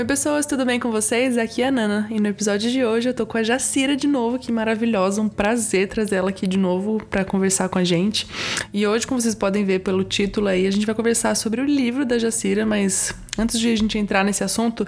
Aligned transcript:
Oi, 0.00 0.06
pessoas, 0.06 0.46
tudo 0.46 0.64
bem 0.64 0.80
com 0.80 0.90
vocês? 0.90 1.36
Aqui 1.36 1.60
é 1.60 1.66
a 1.66 1.70
Nana 1.70 2.08
e 2.10 2.18
no 2.18 2.26
episódio 2.26 2.70
de 2.70 2.82
hoje 2.82 3.10
eu 3.10 3.12
tô 3.12 3.26
com 3.26 3.36
a 3.36 3.42
Jacira 3.42 3.94
de 3.94 4.06
novo, 4.06 4.38
que 4.38 4.50
maravilhosa, 4.50 5.20
um 5.20 5.28
prazer 5.28 5.88
trazer 5.88 6.16
ela 6.16 6.30
aqui 6.30 6.46
de 6.46 6.56
novo 6.56 7.04
para 7.10 7.22
conversar 7.22 7.68
com 7.68 7.78
a 7.78 7.84
gente. 7.84 8.26
E 8.72 8.86
hoje, 8.86 9.06
como 9.06 9.20
vocês 9.20 9.34
podem 9.34 9.62
ver 9.62 9.80
pelo 9.80 10.02
título 10.02 10.48
aí, 10.48 10.66
a 10.66 10.70
gente 10.70 10.86
vai 10.86 10.94
conversar 10.94 11.34
sobre 11.34 11.60
o 11.60 11.66
livro 11.66 12.06
da 12.06 12.18
Jacira, 12.18 12.64
mas 12.64 13.14
antes 13.38 13.58
de 13.58 13.72
a 13.72 13.76
gente 13.76 13.98
entrar 13.98 14.24
nesse 14.24 14.42
assunto, 14.42 14.86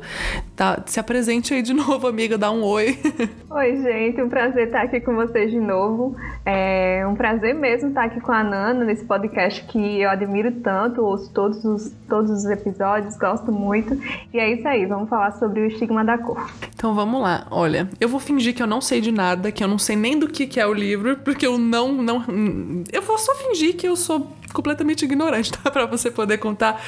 tá, 0.56 0.82
se 0.86 0.98
apresente 0.98 1.54
aí 1.54 1.62
de 1.62 1.72
novo, 1.74 2.06
amiga, 2.06 2.36
dá 2.36 2.50
um 2.50 2.62
oi. 2.62 2.98
Oi, 3.50 3.82
gente, 3.82 4.20
um 4.22 4.28
prazer 4.28 4.66
estar 4.66 4.82
aqui 4.82 5.00
com 5.00 5.14
vocês 5.14 5.50
de 5.50 5.60
novo. 5.60 6.16
É 6.44 7.04
um 7.06 7.14
prazer 7.14 7.54
mesmo 7.54 7.88
estar 7.88 8.04
aqui 8.04 8.20
com 8.20 8.32
a 8.32 8.42
Nana 8.42 8.84
nesse 8.84 9.04
podcast 9.04 9.62
que 9.64 10.00
eu 10.00 10.10
admiro 10.10 10.50
tanto, 10.62 11.02
ouço 11.02 11.30
todos 11.32 11.64
os, 11.64 11.92
todos 12.08 12.30
os 12.30 12.44
episódios, 12.46 13.16
gosto 13.16 13.52
muito. 13.52 13.98
E 14.32 14.38
é 14.38 14.52
isso 14.52 14.66
aí, 14.66 14.86
vamos 14.86 15.08
falar 15.08 15.32
sobre 15.32 15.60
o 15.60 15.66
estigma 15.66 16.04
da 16.04 16.18
cor. 16.18 16.50
Então 16.74 16.94
vamos 16.94 17.20
lá. 17.20 17.46
Olha, 17.50 17.88
eu 18.00 18.08
vou 18.08 18.18
fingir 18.18 18.54
que 18.54 18.62
eu 18.62 18.66
não 18.66 18.80
sei 18.80 19.00
de 19.00 19.12
nada, 19.12 19.52
que 19.52 19.62
eu 19.62 19.68
não 19.68 19.78
sei 19.78 19.96
nem 19.96 20.18
do 20.18 20.28
que, 20.28 20.46
que 20.46 20.58
é 20.58 20.66
o 20.66 20.72
livro, 20.72 21.16
porque 21.18 21.46
eu 21.46 21.58
não, 21.58 21.92
não. 21.92 22.24
Eu 22.92 23.02
vou 23.02 23.18
só 23.18 23.34
fingir 23.36 23.76
que 23.76 23.86
eu 23.86 23.96
sou 23.96 24.32
completamente 24.52 25.04
ignorante, 25.04 25.52
tá? 25.56 25.70
Pra 25.70 25.86
você 25.86 26.10
poder 26.10 26.38
contar 26.38 26.80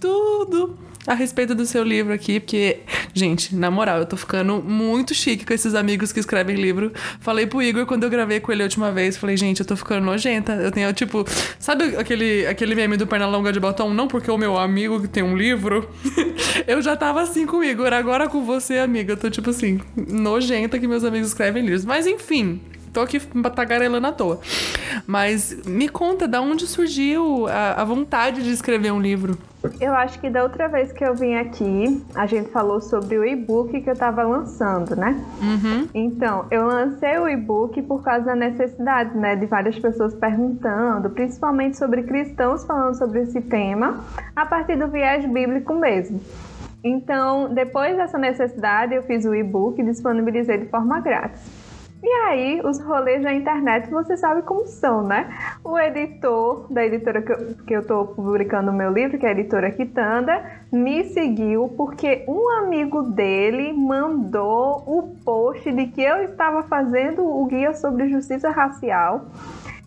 tudo 0.00 0.76
a 1.08 1.14
respeito 1.14 1.54
do 1.54 1.64
seu 1.64 1.82
livro 1.82 2.12
aqui, 2.12 2.38
porque, 2.38 2.80
gente, 3.14 3.56
na 3.56 3.70
moral, 3.70 4.00
eu 4.00 4.06
tô 4.06 4.14
ficando 4.14 4.62
muito 4.62 5.14
chique 5.14 5.46
com 5.46 5.54
esses 5.54 5.74
amigos 5.74 6.12
que 6.12 6.20
escrevem 6.20 6.54
livro. 6.54 6.92
Falei 7.18 7.46
pro 7.46 7.62
Igor 7.62 7.86
quando 7.86 8.04
eu 8.04 8.10
gravei 8.10 8.40
com 8.40 8.52
ele 8.52 8.62
a 8.62 8.66
última 8.66 8.92
vez, 8.92 9.16
falei, 9.16 9.34
gente, 9.34 9.60
eu 9.60 9.66
tô 9.66 9.74
ficando 9.74 10.04
nojenta. 10.04 10.52
Eu 10.52 10.70
tenho, 10.70 10.92
tipo, 10.92 11.24
sabe 11.58 11.96
aquele, 11.96 12.46
aquele 12.46 12.74
meme 12.74 12.98
do 12.98 13.06
perna 13.06 13.26
longa 13.26 13.50
de 13.50 13.58
batom? 13.58 13.94
Não 13.94 14.06
porque 14.06 14.30
o 14.30 14.36
meu 14.36 14.58
amigo 14.58 15.08
tem 15.08 15.22
um 15.22 15.34
livro. 15.34 15.88
eu 16.68 16.82
já 16.82 16.94
tava 16.94 17.22
assim 17.22 17.46
com 17.46 17.56
o 17.56 17.64
Igor, 17.64 17.90
agora 17.94 18.28
com 18.28 18.44
você, 18.44 18.76
amiga, 18.76 19.14
eu 19.14 19.16
tô, 19.16 19.30
tipo 19.30 19.48
assim, 19.48 19.80
nojenta 19.96 20.78
que 20.78 20.86
meus 20.86 21.04
amigos 21.04 21.28
escrevem 21.28 21.62
livros. 21.62 21.86
Mas 21.86 22.06
enfim, 22.06 22.60
tô 22.88 23.00
aqui 23.00 23.20
tagarelando 23.54 24.06
à 24.06 24.12
toa. 24.12 24.40
Mas 25.06 25.64
me 25.66 25.88
conta, 25.88 26.26
da 26.26 26.40
onde 26.40 26.66
surgiu 26.66 27.46
a, 27.48 27.82
a 27.82 27.84
vontade 27.84 28.42
de 28.42 28.50
escrever 28.50 28.92
um 28.92 29.00
livro? 29.00 29.38
Eu 29.80 29.92
acho 29.92 30.20
que 30.20 30.30
da 30.30 30.44
outra 30.44 30.68
vez 30.68 30.92
que 30.92 31.04
eu 31.04 31.14
vim 31.14 31.34
aqui, 31.34 32.04
a 32.14 32.26
gente 32.26 32.48
falou 32.50 32.80
sobre 32.80 33.18
o 33.18 33.24
e-book 33.24 33.80
que 33.80 33.90
eu 33.90 33.92
estava 33.92 34.22
lançando, 34.22 34.94
né? 34.94 35.20
Uhum. 35.42 35.88
Então, 35.92 36.46
eu 36.50 36.64
lancei 36.64 37.18
o 37.18 37.28
e-book 37.28 37.82
por 37.82 38.02
causa 38.02 38.26
da 38.26 38.36
necessidade, 38.36 39.16
né? 39.16 39.34
De 39.34 39.46
várias 39.46 39.76
pessoas 39.76 40.14
perguntando, 40.14 41.10
principalmente 41.10 41.76
sobre 41.76 42.04
cristãos 42.04 42.64
falando 42.64 42.96
sobre 42.96 43.22
esse 43.22 43.40
tema, 43.40 44.04
a 44.36 44.46
partir 44.46 44.76
do 44.76 44.86
viés 44.86 45.26
bíblico 45.26 45.74
mesmo. 45.74 46.20
Então, 46.82 47.52
depois 47.52 47.96
dessa 47.96 48.16
necessidade, 48.16 48.94
eu 48.94 49.02
fiz 49.02 49.24
o 49.24 49.34
e-book 49.34 49.80
e 49.80 49.84
disponibilizei 49.84 50.58
de 50.58 50.66
forma 50.66 51.00
grátis. 51.00 51.57
E 52.00 52.08
aí, 52.08 52.60
os 52.64 52.78
rolês 52.80 53.22
da 53.24 53.34
internet, 53.34 53.90
você 53.90 54.16
sabe 54.16 54.42
como 54.42 54.66
são, 54.66 55.02
né? 55.02 55.28
O 55.64 55.76
editor 55.76 56.72
da 56.72 56.86
editora 56.86 57.20
que 57.20 57.32
eu, 57.32 57.54
que 57.66 57.74
eu 57.74 57.86
tô 57.86 58.04
publicando 58.06 58.70
o 58.70 58.74
meu 58.74 58.92
livro, 58.92 59.18
que 59.18 59.26
é 59.26 59.30
a 59.30 59.32
editora 59.32 59.70
Quitanda, 59.72 60.40
me 60.70 61.04
seguiu 61.04 61.74
porque 61.76 62.24
um 62.28 62.48
amigo 62.60 63.02
dele 63.02 63.72
mandou 63.72 64.84
o 64.86 65.16
post 65.24 65.70
de 65.72 65.86
que 65.86 66.02
eu 66.02 66.22
estava 66.22 66.62
fazendo 66.62 67.24
o 67.24 67.44
guia 67.46 67.74
sobre 67.74 68.08
justiça 68.08 68.48
racial. 68.48 69.26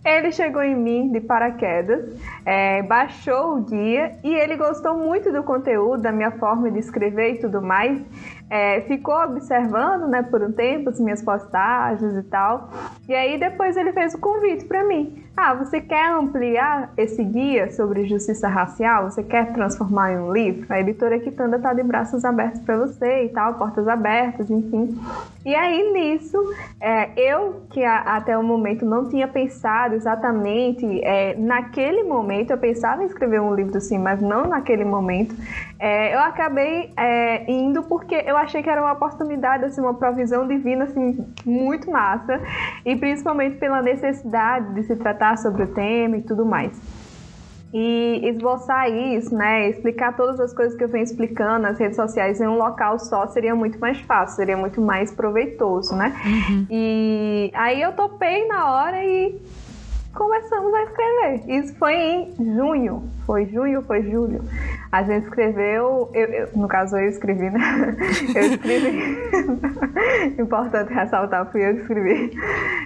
Ele 0.03 0.31
chegou 0.31 0.63
em 0.63 0.75
mim 0.75 1.11
de 1.11 1.21
paraquedas, 1.21 2.19
é, 2.43 2.81
baixou 2.81 3.55
o 3.55 3.61
guia 3.61 4.13
e 4.23 4.33
ele 4.33 4.57
gostou 4.57 4.97
muito 4.97 5.31
do 5.31 5.43
conteúdo, 5.43 6.01
da 6.01 6.11
minha 6.11 6.31
forma 6.31 6.71
de 6.71 6.79
escrever 6.79 7.35
e 7.35 7.39
tudo 7.39 7.61
mais 7.61 8.01
é, 8.51 8.81
ficou 8.81 9.15
observando, 9.15 10.07
né, 10.09 10.21
por 10.21 10.43
um 10.43 10.51
tempo 10.51 10.89
as 10.89 10.99
minhas 10.99 11.23
postagens 11.23 12.13
e 12.17 12.23
tal. 12.23 12.69
E 13.07 13.15
aí 13.15 13.39
depois 13.39 13.77
ele 13.77 13.93
fez 13.93 14.13
o 14.13 14.19
convite 14.19 14.65
para 14.65 14.83
mim. 14.83 15.23
Ah, 15.35 15.53
você 15.53 15.79
quer 15.79 16.11
ampliar 16.11 16.91
esse 16.97 17.23
guia 17.23 17.71
sobre 17.71 18.05
justiça 18.05 18.49
racial? 18.49 19.09
Você 19.09 19.23
quer 19.23 19.53
transformar 19.53 20.11
em 20.11 20.17
um 20.17 20.33
livro? 20.33 20.65
A 20.69 20.81
editora 20.81 21.17
Quitanda 21.19 21.57
tá 21.57 21.73
de 21.73 21.81
braços 21.81 22.25
abertos 22.25 22.59
para 22.61 22.77
você 22.77 23.23
e 23.23 23.29
tal, 23.29 23.53
portas 23.53 23.87
abertas, 23.87 24.51
enfim. 24.51 24.99
E 25.45 25.55
aí 25.55 25.93
nisso, 25.93 26.37
é, 26.81 27.09
eu 27.15 27.61
que 27.71 27.83
a, 27.83 27.99
até 28.17 28.37
o 28.37 28.43
momento 28.43 28.85
não 28.85 29.07
tinha 29.07 29.27
pensado 29.27 29.95
exatamente 29.95 30.85
é, 31.03 31.33
naquele 31.35 32.03
momento, 32.03 32.51
eu 32.51 32.57
pensava 32.57 33.01
em 33.01 33.05
escrever 33.05 33.39
um 33.39 33.55
livro 33.55 33.79
sim, 33.79 33.97
mas 33.97 34.21
não 34.21 34.45
naquele 34.45 34.83
momento. 34.83 35.33
É, 35.79 36.13
eu 36.13 36.19
acabei 36.19 36.91
é, 36.97 37.49
indo 37.49 37.81
porque 37.83 38.15
eu 38.27 38.37
achei 38.41 38.61
que 38.61 38.69
era 38.69 38.81
uma 38.81 38.93
oportunidade, 38.93 39.65
assim, 39.65 39.81
uma 39.81 39.93
provisão 39.93 40.47
divina, 40.47 40.85
assim, 40.85 41.25
muito 41.45 41.89
massa. 41.89 42.39
E 42.85 42.95
principalmente 42.95 43.57
pela 43.57 43.81
necessidade 43.81 44.73
de 44.73 44.83
se 44.83 44.95
tratar 44.95 45.37
sobre 45.37 45.63
o 45.63 45.67
tema 45.67 46.17
e 46.17 46.21
tudo 46.21 46.45
mais. 46.45 46.79
E 47.73 48.21
esboçar 48.25 48.89
isso, 48.89 49.33
né, 49.33 49.69
explicar 49.69 50.13
todas 50.17 50.41
as 50.41 50.53
coisas 50.53 50.77
que 50.77 50.83
eu 50.83 50.89
venho 50.89 51.05
explicando 51.05 51.59
nas 51.59 51.79
redes 51.79 51.95
sociais 51.95 52.41
em 52.41 52.47
um 52.47 52.57
local 52.57 52.99
só 52.99 53.27
seria 53.27 53.55
muito 53.55 53.79
mais 53.79 53.97
fácil, 54.01 54.35
seria 54.35 54.57
muito 54.57 54.81
mais 54.81 55.09
proveitoso, 55.13 55.95
né? 55.95 56.13
Uhum. 56.25 56.67
E 56.69 57.49
aí 57.53 57.81
eu 57.81 57.93
topei 57.93 58.45
na 58.47 58.73
hora 58.73 59.01
e 59.05 59.41
começamos 60.13 60.73
a 60.73 60.83
escrever. 60.83 61.43
Isso 61.47 61.73
foi 61.75 61.95
em 61.95 62.35
junho, 62.37 63.09
foi 63.25 63.45
junho, 63.45 63.81
foi 63.81 64.03
julho. 64.03 64.41
A 64.91 65.03
gente 65.03 65.23
escreveu, 65.23 66.09
eu, 66.13 66.27
eu, 66.27 66.49
no 66.55 66.67
caso 66.67 66.97
eu 66.97 67.07
escrevi, 67.07 67.49
né? 67.49 67.95
Eu 68.35 68.43
escrevi. 68.43 69.17
Importante 70.41 70.93
ressaltar, 70.93 71.45
fui 71.51 71.67
eu 71.67 71.75
que 71.75 71.81
escrevi. 71.81 72.37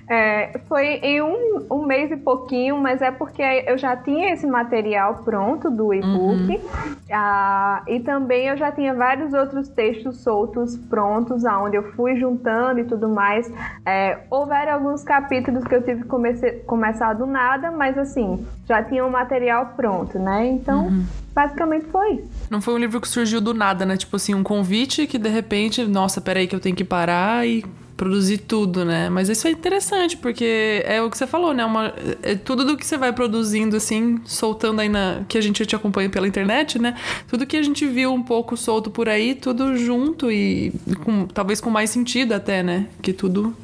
É, 0.08 0.60
foi 0.68 0.86
em 1.02 1.22
um, 1.22 1.66
um 1.72 1.86
mês 1.86 2.12
e 2.12 2.18
pouquinho, 2.18 2.78
mas 2.78 3.02
é 3.02 3.12
porque 3.12 3.42
eu 3.68 3.78
já 3.78 3.96
tinha 3.96 4.34
esse 4.34 4.46
material 4.46 5.22
pronto 5.24 5.70
do 5.70 5.94
e-book 5.94 6.52
uhum. 6.52 6.96
ah, 7.12 7.82
e 7.88 8.00
também 8.00 8.48
eu 8.48 8.58
já 8.58 8.72
tinha 8.72 8.94
vários 8.94 9.34
outros 9.34 9.68
textos 9.70 10.22
soltos 10.22 10.78
prontos, 10.78 11.46
aonde 11.46 11.78
eu 11.78 11.92
fui 11.94 12.16
juntando 12.18 12.80
e 12.80 12.84
tudo 12.84 13.10
mais. 13.10 13.52
É, 13.86 14.20
houveram 14.30 14.74
alguns 14.74 15.04
capítulos 15.04 15.64
que 15.64 15.76
eu 15.76 15.82
tive 15.82 16.04
que 16.04 16.08
comece, 16.08 16.52
começar 16.68 17.14
do 17.14 17.26
nada, 17.26 17.72
mas 17.72 17.98
assim, 17.98 18.46
já 18.66 18.84
tinha 18.84 19.04
o 19.04 19.08
um 19.08 19.12
material 19.12 19.74
pronto, 19.76 20.20
né? 20.20 20.35
Então. 20.44 20.88
Uhum 20.88 21.06
basicamente 21.36 21.86
foi 21.92 22.14
isso. 22.14 22.30
Não 22.50 22.62
foi 22.62 22.74
um 22.74 22.78
livro 22.78 23.02
que 23.02 23.10
surgiu 23.10 23.42
do 23.42 23.54
nada, 23.54 23.86
né? 23.86 23.98
Tipo 23.98 24.16
assim, 24.16 24.34
um 24.34 24.42
convite 24.42 25.06
que 25.06 25.18
de 25.18 25.28
repente, 25.28 25.84
nossa, 25.84 26.22
peraí 26.22 26.48
que 26.48 26.56
eu 26.56 26.62
tenho 26.62 26.76
que 26.76 26.86
parar 26.86 27.46
e 27.46 27.64
produzir 27.98 28.40
tudo, 28.40 28.84
né? 28.86 29.10
Mas 29.10 29.30
isso 29.30 29.48
é 29.48 29.52
interessante, 29.52 30.18
porque 30.18 30.82
é 30.86 31.02
o 31.02 31.10
que 31.10 31.18
você 31.18 31.28
falou, 31.28 31.54
né? 31.54 31.66
Uma, 31.66 31.94
é 32.22 32.36
tudo 32.36 32.64
do 32.66 32.78
que 32.78 32.86
você 32.86 32.98
vai 32.98 33.12
produzindo, 33.12 33.76
assim, 33.76 34.20
soltando 34.26 34.80
aí 34.82 34.90
na. 34.90 35.24
que 35.28 35.38
a 35.38 35.42
gente 35.42 35.66
te 35.66 35.76
acompanha 35.76 36.10
pela 36.10 36.28
internet, 36.28 36.80
né? 36.80 36.96
Tudo 37.28 37.46
que 37.46 37.58
a 37.58 37.64
gente 37.64 37.86
viu 37.86 38.14
um 38.14 38.24
pouco 38.24 38.56
solto 38.56 38.90
por 38.90 39.10
aí, 39.10 39.36
tudo 39.36 39.78
junto 39.78 40.32
e 40.32 40.74
com, 41.04 41.26
talvez 41.28 41.60
com 41.60 41.70
mais 41.70 41.90
sentido 41.90 42.34
até, 42.34 42.64
né? 42.64 42.88
Que 43.02 43.12
tudo 43.14 43.56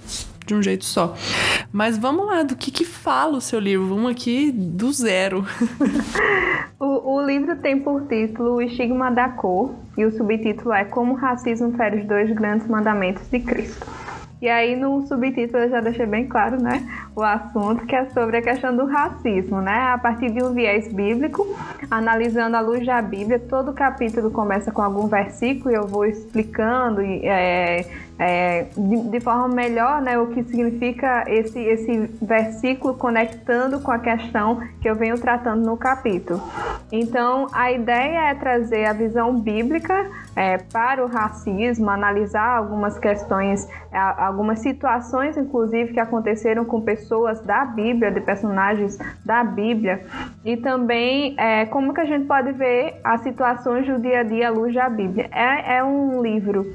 de 0.45 0.55
um 0.55 0.61
jeito 0.61 0.85
só. 0.85 1.15
Mas 1.71 1.97
vamos 1.97 2.25
lá, 2.25 2.43
do 2.43 2.55
que 2.55 2.71
que 2.71 2.85
fala 2.85 3.37
o 3.37 3.41
seu 3.41 3.59
livro? 3.59 3.87
Vamos 3.87 4.11
aqui 4.11 4.51
do 4.51 4.91
zero. 4.91 5.45
o, 6.79 7.15
o 7.15 7.25
livro 7.25 7.55
tem 7.57 7.79
por 7.79 8.07
título 8.07 8.55
O 8.55 8.61
Estigma 8.61 9.09
da 9.11 9.29
Cor 9.29 9.73
e 9.97 10.05
o 10.05 10.11
subtítulo 10.11 10.73
é 10.73 10.83
Como 10.83 11.13
o 11.13 11.15
Racismo 11.15 11.71
fere 11.73 12.01
os 12.01 12.07
dois 12.07 12.31
grandes 12.33 12.67
mandamentos 12.67 13.27
de 13.29 13.39
Cristo. 13.39 13.85
E 14.41 14.49
aí 14.49 14.75
no 14.75 15.05
subtítulo 15.05 15.59
eu 15.63 15.69
já 15.69 15.81
deixei 15.81 16.07
bem 16.07 16.27
claro, 16.27 16.59
né, 16.59 16.83
o 17.15 17.21
assunto 17.21 17.85
que 17.85 17.95
é 17.95 18.09
sobre 18.09 18.37
a 18.37 18.41
questão 18.41 18.75
do 18.75 18.85
racismo, 18.87 19.61
né, 19.61 19.91
a 19.93 19.99
partir 19.99 20.31
de 20.31 20.43
um 20.43 20.51
viés 20.51 20.91
bíblico, 20.91 21.45
analisando 21.91 22.57
a 22.57 22.59
luz 22.59 22.83
da 22.83 22.99
Bíblia, 23.03 23.37
todo 23.37 23.71
capítulo 23.71 24.31
começa 24.31 24.71
com 24.71 24.81
algum 24.81 25.05
versículo 25.05 25.69
e 25.69 25.75
eu 25.75 25.85
vou 25.85 26.07
explicando 26.07 27.01
é, 27.01 27.85
é, 28.21 28.67
de, 28.77 29.09
de, 29.09 29.19
forma 29.19 29.47
melhor 29.47 29.99
né, 29.99 30.15
o 30.19 30.27
que 30.27 30.43
significa 30.43 31.23
esse, 31.27 31.59
esse 31.59 32.01
versículo 32.21 32.93
conectando 32.93 33.79
com 33.79 33.89
a 33.89 33.97
questão 33.97 34.61
que 34.79 34.87
eu 34.87 34.93
venho 34.93 35.19
tratando 35.19 35.65
no 35.65 35.75
capítulo. 35.75 36.39
Então, 36.91 37.47
a 37.51 37.71
ideia 37.71 38.29
é 38.29 38.35
trazer 38.35 38.85
a 38.85 38.93
visão 38.93 39.39
bíblica 39.39 40.07
é, 40.35 40.59
para 40.59 41.03
o 41.03 41.07
racismo, 41.07 41.89
analisar 41.89 42.57
algumas 42.57 42.99
questões, 42.99 43.67
algumas 43.91 44.59
situações, 44.59 45.35
inclusive, 45.35 45.91
que 45.91 45.99
aconteceram 45.99 46.63
com 46.63 46.79
pessoas 46.79 47.41
da 47.41 47.65
Bíblia, 47.65 48.11
de 48.11 48.21
personagens 48.21 48.99
da 49.25 49.43
Bíblia, 49.43 50.05
e 50.45 50.57
também 50.57 51.33
é, 51.39 51.65
como 51.65 51.91
que 51.91 52.01
a 52.01 52.05
gente 52.05 52.27
pode 52.27 52.51
ver 52.51 52.99
as 53.03 53.21
situações 53.21 53.87
do 53.87 53.99
dia 53.99 54.19
a 54.19 54.23
dia 54.23 54.49
à 54.49 54.51
luz 54.51 54.75
da 54.75 54.87
Bíblia. 54.87 55.27
É, 55.31 55.77
é 55.77 55.83
um 55.83 56.21
livro 56.21 56.71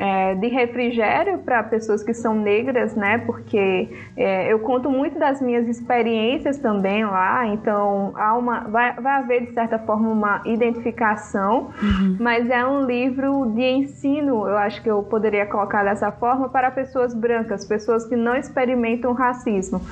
é, 0.00 0.34
de 0.34 0.48
refrigério 0.48 1.40
para 1.40 1.62
pessoas 1.62 2.02
que 2.02 2.14
são 2.14 2.34
negras, 2.34 2.94
né? 2.96 3.18
Porque 3.18 3.86
é, 4.16 4.50
eu 4.50 4.58
conto 4.60 4.88
muito 4.88 5.18
das 5.18 5.42
minhas 5.42 5.68
experiências 5.68 6.56
também 6.56 7.04
lá, 7.04 7.46
então 7.48 8.14
há 8.16 8.34
uma, 8.34 8.60
vai, 8.60 8.94
vai 8.94 9.12
haver 9.18 9.46
de 9.46 9.52
certa 9.52 9.78
forma 9.78 10.08
uma 10.08 10.40
identificação, 10.46 11.68
uhum. 11.82 12.16
mas 12.18 12.48
é 12.48 12.64
um 12.64 12.86
livro 12.86 13.52
de 13.54 13.62
ensino, 13.62 14.48
eu 14.48 14.56
acho 14.56 14.82
que 14.82 14.90
eu 14.90 15.02
poderia 15.02 15.44
colocar 15.44 15.84
dessa 15.84 16.10
forma, 16.10 16.48
para 16.48 16.70
pessoas 16.70 17.12
brancas, 17.12 17.66
pessoas 17.66 18.06
que 18.06 18.16
não 18.16 18.34
experimentam 18.34 19.12
racismo. 19.12 19.82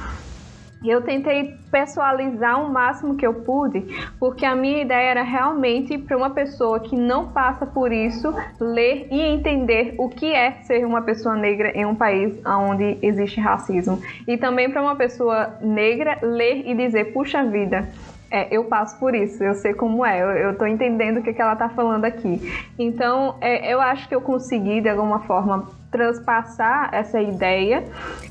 Eu 0.85 1.03
tentei 1.03 1.57
pessoalizar 1.73 2.63
o 2.63 2.73
máximo 2.73 3.17
que 3.17 3.27
eu 3.27 3.35
pude, 3.35 3.85
porque 4.19 4.47
a 4.47 4.55
minha 4.55 4.83
ideia 4.83 5.11
era 5.11 5.23
realmente 5.23 5.99
para 5.99 6.17
uma 6.17 6.31
pessoa 6.31 6.79
que 6.79 6.95
não 6.95 7.29
passa 7.33 7.67
por 7.67 7.93
isso 7.93 8.33
ler 8.61 9.09
e 9.11 9.21
entender 9.21 9.95
o 9.99 10.09
que 10.09 10.33
é 10.33 10.53
ser 10.63 10.87
uma 10.87 11.03
pessoa 11.03 11.35
negra 11.35 11.73
em 11.77 11.85
um 11.85 11.97
país 11.97 12.33
onde 12.47 12.97
existe 13.03 13.41
racismo. 13.41 14.01
E 14.27 14.37
também 14.37 14.71
para 14.71 14.81
uma 14.81 14.95
pessoa 14.95 15.59
negra 15.61 16.19
ler 16.23 16.69
e 16.69 16.75
dizer: 16.75 17.13
puxa 17.13 17.43
vida, 17.43 17.89
é, 18.31 18.55
eu 18.55 18.65
passo 18.65 18.99
por 18.99 19.15
isso, 19.15 19.43
eu 19.43 19.55
sei 19.55 19.73
como 19.73 20.05
é, 20.05 20.23
eu, 20.23 20.29
eu 20.29 20.59
tô 20.59 20.67
entendendo 20.67 21.19
o 21.19 21.23
que, 21.23 21.33
que 21.33 21.41
ela 21.41 21.57
tá 21.57 21.69
falando 21.69 22.05
aqui. 22.05 22.41
Então, 22.79 23.37
é, 23.41 23.73
eu 23.73 23.81
acho 23.81 24.09
que 24.09 24.15
eu 24.15 24.21
consegui, 24.21 24.81
de 24.81 24.89
alguma 24.89 25.21
forma, 25.21 25.67
transpassar 25.90 26.90
essa 26.93 27.20
ideia 27.20 27.85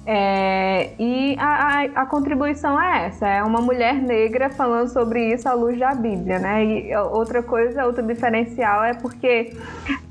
é, 0.05 0.91
e 0.97 1.35
a, 1.39 1.45
a, 1.45 1.83
a, 2.03 2.05
contribuição 2.05 2.79
é 2.81 3.07
essa, 3.07 3.27
é 3.27 3.43
uma 3.43 3.59
mulher 3.59 3.95
negra 3.95 4.49
falando 4.49 4.87
sobre 4.87 5.33
isso 5.33 5.49
à 5.49 5.53
luz 5.53 5.77
da 5.77 5.93
Bíblia, 5.93 6.39
né? 6.39 6.63
E 6.63 6.95
outra 6.95 7.43
coisa, 7.43 7.85
outro 7.85 8.01
diferencial 8.03 8.85
é 8.85 8.93
porque 8.93 9.53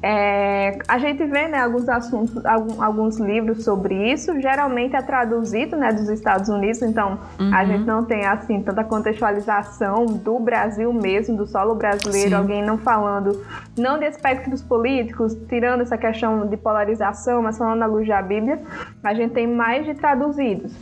é, 0.03 0.77
a 0.87 0.99
gente 0.99 1.25
vê 1.25 1.49
né, 1.49 1.61
alguns 1.61 1.89
assuntos, 1.89 2.45
alguns, 2.45 2.81
alguns 2.81 3.19
livros 3.19 3.65
sobre 3.65 4.13
isso, 4.13 4.39
geralmente 4.41 4.95
é 4.95 5.01
traduzido 5.01 5.77
né, 5.77 5.93
dos 5.93 6.09
Estados 6.09 6.49
Unidos, 6.49 6.83
então 6.83 7.19
uhum. 7.39 7.55
a 7.55 7.65
gente 7.65 7.85
não 7.85 8.05
tem 8.05 8.27
assim 8.27 8.61
tanta 8.61 8.85
contextualização 8.85 10.05
do 10.05 10.39
Brasil 10.39 10.93
mesmo, 10.93 11.37
do 11.37 11.47
solo 11.47 11.75
brasileiro, 11.75 12.31
Sim. 12.31 12.35
alguém 12.35 12.63
não 12.63 12.77
falando, 12.77 13.43
não 13.79 13.99
de 13.99 14.05
aspectos 14.05 14.61
políticos, 14.63 15.35
tirando 15.49 15.81
essa 15.81 15.97
questão 15.97 16.47
de 16.47 16.57
polarização 16.57 17.36
mas 17.43 17.59
falando 17.59 17.83
à 17.83 17.87
luz 17.87 18.07
da 18.07 18.23
Bíblia, 18.23 18.61
a 19.03 19.15
gente 19.15 19.35
tem 19.35 19.47
mais 19.47 19.85
de 19.85 19.95
traduzidos. 19.95 20.73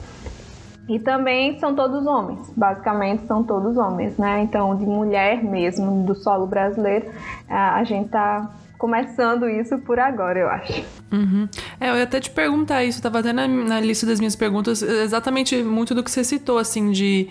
E 0.88 0.98
também 0.98 1.58
são 1.58 1.74
todos 1.74 2.06
homens, 2.06 2.52
basicamente 2.54 3.26
são 3.26 3.42
todos 3.42 3.78
homens, 3.78 4.18
né? 4.18 4.42
Então, 4.42 4.76
de 4.76 4.84
mulher 4.84 5.42
mesmo, 5.42 6.04
do 6.04 6.14
solo 6.14 6.46
brasileiro, 6.46 7.10
a 7.48 7.82
gente 7.84 8.10
tá 8.10 8.50
começando 8.84 9.48
isso 9.48 9.78
por 9.78 9.98
agora, 9.98 10.38
eu 10.38 10.46
acho. 10.46 10.84
Uhum. 11.10 11.48
É, 11.80 11.88
eu 11.88 11.94
ia 11.94 12.02
até 12.02 12.20
te 12.20 12.28
perguntar 12.28 12.84
isso, 12.84 13.00
tava 13.00 13.20
até 13.20 13.32
na, 13.32 13.48
na, 13.48 13.80
lista 13.80 14.04
das 14.04 14.20
minhas 14.20 14.36
perguntas, 14.36 14.82
exatamente 14.82 15.62
muito 15.62 15.94
do 15.94 16.04
que 16.04 16.10
você 16.10 16.22
citou, 16.22 16.58
assim, 16.58 16.90
de, 16.90 17.26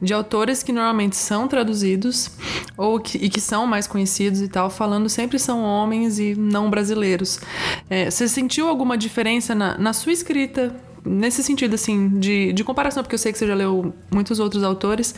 de 0.00 0.14
autores 0.14 0.62
que 0.62 0.70
normalmente 0.70 1.16
são 1.16 1.48
traduzidos 1.48 2.30
ou 2.76 3.00
que, 3.00 3.18
e 3.18 3.28
que 3.28 3.40
são 3.40 3.66
mais 3.66 3.88
conhecidos 3.88 4.40
e 4.40 4.46
tal, 4.46 4.70
falando 4.70 5.08
sempre 5.08 5.36
são 5.36 5.64
homens 5.64 6.20
e 6.20 6.36
não 6.36 6.70
brasileiros. 6.70 7.40
É, 7.90 8.08
você 8.08 8.28
sentiu 8.28 8.68
alguma 8.68 8.96
diferença 8.96 9.52
na, 9.52 9.76
na 9.76 9.92
sua 9.92 10.12
escrita 10.12 10.72
nesse 11.04 11.42
sentido, 11.42 11.74
assim, 11.74 12.08
de, 12.18 12.52
de 12.52 12.64
comparação, 12.64 13.02
porque 13.02 13.14
eu 13.14 13.18
sei 13.18 13.32
que 13.32 13.38
você 13.38 13.46
já 13.46 13.54
leu 13.54 13.92
muitos 14.10 14.40
outros 14.40 14.62
autores, 14.62 15.14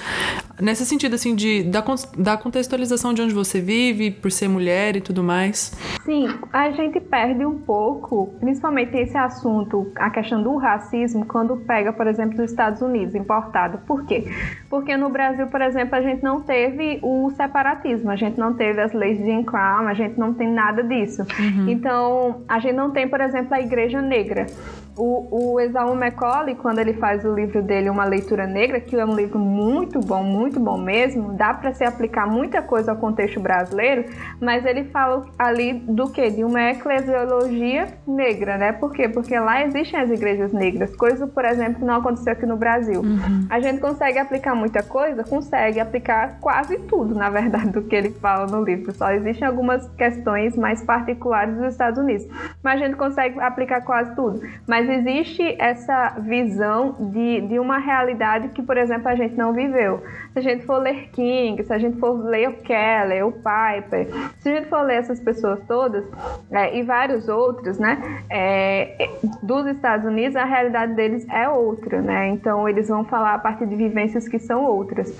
nesse 0.61 0.85
sentido, 0.85 1.15
assim, 1.15 1.35
de, 1.35 1.63
da, 1.63 1.85
da 2.17 2.37
contextualização 2.37 3.15
de 3.15 3.23
onde 3.23 3.33
você 3.33 3.61
vive, 3.61 4.11
por 4.11 4.31
ser 4.33 4.49
mulher 4.49 4.97
e 4.97 5.01
tudo 5.01 5.23
mais. 5.23 5.73
Sim, 6.05 6.29
a 6.53 6.71
gente 6.71 7.01
perde 7.01 7.45
um 7.45 7.59
pouco, 7.59 8.35
principalmente 8.41 8.97
esse 8.97 9.17
assunto, 9.17 9.91
a 9.97 10.11
questão 10.11 10.43
do 10.43 10.57
racismo, 10.57 11.25
quando 11.27 11.57
pega, 11.57 11.93
por 11.93 12.07
exemplo, 12.07 12.37
dos 12.37 12.51
Estados 12.51 12.83
Unidos, 12.83 13.15
importado. 13.15 13.79
Por 13.87 14.05
quê? 14.05 14.25
Porque 14.69 14.97
no 14.97 15.09
Brasil, 15.09 15.47
por 15.47 15.61
exemplo, 15.61 15.95
a 15.95 16.03
gente 16.03 16.23
não 16.23 16.41
teve 16.41 16.99
o 17.03 17.31
separatismo, 17.37 18.11
a 18.11 18.17
gente 18.17 18.39
não 18.39 18.55
teve 18.55 18.81
as 18.81 18.93
leis 18.93 19.19
de 19.19 19.25
Jim 19.25 19.43
Crow, 19.43 19.87
a 19.87 19.95
gente 19.95 20.19
não 20.19 20.35
tem 20.35 20.49
nada 20.49 20.83
disso. 20.83 21.23
Uhum. 21.39 21.69
Então, 21.69 22.43
a 22.49 22.59
gente 22.59 22.75
não 22.75 22.91
tem, 22.91 23.09
por 23.09 23.21
exemplo, 23.21 23.55
a 23.55 23.61
Igreja 23.61 24.01
Negra. 24.01 24.47
O, 24.97 25.55
o 25.55 25.61
Exaú 25.61 25.95
Macaulay, 25.95 26.55
quando 26.55 26.79
ele 26.79 26.95
faz 26.95 27.25
o 27.25 27.35
livro 27.35 27.63
dele 27.63 27.91
Uma 27.91 28.05
Leitura 28.05 28.47
Negra, 28.47 28.81
que 28.81 28.97
é 28.97 29.05
um 29.05 29.15
livro 29.15 29.39
muito 29.39 30.01
bom, 30.01 30.23
muito 30.23 30.59
bom 30.59 30.79
mesmo, 30.79 31.35
dá 31.35 31.53
para 31.53 31.75
se 31.75 31.85
aplicar 31.85 32.27
muita 32.27 32.63
coisa 32.63 32.93
ao 32.93 32.97
contexto 32.97 33.39
brasileiro, 33.39 34.07
mas 34.41 34.65
ele 34.65 34.85
fala 34.85 35.27
ali 35.39 35.75
do 35.75 36.11
que? 36.11 36.31
De 36.31 36.43
uma 36.45 36.71
eclesiologia 36.71 37.89
negra, 38.07 38.57
né? 38.57 38.73
Por 38.73 38.93
quê? 38.93 39.09
Porque 39.09 39.39
lá 39.39 39.63
existem 39.65 40.01
as 40.01 40.11
igrejas 40.11 40.53
negras, 40.53 40.97
coisa, 40.97 41.27
por 41.27 41.45
exemplo, 41.45 41.81
que 41.81 41.85
não 41.85 41.97
aconteceu 41.97 42.33
aqui 42.33 42.47
no 42.47 42.57
Brasil. 42.57 43.03
Uhum. 43.03 43.47
A 43.51 43.61
gente 43.61 43.81
consegue 43.81 44.19
aplicar 44.19 44.55
muita 44.55 44.83
coisa? 44.83 45.23
Consegue 45.25 45.79
aplicar 45.79 46.39
quase 46.41 46.79
tudo, 46.79 47.15
na 47.15 47.29
verdade, 47.29 47.71
do 47.71 47.83
que 47.83 47.95
ele 47.95 48.11
fala 48.11 48.47
no 48.47 48.65
livro. 48.65 48.93
Só 48.95 49.11
existem 49.11 49.47
algumas 49.47 49.87
questões 49.91 50.57
mais 50.57 50.83
particulares 50.83 51.55
dos 51.57 51.73
Estados 51.73 51.99
Unidos, 51.99 52.27
mas 52.63 52.81
a 52.81 52.85
gente 52.87 52.97
consegue 52.97 53.39
aplicar 53.41 53.83
quase 53.83 54.15
tudo. 54.15 54.41
Mas 54.67 54.86
mas 54.87 55.07
existe 55.07 55.57
essa 55.59 56.17
visão 56.21 56.97
de, 57.13 57.41
de 57.43 57.59
uma 57.59 57.79
realidade 57.79 58.49
que, 58.49 58.63
por 58.63 58.77
exemplo, 58.77 59.09
a 59.09 59.15
gente 59.15 59.35
não 59.37 59.53
viveu. 59.53 60.03
Se 60.33 60.39
a 60.39 60.43
gente 60.43 60.65
for 60.65 60.79
ler 60.79 61.09
King, 61.11 61.63
se 61.63 61.73
a 61.73 61.79
gente 61.79 61.99
for 61.99 62.13
ler 62.13 62.49
o 62.49 62.53
Keller, 62.59 63.27
o 63.27 63.33
Piper, 63.33 64.09
se 64.39 64.49
a 64.49 64.55
gente 64.55 64.69
for 64.69 64.83
ler 64.83 64.99
essas 64.99 65.21
pessoas 65.21 65.61
todas 65.67 66.05
é, 66.51 66.79
e 66.79 66.83
vários 66.83 67.29
outros, 67.29 67.79
né, 67.79 68.23
é, 68.31 69.11
dos 69.43 69.67
Estados 69.67 70.07
Unidos, 70.07 70.37
a 70.37 70.45
realidade 70.45 70.95
deles 70.95 71.27
é 71.29 71.49
outra, 71.49 72.01
né? 72.01 72.29
Então 72.29 72.69
eles 72.69 72.89
vão 72.89 73.05
falar 73.05 73.35
a 73.35 73.39
partir 73.39 73.67
de 73.67 73.75
vivências 73.75 74.29
que 74.29 74.39
são 74.39 74.65
outras. 74.65 75.13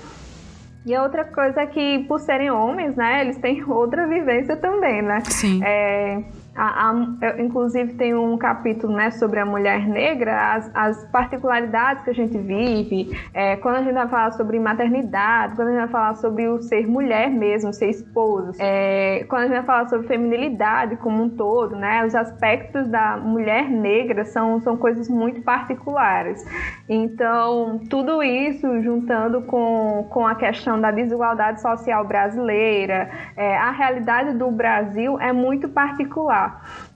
E 0.87 0.95
a 0.95 1.03
outra 1.03 1.25
coisa 1.25 1.61
é 1.61 1.65
que, 1.65 2.05
por 2.07 2.17
serem 2.17 2.49
homens, 2.49 2.95
né, 2.95 3.19
eles 3.19 3.37
têm 3.37 3.61
outra 3.69 4.07
vivência 4.07 4.55
também, 4.55 5.01
né? 5.01 5.19
Sim. 5.25 5.61
É, 5.61 6.23
a, 6.57 6.89
a, 6.89 7.39
inclusive 7.39 7.93
tem 7.93 8.15
um 8.15 8.35
capítulo 8.37 8.93
né, 8.93 9.11
sobre 9.11 9.39
a 9.39 9.45
mulher 9.45 9.87
negra, 9.87 10.55
as, 10.55 10.71
as 10.73 11.05
particularidades 11.11 12.03
que 12.03 12.09
a 12.09 12.13
gente 12.13 12.35
vive, 12.37 13.15
é, 13.33 13.55
quando 13.57 13.75
a 13.75 13.83
gente 13.83 13.93
vai 13.93 14.07
falar 14.07 14.31
sobre 14.31 14.59
maternidade, 14.59 15.55
quando 15.55 15.67
a 15.67 15.71
gente 15.71 15.79
vai 15.81 15.87
falar 15.89 16.15
sobre 16.15 16.47
o 16.47 16.59
ser 16.59 16.87
mulher 16.87 17.29
mesmo, 17.29 17.71
ser 17.71 17.89
esposa, 17.89 18.53
é, 18.59 19.23
quando 19.29 19.43
a 19.43 19.45
gente 19.45 19.55
vai 19.57 19.65
falar 19.65 19.87
sobre 19.87 20.07
feminilidade 20.07 20.95
como 20.97 21.23
um 21.23 21.29
todo, 21.29 21.75
né, 21.75 22.03
os 22.03 22.15
aspectos 22.15 22.87
da 22.87 23.17
mulher 23.17 23.69
negra 23.69 24.25
são, 24.25 24.59
são 24.61 24.75
coisas 24.75 25.07
muito 25.07 25.41
particulares. 25.41 26.43
Então, 26.89 27.79
tudo 27.89 28.23
isso 28.23 28.81
juntando 28.81 29.41
com, 29.43 30.07
com 30.09 30.25
a 30.25 30.33
questão 30.33 30.81
da 30.81 30.89
desigualdade 30.89 31.61
social 31.61 32.03
brasileira, 32.05 33.09
é, 33.35 33.55
a 33.57 33.69
realidade 33.69 34.33
do 34.33 34.49
Brasil 34.49 35.19
é 35.19 35.31
muito 35.31 35.69
particular. 35.69 36.46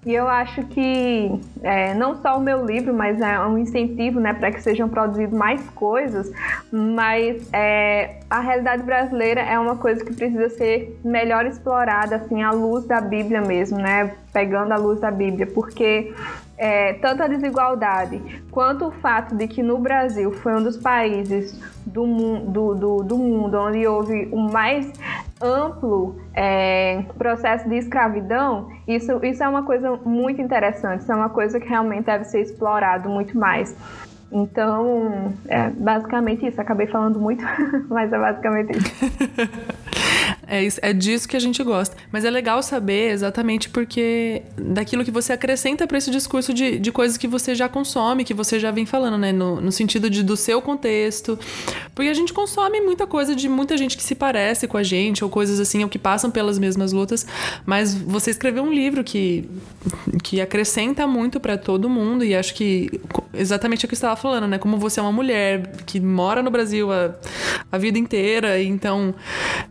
E 0.06 0.14
eu 0.14 0.28
acho 0.28 0.64
que 0.64 1.40
é, 1.62 1.94
não 1.94 2.20
só 2.22 2.38
o 2.38 2.42
meu 2.42 2.66
livro, 2.66 2.94
mas 2.94 3.22
é 3.22 3.40
um 3.42 3.58
incentivo 3.58 4.20
né, 4.20 4.34
para 4.34 4.52
que 4.52 4.62
sejam 4.62 4.90
produzidas 4.90 5.38
mais 5.38 5.62
coisas, 5.72 6.32
mas 6.72 7.48
é, 7.54 8.20
a 8.30 8.40
realidade 8.40 8.82
brasileira 8.82 9.42
é 9.42 9.60
uma 9.60 9.76
coisa 9.76 10.04
que 10.04 10.14
precisa 10.14 10.50
ser 10.50 11.00
melhor 11.06 11.46
explorada 11.46 12.16
assim, 12.16 12.42
à 12.42 12.52
luz 12.52 12.86
da 12.86 13.00
Bíblia 13.00 13.42
mesmo, 13.42 13.78
né? 13.78 14.12
pegando 14.34 14.72
a 14.72 14.78
luz 14.78 15.00
da 15.00 15.12
Bíblia, 15.12 15.46
porque 15.46 16.14
é, 16.62 16.94
tanto 16.94 17.24
a 17.24 17.28
desigualdade 17.28 18.22
quanto 18.52 18.86
o 18.86 18.92
fato 18.92 19.36
de 19.36 19.48
que 19.48 19.64
no 19.64 19.80
Brasil 19.80 20.32
foi 20.32 20.54
um 20.54 20.62
dos 20.62 20.78
países 20.78 21.60
do, 21.88 22.06
do, 22.42 22.76
do, 22.76 22.98
do 22.98 23.18
mundo 23.18 23.58
onde 23.58 23.88
houve 23.88 24.30
o 24.32 24.38
mais 24.38 24.94
amplo 25.42 26.22
é, 26.36 27.04
processo 27.18 27.68
de 27.68 27.78
escravidão, 27.78 28.70
isso, 28.88 29.20
isso 29.26 29.44
é 29.44 29.50
uma 29.50 29.64
coisa 29.64 29.96
muito 30.06 30.40
interessante, 30.40 31.02
isso 31.02 31.12
é 31.12 31.16
uma 31.16 31.30
coisa 31.30 31.60
que 31.60 31.68
realmente 31.68 32.06
deve 32.06 32.26
ser 32.26 32.42
explorado 32.42 33.10
muito 33.10 33.36
mais. 33.36 33.76
Então, 34.32 35.34
é 35.48 35.70
basicamente 35.72 36.48
isso. 36.48 36.62
Acabei 36.62 36.88
falando 36.88 37.20
muito, 37.20 37.44
mas 37.90 38.14
é 38.14 38.20
basicamente 38.20 38.78
isso. 38.78 38.96
É, 40.52 40.62
isso, 40.62 40.80
é 40.82 40.92
disso 40.92 41.30
que 41.30 41.38
a 41.38 41.40
gente 41.40 41.64
gosta. 41.64 41.96
Mas 42.12 42.26
é 42.26 42.30
legal 42.30 42.62
saber 42.62 43.12
exatamente 43.12 43.70
porque 43.70 44.42
daquilo 44.58 45.06
que 45.06 45.10
você 45.10 45.32
acrescenta 45.32 45.88
para 45.88 45.98
esse 45.98 46.12
discurso 46.12 46.54
de, 46.54 46.78
de 46.78 46.92
coisas 46.92 47.16
que 47.16 47.26
você 47.26 47.56
já 47.56 47.70
consome, 47.70 48.26
que 48.26 48.34
você 48.34 48.60
já 48.60 48.70
vem 48.70 48.86
falando, 48.86 49.18
né? 49.18 49.32
No, 49.32 49.62
no 49.62 49.72
sentido 49.72 50.10
de, 50.10 50.22
do 50.22 50.36
seu 50.36 50.62
contexto. 50.62 51.40
Porque 51.96 52.10
a 52.10 52.14
gente 52.14 52.34
consome 52.34 52.82
muita 52.82 53.08
coisa 53.08 53.34
de 53.34 53.48
muita 53.48 53.78
gente 53.78 53.96
que 53.96 54.04
se 54.04 54.14
parece 54.14 54.68
com 54.68 54.76
a 54.76 54.84
gente, 54.84 55.24
ou 55.24 55.30
coisas 55.30 55.58
assim, 55.58 55.84
ou 55.84 55.90
que 55.90 55.98
passam 55.98 56.30
pelas 56.30 56.60
mesmas 56.60 56.92
lutas. 56.92 57.26
Mas 57.66 57.96
você 57.96 58.32
escreveu 58.32 58.64
um 58.64 58.74
livro 58.74 59.06
que, 59.06 59.50
que 60.22 60.42
acrescenta 60.42 61.08
muito 61.08 61.40
para 61.40 61.58
todo 61.58 61.90
mundo, 61.90 62.26
e 62.26 62.36
acho 62.36 62.54
que 62.56 63.00
exatamente 63.34 63.86
o 63.86 63.88
que 63.88 63.96
você 63.96 64.00
estava 64.00 64.18
falando, 64.18 64.48
né? 64.48 64.58
Como 64.58 64.78
você 64.78 65.00
é 65.00 65.04
uma 65.04 65.14
mulher 65.14 65.72
que 65.86 65.98
mora 66.02 66.44
no 66.44 66.52
Brasil 66.52 66.92
a, 66.92 67.16
a 67.72 67.78
vida 67.78 67.98
inteira, 67.98 68.62
então 68.62 69.16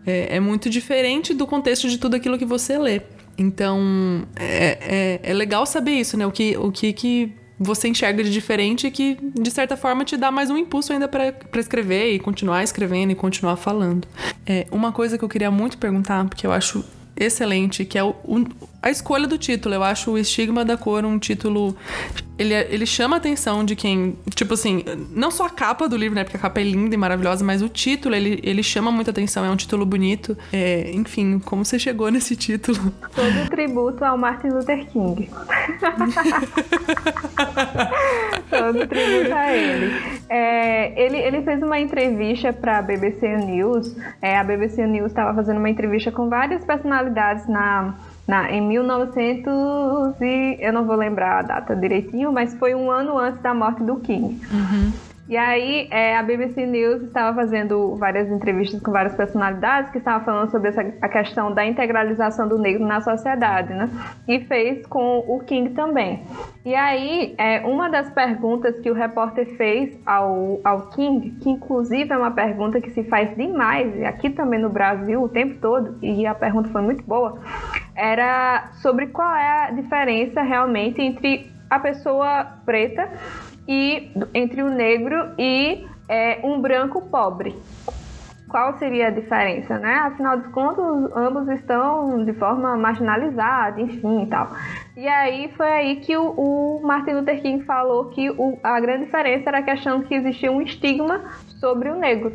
é, 0.06 0.36
é 0.36 0.40
muito 0.40 0.69
diferente 0.70 1.34
do 1.34 1.46
contexto 1.46 1.88
de 1.88 1.98
tudo 1.98 2.16
aquilo 2.16 2.38
que 2.38 2.46
você 2.46 2.78
lê. 2.78 3.02
Então, 3.36 4.26
é, 4.36 5.20
é, 5.24 5.30
é 5.30 5.34
legal 5.34 5.66
saber 5.66 5.92
isso, 5.92 6.16
né? 6.16 6.26
O 6.26 6.30
que, 6.30 6.56
o 6.56 6.70
que, 6.70 6.92
que 6.92 7.32
você 7.58 7.88
enxerga 7.88 8.24
de 8.24 8.30
diferente 8.30 8.86
e 8.86 8.90
que, 8.90 9.18
de 9.34 9.50
certa 9.50 9.76
forma, 9.76 10.02
te 10.02 10.16
dá 10.16 10.30
mais 10.30 10.50
um 10.50 10.56
impulso 10.56 10.92
ainda 10.92 11.06
para 11.06 11.34
escrever 11.58 12.14
e 12.14 12.18
continuar 12.18 12.64
escrevendo 12.64 13.10
e 13.10 13.14
continuar 13.14 13.56
falando. 13.56 14.08
É, 14.46 14.66
uma 14.70 14.92
coisa 14.92 15.18
que 15.18 15.24
eu 15.24 15.28
queria 15.28 15.50
muito 15.50 15.76
perguntar, 15.76 16.24
porque 16.26 16.46
eu 16.46 16.52
acho 16.52 16.82
excelente, 17.14 17.84
que 17.84 17.98
é 17.98 18.02
o, 18.02 18.14
o, 18.24 18.46
a 18.82 18.90
escolha 18.90 19.26
do 19.26 19.36
título. 19.36 19.74
Eu 19.74 19.82
acho 19.82 20.12
o 20.12 20.18
Estigma 20.18 20.64
da 20.64 20.76
Cor 20.76 21.04
um 21.04 21.18
título. 21.18 21.76
Ele, 22.40 22.54
ele 22.54 22.86
chama 22.86 23.16
a 23.16 23.18
atenção 23.18 23.62
de 23.62 23.76
quem. 23.76 24.16
Tipo 24.34 24.54
assim, 24.54 24.82
não 25.14 25.30
só 25.30 25.44
a 25.44 25.50
capa 25.50 25.86
do 25.86 25.94
livro, 25.94 26.14
né? 26.14 26.24
Porque 26.24 26.38
a 26.38 26.40
capa 26.40 26.58
é 26.58 26.64
linda 26.64 26.94
e 26.94 26.98
maravilhosa, 26.98 27.44
mas 27.44 27.60
o 27.60 27.68
título, 27.68 28.14
ele, 28.14 28.40
ele 28.42 28.62
chama 28.62 28.90
muita 28.90 29.10
atenção. 29.10 29.44
É 29.44 29.50
um 29.50 29.56
título 29.56 29.84
bonito. 29.84 30.34
É, 30.50 30.90
enfim, 30.94 31.38
como 31.38 31.66
você 31.66 31.78
chegou 31.78 32.10
nesse 32.10 32.34
título? 32.34 32.94
Todo 33.14 33.50
tributo 33.50 34.02
ao 34.02 34.16
Martin 34.16 34.48
Luther 34.48 34.86
King. 34.86 35.28
Todo 38.48 38.86
tributo 38.86 39.34
a 39.34 39.52
ele. 39.52 39.92
É, 40.30 41.04
ele. 41.04 41.18
Ele 41.18 41.42
fez 41.42 41.62
uma 41.62 41.78
entrevista 41.78 42.54
para 42.54 42.78
a 42.78 42.82
BBC 42.82 43.36
News. 43.36 43.94
É, 44.22 44.38
a 44.38 44.44
BBC 44.44 44.86
News 44.86 45.08
estava 45.08 45.34
fazendo 45.34 45.58
uma 45.58 45.68
entrevista 45.68 46.10
com 46.10 46.30
várias 46.30 46.64
personalidades 46.64 47.46
na 47.46 47.94
na, 48.26 48.50
em 48.50 48.60
1900 48.60 50.20
e 50.20 50.58
eu 50.60 50.72
não 50.72 50.86
vou 50.86 50.96
lembrar 50.96 51.38
a 51.38 51.42
data 51.42 51.76
direitinho, 51.76 52.32
mas 52.32 52.54
foi 52.54 52.74
um 52.74 52.90
ano 52.90 53.18
antes 53.18 53.42
da 53.42 53.54
morte 53.54 53.82
do 53.82 54.00
King. 54.00 54.40
Uhum. 54.50 55.09
E 55.30 55.36
aí 55.36 55.86
é, 55.92 56.16
a 56.16 56.24
BBC 56.24 56.66
News 56.66 57.02
estava 57.02 57.32
fazendo 57.36 57.94
várias 57.94 58.28
entrevistas 58.28 58.82
com 58.82 58.90
várias 58.90 59.14
personalidades 59.14 59.88
que 59.92 59.98
estavam 59.98 60.24
falando 60.24 60.50
sobre 60.50 60.70
essa, 60.70 60.80
a 61.00 61.08
questão 61.08 61.54
da 61.54 61.64
integralização 61.64 62.48
do 62.48 62.58
negro 62.58 62.84
na 62.84 63.00
sociedade, 63.00 63.72
né? 63.72 63.88
E 64.26 64.40
fez 64.40 64.84
com 64.86 65.18
o 65.28 65.38
King 65.38 65.70
também. 65.70 66.24
E 66.64 66.74
aí, 66.74 67.36
é, 67.38 67.60
uma 67.60 67.88
das 67.88 68.10
perguntas 68.10 68.80
que 68.80 68.90
o 68.90 68.94
repórter 68.94 69.46
fez 69.56 69.96
ao, 70.04 70.60
ao 70.64 70.88
King, 70.88 71.30
que 71.40 71.48
inclusive 71.48 72.12
é 72.12 72.18
uma 72.18 72.32
pergunta 72.32 72.80
que 72.80 72.90
se 72.90 73.04
faz 73.04 73.32
demais, 73.36 74.02
aqui 74.02 74.30
também 74.30 74.58
no 74.58 74.68
Brasil, 74.68 75.22
o 75.22 75.28
tempo 75.28 75.60
todo, 75.60 75.96
e 76.02 76.26
a 76.26 76.34
pergunta 76.34 76.70
foi 76.70 76.82
muito 76.82 77.04
boa, 77.04 77.38
era 77.94 78.68
sobre 78.82 79.06
qual 79.06 79.32
é 79.32 79.68
a 79.68 79.70
diferença 79.70 80.42
realmente 80.42 81.00
entre 81.00 81.59
a 81.70 81.78
pessoa 81.78 82.44
preta 82.66 83.08
e 83.66 84.10
entre 84.34 84.62
o 84.62 84.68
negro 84.68 85.32
e 85.38 85.86
é, 86.08 86.40
um 86.42 86.60
branco 86.60 87.00
pobre. 87.02 87.54
Qual 88.48 88.76
seria 88.78 89.06
a 89.06 89.10
diferença, 89.10 89.78
né? 89.78 89.94
Afinal 89.94 90.40
de 90.40 90.48
contas, 90.48 90.84
ambos 91.16 91.48
estão 91.48 92.24
de 92.24 92.32
forma 92.32 92.76
marginalizada, 92.76 93.80
enfim 93.80 94.24
e 94.24 94.26
tal. 94.26 94.50
E 94.96 95.06
aí 95.06 95.52
foi 95.56 95.68
aí 95.68 95.96
que 96.00 96.16
o, 96.16 96.32
o 96.32 96.80
Martin 96.82 97.12
Luther 97.12 97.40
King 97.40 97.64
falou 97.64 98.06
que 98.06 98.28
o, 98.28 98.58
a 98.60 98.80
grande 98.80 99.04
diferença 99.04 99.50
era 99.50 99.58
a 99.58 99.62
questão 99.62 100.02
que 100.02 100.16
existia 100.16 100.50
um 100.50 100.60
estigma 100.60 101.30
sobre 101.60 101.90
o 101.90 101.96
negro 101.96 102.32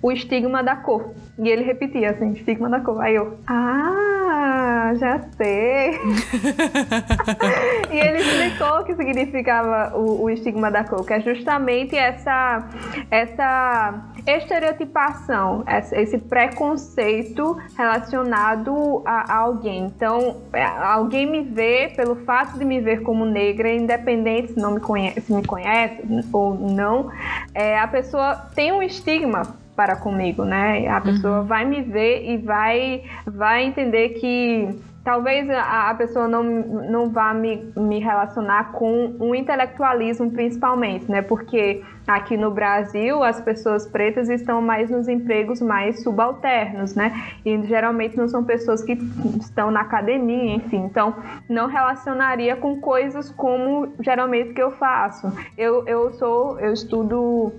o 0.00 0.12
estigma 0.12 0.62
da 0.62 0.76
cor. 0.76 1.12
E 1.38 1.48
ele 1.48 1.64
repetia 1.64 2.10
assim, 2.10 2.32
estigma 2.32 2.68
da 2.68 2.80
cor. 2.80 3.00
Aí 3.00 3.14
eu, 3.14 3.38
ah, 3.46 4.92
já 4.96 5.20
sei. 5.36 5.98
e 7.90 7.98
ele 7.98 8.18
explicou 8.18 8.80
o 8.80 8.84
que 8.84 8.94
significava 8.94 9.96
o, 9.96 10.22
o, 10.22 10.30
estigma 10.30 10.70
da 10.70 10.84
cor, 10.84 11.04
que 11.04 11.12
é 11.12 11.20
justamente 11.20 11.96
essa, 11.96 12.68
essa 13.10 14.12
estereotipação, 14.26 15.64
esse 15.92 16.18
preconceito 16.18 17.56
relacionado 17.76 19.02
a, 19.04 19.32
a 19.32 19.36
alguém. 19.38 19.86
Então, 19.86 20.42
é, 20.52 20.64
alguém 20.64 21.28
me 21.28 21.42
vê 21.42 21.92
pelo 21.96 22.16
fato 22.24 22.58
de 22.58 22.64
me 22.64 22.80
ver 22.80 23.02
como 23.02 23.24
negra, 23.24 23.72
independente 23.72 24.52
se 24.52 24.60
não 24.60 24.72
me 24.72 24.80
conhece, 24.80 25.20
se 25.22 25.32
me 25.32 25.44
conhece 25.44 26.02
ou 26.32 26.54
não, 26.54 27.10
é, 27.54 27.78
a 27.78 27.88
pessoa 27.88 28.48
tem 28.54 28.72
um 28.72 28.82
estigma 28.82 29.42
para 29.78 29.94
comigo, 29.94 30.44
né? 30.44 30.88
A 30.88 31.00
pessoa 31.00 31.38
uhum. 31.38 31.46
vai 31.46 31.64
me 31.64 31.82
ver 31.82 32.28
e 32.28 32.36
vai, 32.36 33.04
vai 33.24 33.62
entender 33.62 34.08
que 34.08 34.76
talvez 35.04 35.48
a, 35.48 35.90
a 35.90 35.94
pessoa 35.94 36.26
não, 36.26 36.42
não 36.42 37.10
vá 37.10 37.32
me, 37.32 37.72
me 37.76 38.00
relacionar 38.00 38.72
com 38.72 39.14
um 39.20 39.32
intelectualismo 39.36 40.32
principalmente, 40.32 41.08
né? 41.08 41.22
Porque 41.22 41.80
aqui 42.08 42.36
no 42.36 42.50
Brasil 42.50 43.22
as 43.22 43.40
pessoas 43.40 43.86
pretas 43.86 44.28
estão 44.28 44.60
mais 44.60 44.90
nos 44.90 45.06
empregos 45.06 45.60
mais 45.60 46.02
subalternos, 46.02 46.96
né? 46.96 47.12
E 47.44 47.62
geralmente 47.62 48.16
não 48.16 48.26
são 48.26 48.42
pessoas 48.42 48.82
que 48.82 48.98
estão 49.40 49.70
na 49.70 49.82
academia, 49.82 50.56
enfim. 50.56 50.78
Então 50.78 51.14
não 51.48 51.68
relacionaria 51.68 52.56
com 52.56 52.80
coisas 52.80 53.30
como 53.30 53.92
geralmente 54.00 54.54
que 54.54 54.60
eu 54.60 54.72
faço. 54.72 55.32
Eu, 55.56 55.86
eu 55.86 56.12
sou, 56.14 56.58
eu 56.58 56.72
estudo 56.72 57.52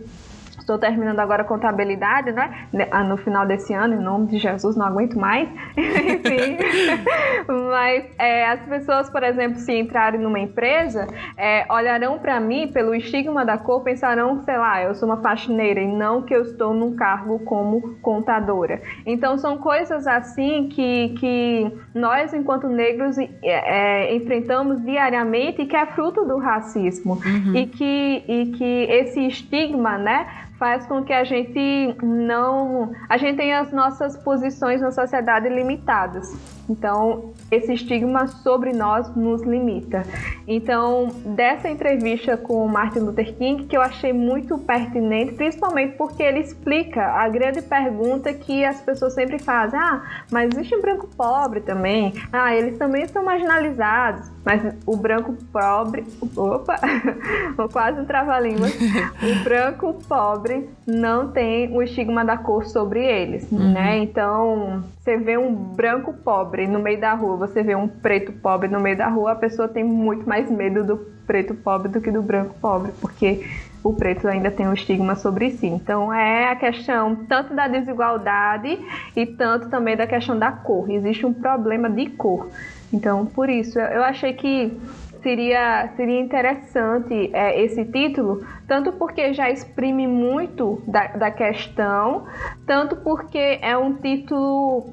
Estou 0.70 0.78
terminando 0.78 1.20
agora 1.20 1.44
contabilidade, 1.44 2.32
né? 2.32 2.68
Ah, 2.92 3.04
no 3.04 3.18
final 3.18 3.44
desse 3.48 3.74
ano, 3.74 3.96
em 3.96 4.04
nome 4.04 4.28
de 4.28 4.38
Jesus, 4.38 4.76
não 4.76 4.86
aguento 4.86 5.18
mais. 5.18 5.50
Enfim. 5.76 6.39
Mas 7.48 8.06
é, 8.18 8.48
as 8.48 8.62
pessoas, 8.62 9.10
por 9.10 9.24
exemplo, 9.24 9.60
se 9.60 9.74
entrarem 9.74 10.20
numa 10.20 10.40
empresa, 10.40 11.08
é, 11.38 11.66
olharão 11.72 12.20
para 12.20 12.40
mim 12.40 12.68
pelo 12.68 12.94
estigma 12.94 13.46
da 13.46 13.58
cor, 13.58 13.84
pensarão, 13.84 14.44
sei 14.44 14.58
lá, 14.58 14.84
eu 14.84 14.94
sou 14.96 15.08
uma 15.08 15.22
faxineira 15.22 15.82
e 15.82 15.88
não 15.88 16.22
que 16.22 16.34
eu 16.34 16.42
estou 16.42 16.74
num 16.74 16.96
cargo 16.96 17.40
como 17.40 17.96
contadora. 18.02 18.82
Então 19.06 19.38
são 19.38 19.58
coisas 19.58 20.08
assim 20.08 20.70
que, 20.70 21.16
que 21.20 21.72
nós, 21.94 22.34
enquanto 22.34 22.68
negros, 22.68 23.18
é, 23.18 23.30
é 23.44 24.16
enfrentamos 24.16 24.84
diariamente 24.84 25.62
e 25.62 25.66
que 25.66 25.76
é 25.76 25.86
fruto 25.86 26.26
do 26.26 26.38
racismo. 26.38 27.20
Uhum. 27.26 27.56
E, 27.56 27.68
que, 27.68 28.24
e 28.28 28.46
que 28.58 28.84
esse 28.90 29.26
estigma, 29.26 29.98
né? 29.98 30.28
faz 30.60 30.86
com 30.86 31.04
que 31.04 31.14
a 31.14 31.24
gente 31.24 31.96
não. 32.04 32.92
A 33.08 33.18
gente 33.18 33.38
tenha 33.38 33.62
as 33.62 33.72
nossas 33.72 34.18
posições 34.18 34.82
na 34.82 34.92
sociedade 34.92 35.48
limitadas. 35.48 36.28
Então, 36.70 37.34
esse 37.52 37.74
estigma 37.74 38.28
sobre 38.28 38.74
nós 38.74 39.14
nos 39.16 39.42
limita. 39.42 40.04
Então, 40.48 41.08
dessa 41.26 41.70
entrevista 41.70 42.38
com 42.38 42.66
o 42.66 42.70
Martin 42.70 43.00
Luther 43.00 43.36
King, 43.36 43.66
que 43.66 43.76
eu 43.76 43.82
achei 43.82 44.14
muito 44.14 44.58
pertinente, 44.58 45.34
principalmente 45.34 45.96
porque 45.96 46.24
ele 46.24 46.40
explica 46.40 47.06
a 47.06 47.28
grande 47.28 47.62
pergunta 47.62 48.34
que 48.34 48.64
as 48.66 48.82
pessoas 48.82 49.14
sempre 49.14 49.40
fazem: 49.40 49.80
ah, 49.80 50.02
mas 50.32 50.50
existe 50.54 50.76
um 50.76 50.82
branco 50.82 51.08
pobre 51.16 51.62
também, 51.62 52.14
ah, 52.32 52.56
eles 52.56 52.78
também 52.78 53.08
são 53.08 53.24
marginalizados, 53.24 54.30
mas 54.46 54.76
o 54.86 54.96
branco 54.96 55.36
pobre. 55.52 56.06
Opa! 56.36 56.80
quase 57.72 58.00
um 58.02 58.06
trava-língua. 58.06 58.68
o 59.22 59.44
branco 59.44 59.94
pobre 60.08 60.70
não 60.86 61.30
tem 61.32 61.76
o 61.76 61.82
estigma 61.82 62.26
da 62.26 62.38
cor 62.38 62.66
sobre 62.66 63.04
eles, 63.04 63.50
uhum. 63.52 63.74
né? 63.74 63.98
Então, 64.00 64.84
você 65.00 65.18
vê 65.18 65.38
um 65.38 65.54
branco 65.54 66.14
pobre 66.14 66.68
no 66.68 66.80
meio 66.80 67.00
da 67.00 67.14
rua, 67.14 67.38
você 67.40 67.64
vê 67.64 67.76
um 67.76 67.88
preto 67.88 68.32
pobre 68.32 68.68
no 68.68 68.80
meio 68.80 68.98
da 68.98 69.08
rua, 69.08 69.32
a 69.32 69.36
pessoa 69.36 69.68
tem 69.68 69.84
muito 69.84 70.28
mais 70.28 70.52
medo 70.52 70.84
do 70.84 70.98
preto 71.26 71.56
pobre 71.56 71.90
do 71.90 72.02
que 72.02 72.12
do 72.12 72.22
branco 72.22 72.56
pobre, 72.62 72.92
porque 73.00 73.46
o 73.84 73.94
preto 73.94 74.28
ainda 74.28 74.52
tem 74.52 74.68
um 74.68 74.74
estigma 74.74 75.16
sobre 75.16 75.52
si. 75.52 75.68
Então 75.68 76.14
é 76.14 76.52
a 76.52 76.56
questão 76.56 77.16
tanto 77.16 77.56
da 77.56 77.68
desigualdade 77.68 78.78
e 79.16 79.26
tanto 79.26 79.70
também 79.70 79.96
da 79.96 80.06
questão 80.06 80.38
da 80.38 80.52
cor. 80.52 80.90
Existe 80.90 81.26
um 81.26 81.34
problema 81.34 81.90
de 81.90 82.08
cor. 82.10 82.50
Então, 82.92 83.26
por 83.26 83.50
isso, 83.50 83.80
eu 83.80 84.04
achei 84.04 84.34
que 84.34 84.78
seria, 85.22 85.90
seria 85.96 86.20
interessante 86.20 87.30
é, 87.34 87.62
esse 87.62 87.86
título, 87.86 88.46
tanto 88.68 88.92
porque 88.94 89.34
já 89.34 89.50
exprime 89.50 90.08
muito 90.08 90.82
da, 90.88 91.08
da 91.08 91.32
questão, 91.32 92.26
tanto 92.66 92.96
porque 92.98 93.60
é 93.62 93.78
um 93.78 93.94
título 93.96 94.92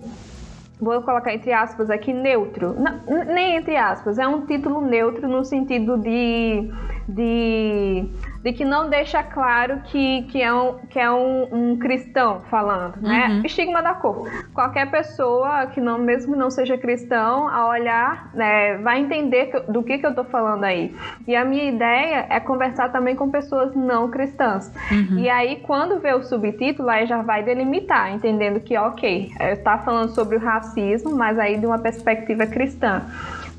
vou 0.80 1.00
colocar 1.02 1.32
entre 1.32 1.52
aspas 1.52 1.90
aqui, 1.90 2.12
neutro. 2.12 2.74
Não, 2.78 3.24
nem 3.24 3.56
entre 3.56 3.76
aspas, 3.76 4.18
é 4.18 4.26
um 4.26 4.46
título 4.46 4.80
neutro 4.80 5.28
no 5.28 5.44
sentido 5.44 5.96
de, 5.96 6.70
de 7.08 8.08
de 8.46 8.52
que 8.52 8.64
não 8.64 8.88
deixa 8.88 9.24
claro 9.24 9.80
que, 9.86 10.22
que 10.30 10.40
é, 10.40 10.54
um, 10.54 10.78
que 10.88 11.00
é 11.00 11.10
um, 11.10 11.48
um 11.50 11.76
cristão 11.78 12.42
falando, 12.48 12.94
né? 13.02 13.26
Uhum. 13.26 13.42
Estigma 13.44 13.82
da 13.82 13.92
cor. 13.92 14.30
Qualquer 14.54 14.88
pessoa 14.88 15.66
que 15.66 15.80
não, 15.80 15.98
mesmo 15.98 16.34
que 16.34 16.38
não 16.38 16.48
seja 16.48 16.78
cristão, 16.78 17.48
a 17.48 17.68
olhar, 17.68 18.30
né, 18.32 18.78
vai 18.78 19.00
entender 19.00 19.50
do 19.68 19.82
que, 19.82 19.98
que 19.98 20.06
eu 20.06 20.14
tô 20.14 20.22
falando 20.22 20.62
aí. 20.62 20.94
E 21.26 21.34
a 21.34 21.44
minha 21.44 21.64
ideia 21.64 22.24
é 22.30 22.38
conversar 22.38 22.92
também 22.92 23.16
com 23.16 23.28
pessoas 23.32 23.74
não 23.74 24.08
cristãs. 24.12 24.72
Uhum. 24.92 25.18
E 25.18 25.28
aí, 25.28 25.56
quando 25.66 25.98
vê 25.98 26.14
o 26.14 26.22
subtítulo, 26.22 26.88
aí 26.88 27.04
já 27.04 27.22
vai 27.22 27.42
delimitar, 27.42 28.14
entendendo 28.14 28.60
que, 28.60 28.78
ok, 28.78 29.32
está 29.40 29.78
falando 29.78 30.14
sobre 30.14 30.36
o 30.36 30.38
racismo, 30.38 31.16
mas 31.16 31.36
aí 31.36 31.58
de 31.58 31.66
uma 31.66 31.80
perspectiva 31.80 32.46
cristã. 32.46 33.02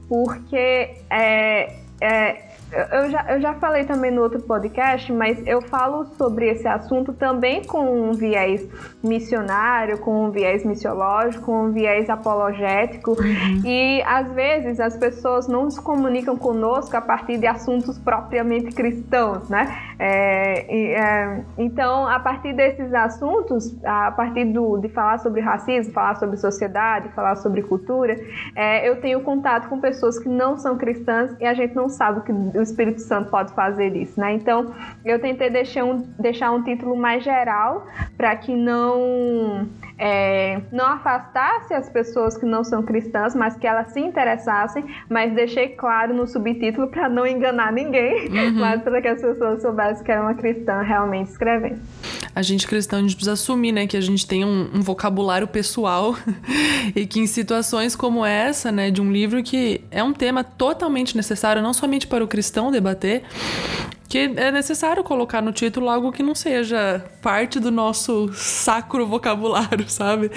Porque 0.07 0.95
é, 1.09 1.73
é, 1.99 2.46
eu 2.71 3.09
já, 3.09 3.25
eu 3.29 3.41
já 3.41 3.53
falei 3.55 3.85
também 3.85 4.11
no 4.11 4.21
outro 4.21 4.41
podcast, 4.41 5.11
mas 5.13 5.41
eu 5.47 5.61
falo 5.61 6.05
sobre 6.17 6.49
esse 6.49 6.67
assunto 6.67 7.13
também 7.13 7.63
com 7.63 8.09
um 8.09 8.11
viés 8.11 8.67
missionário, 9.03 9.97
com 9.99 10.25
um 10.25 10.31
viés 10.31 10.65
missiológico, 10.65 11.45
com 11.45 11.65
um 11.65 11.71
viés 11.71 12.09
apologético. 12.09 13.11
Uhum. 13.11 13.61
E 13.63 14.01
às 14.03 14.29
vezes 14.33 14.79
as 14.79 14.97
pessoas 14.97 15.47
não 15.47 15.69
se 15.69 15.81
comunicam 15.81 16.35
conosco 16.35 16.95
a 16.97 17.01
partir 17.01 17.37
de 17.37 17.47
assuntos 17.47 17.97
propriamente 17.97 18.75
cristãos, 18.75 19.47
né? 19.49 19.86
É, 19.99 20.93
é, 20.93 21.43
então, 21.57 22.07
a 22.07 22.19
partir 22.19 22.53
desses 22.53 22.93
assuntos, 22.93 23.75
a 23.83 24.11
partir 24.11 24.45
do, 24.45 24.77
de 24.77 24.89
falar 24.89 25.17
sobre 25.17 25.41
racismo, 25.41 25.93
falar 25.93 26.15
sobre 26.15 26.37
sociedade, 26.37 27.09
falar 27.09 27.35
sobre 27.35 27.63
cultura, 27.63 28.15
é, 28.55 28.87
eu 28.87 29.01
tenho 29.01 29.21
contato 29.21 29.67
com 29.67 29.79
pessoas 29.79 30.19
que 30.19 30.29
não 30.29 30.57
são 30.57 30.77
cristãs 30.77 31.35
e 31.39 31.45
a 31.45 31.53
gente 31.53 31.75
não 31.75 31.89
sabe 31.89 32.21
que 32.21 32.31
o 32.31 32.61
Espírito 32.61 33.01
Santo 33.01 33.31
pode 33.31 33.51
fazer 33.53 33.95
isso, 33.95 34.19
né? 34.19 34.33
Então, 34.33 34.73
eu 35.03 35.19
tentei 35.19 35.49
deixar 35.49 35.83
um, 35.83 35.97
deixar 36.19 36.51
um 36.51 36.63
título 36.63 36.95
mais 36.95 37.23
geral 37.23 37.87
para 38.15 38.35
que 38.35 38.55
não 38.55 39.67
é, 39.99 40.61
não 40.71 40.85
afastasse 40.85 41.73
as 41.73 41.89
pessoas 41.89 42.37
que 42.37 42.45
não 42.45 42.63
são 42.63 42.83
cristãs, 42.83 43.33
mas 43.35 43.55
que 43.57 43.65
elas 43.65 43.87
se 43.93 43.99
interessassem, 43.99 44.85
mas 45.09 45.33
deixei 45.33 45.69
claro 45.69 46.13
no 46.13 46.27
subtítulo 46.27 46.87
para 46.87 47.09
não 47.09 47.25
enganar 47.25 47.71
ninguém, 47.71 48.27
uhum. 48.27 48.53
mas 48.59 48.81
para 48.83 49.01
que 49.01 49.07
as 49.07 49.21
pessoas 49.21 49.61
soubessem 49.61 50.03
que 50.03 50.11
era 50.11 50.21
uma 50.21 50.35
cristã 50.35 50.81
realmente 50.81 51.31
escrevendo. 51.31 51.79
A 52.35 52.41
gente 52.43 52.67
cristão, 52.67 52.99
a 52.99 53.01
gente 53.01 53.15
precisa 53.15 53.33
assumir, 53.33 53.71
né, 53.71 53.87
que 53.87 53.97
a 53.97 54.01
gente 54.01 54.27
tem 54.27 54.45
um, 54.45 54.69
um 54.75 54.81
vocabulário 54.81 55.47
pessoal 55.47 56.15
e 56.95 57.07
que 57.07 57.19
em 57.19 57.25
situações 57.25 57.95
como 57.95 58.23
essa, 58.23 58.71
né, 58.71 58.91
de 58.91 59.01
um 59.01 59.11
livro 59.11 59.41
que 59.41 59.81
é 59.89 60.03
um 60.03 60.13
tema 60.13 60.43
totalmente 60.43 61.17
necessário, 61.17 61.61
não 61.61 61.73
somente 61.73 62.05
para 62.05 62.23
o 62.23 62.27
cristão 62.27 62.71
debater, 62.71 63.23
que 64.07 64.19
é 64.19 64.51
necessário 64.51 65.03
colocar 65.03 65.41
no 65.41 65.51
título 65.51 65.89
algo 65.89 66.11
que 66.11 66.23
não 66.23 66.33
seja 66.33 67.03
parte 67.21 67.59
do 67.59 67.69
nosso 67.69 68.31
sacro 68.33 69.05
vocabulário, 69.05 69.87
sabe? 69.89 70.31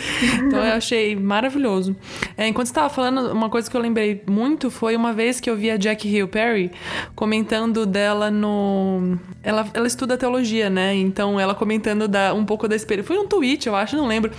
Então 0.45 0.65
eu 0.65 0.75
achei 0.75 1.15
maravilhoso. 1.15 1.95
É, 2.37 2.49
enquanto 2.49 2.67
estava 2.67 2.89
falando, 2.89 3.33
uma 3.33 3.49
coisa 3.49 3.71
que 3.71 3.77
eu 3.77 3.81
lembrei 3.81 4.23
muito 4.29 4.71
foi 4.71 4.97
uma 4.97 5.12
vez 5.12 5.39
que 5.41 5.49
eu 5.49 5.57
vi 5.57 5.71
a 5.71 5.79
Jackie 5.79 6.09
Hill 6.09 6.29
Perry 6.29 6.73
comentando 7.15 7.87
dela 7.87 8.31
no. 8.31 9.17
Ela, 9.43 9.67
ela 9.73 9.87
estuda 9.87 10.19
teologia, 10.19 10.69
né? 10.69 10.95
Então 10.95 11.39
ela 11.39 11.55
comentando 11.55 12.09
da, 12.09 12.35
um 12.35 12.45
pouco 12.45 12.67
da 12.67 12.75
experiência. 12.75 13.07
Foi 13.07 13.19
um 13.19 13.29
tweet, 13.29 13.69
eu 13.69 13.77
acho, 13.77 13.97
não 13.97 14.07
lembro. 14.07 14.33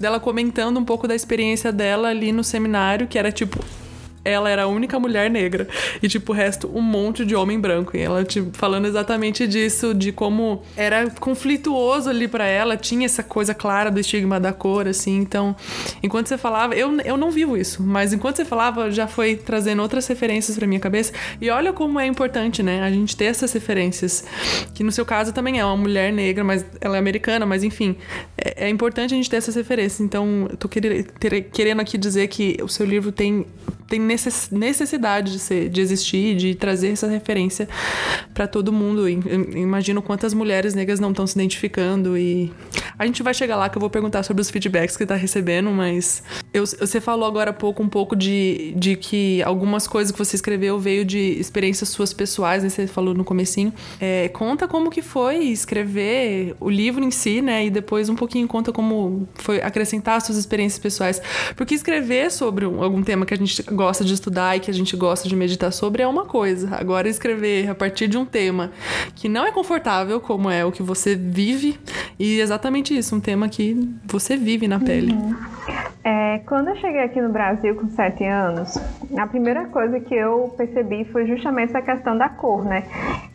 Dela 0.00 0.18
comentando 0.18 0.78
um 0.78 0.84
pouco 0.84 1.06
da 1.06 1.14
experiência 1.14 1.70
dela 1.70 2.08
ali 2.08 2.32
no 2.32 2.42
seminário, 2.42 3.06
que 3.06 3.18
era 3.18 3.30
tipo 3.30 3.58
ela 4.28 4.50
era 4.50 4.64
a 4.64 4.66
única 4.66 4.98
mulher 4.98 5.30
negra. 5.30 5.68
E, 6.02 6.08
tipo, 6.08 6.32
o 6.32 6.34
resto, 6.34 6.70
um 6.72 6.82
monte 6.82 7.24
de 7.24 7.34
homem 7.34 7.58
branco. 7.58 7.96
E 7.96 8.00
ela, 8.00 8.24
tipo, 8.24 8.56
falando 8.56 8.86
exatamente 8.86 9.46
disso, 9.46 9.94
de 9.94 10.12
como 10.12 10.62
era 10.76 11.10
conflituoso 11.10 12.10
ali 12.10 12.28
para 12.28 12.46
ela, 12.46 12.76
tinha 12.76 13.06
essa 13.06 13.22
coisa 13.22 13.54
clara 13.54 13.90
do 13.90 14.00
estigma 14.00 14.38
da 14.38 14.52
cor, 14.52 14.86
assim. 14.86 15.16
Então, 15.18 15.54
enquanto 16.02 16.28
você 16.28 16.38
falava, 16.38 16.74
eu, 16.74 17.00
eu 17.00 17.16
não 17.16 17.30
vivo 17.30 17.56
isso, 17.56 17.82
mas 17.82 18.12
enquanto 18.12 18.36
você 18.36 18.44
falava, 18.44 18.90
já 18.90 19.06
foi 19.06 19.36
trazendo 19.36 19.82
outras 19.82 20.06
referências 20.06 20.56
pra 20.56 20.66
minha 20.66 20.80
cabeça. 20.80 21.12
E 21.40 21.50
olha 21.50 21.72
como 21.72 21.98
é 21.98 22.06
importante, 22.06 22.62
né? 22.62 22.82
A 22.82 22.90
gente 22.90 23.16
ter 23.16 23.26
essas 23.26 23.52
referências. 23.52 24.24
Que 24.74 24.82
no 24.82 24.92
seu 24.92 25.04
caso 25.04 25.32
também 25.32 25.58
é 25.58 25.64
uma 25.64 25.76
mulher 25.76 26.12
negra, 26.12 26.44
mas 26.44 26.64
ela 26.80 26.96
é 26.96 26.98
americana, 26.98 27.46
mas 27.46 27.62
enfim, 27.62 27.96
é, 28.36 28.66
é 28.66 28.68
importante 28.68 29.14
a 29.14 29.16
gente 29.16 29.28
ter 29.28 29.36
essas 29.36 29.54
referências. 29.54 30.00
Então, 30.00 30.48
eu 30.50 30.56
tô 30.56 30.68
querendo 30.68 31.80
aqui 31.80 31.96
dizer 31.96 32.28
que 32.28 32.56
o 32.62 32.68
seu 32.68 32.86
livro 32.86 33.12
tem, 33.12 33.46
tem 33.88 34.00
necessidade 34.50 35.32
de, 35.32 35.38
ser, 35.38 35.68
de 35.68 35.80
existir, 35.80 36.36
de 36.36 36.54
trazer 36.54 36.88
essa 36.88 37.06
referência 37.06 37.68
para 38.34 38.46
todo 38.46 38.72
mundo. 38.72 39.08
Imagino 39.08 40.02
quantas 40.02 40.34
mulheres 40.34 40.74
negras 40.74 41.00
não 41.00 41.10
estão 41.10 41.26
se 41.26 41.38
identificando 41.38 42.16
e 42.16 42.52
a 42.98 43.06
gente 43.06 43.22
vai 43.22 43.32
chegar 43.32 43.56
lá 43.56 43.68
que 43.68 43.76
eu 43.76 43.80
vou 43.80 43.90
perguntar 43.90 44.22
sobre 44.22 44.40
os 44.40 44.50
feedbacks 44.50 44.96
que 44.96 45.06
tá 45.06 45.14
recebendo, 45.14 45.70
mas 45.70 46.22
eu, 46.52 46.66
você 46.66 47.00
falou 47.00 47.26
agora 47.26 47.50
há 47.50 47.52
pouco 47.52 47.82
um 47.82 47.88
pouco 47.88 48.16
de, 48.16 48.74
de 48.76 48.96
que 48.96 49.42
algumas 49.42 49.86
coisas 49.86 50.10
que 50.10 50.18
você 50.18 50.34
escreveu 50.34 50.78
veio 50.78 51.04
de 51.04 51.18
experiências 51.18 51.88
suas 51.90 52.12
pessoais, 52.12 52.62
né? 52.62 52.68
Você 52.68 52.86
falou 52.86 53.14
no 53.14 53.24
comecinho. 53.24 53.72
É, 54.00 54.28
conta 54.28 54.66
como 54.66 54.90
que 54.90 55.02
foi 55.02 55.44
escrever 55.44 56.56
o 56.60 56.68
livro 56.68 57.04
em 57.04 57.10
si, 57.10 57.40
né? 57.40 57.66
E 57.66 57.70
depois 57.70 58.08
um 58.08 58.16
pouquinho 58.16 58.48
conta 58.48 58.72
como 58.72 59.28
foi 59.34 59.60
acrescentar 59.60 60.20
suas 60.20 60.38
experiências 60.38 60.78
pessoais. 60.78 61.22
Porque 61.56 61.74
escrever 61.74 62.30
sobre 62.30 62.64
algum 62.64 63.02
tema 63.02 63.24
que 63.24 63.34
a 63.34 63.36
gente 63.36 63.62
gosta 63.62 63.97
de 64.04 64.14
estudar 64.14 64.56
e 64.56 64.60
que 64.60 64.70
a 64.70 64.74
gente 64.74 64.96
gosta 64.96 65.28
de 65.28 65.36
meditar 65.36 65.72
sobre 65.72 66.02
é 66.02 66.06
uma 66.06 66.24
coisa. 66.24 66.74
Agora, 66.76 67.08
escrever 67.08 67.68
a 67.68 67.74
partir 67.74 68.08
de 68.08 68.16
um 68.16 68.24
tema 68.24 68.70
que 69.14 69.28
não 69.28 69.46
é 69.46 69.52
confortável, 69.52 70.20
como 70.20 70.50
é 70.50 70.64
o 70.64 70.72
que 70.72 70.82
você 70.82 71.14
vive, 71.14 71.78
e 72.18 72.40
exatamente 72.40 72.96
isso, 72.96 73.14
um 73.14 73.20
tema 73.20 73.48
que 73.48 73.76
você 74.04 74.36
vive 74.36 74.68
na 74.68 74.78
pele. 74.78 75.12
Uhum. 75.12 75.36
É, 76.04 76.38
quando 76.46 76.68
eu 76.68 76.76
cheguei 76.76 77.02
aqui 77.02 77.20
no 77.20 77.28
Brasil 77.28 77.74
com 77.74 77.88
sete 77.90 78.24
anos, 78.24 78.78
a 79.16 79.26
primeira 79.26 79.66
coisa 79.66 80.00
que 80.00 80.14
eu 80.14 80.54
percebi 80.56 81.04
foi 81.04 81.26
justamente 81.26 81.70
essa 81.70 81.82
questão 81.82 82.16
da 82.16 82.30
cor, 82.30 82.64
né? 82.64 82.84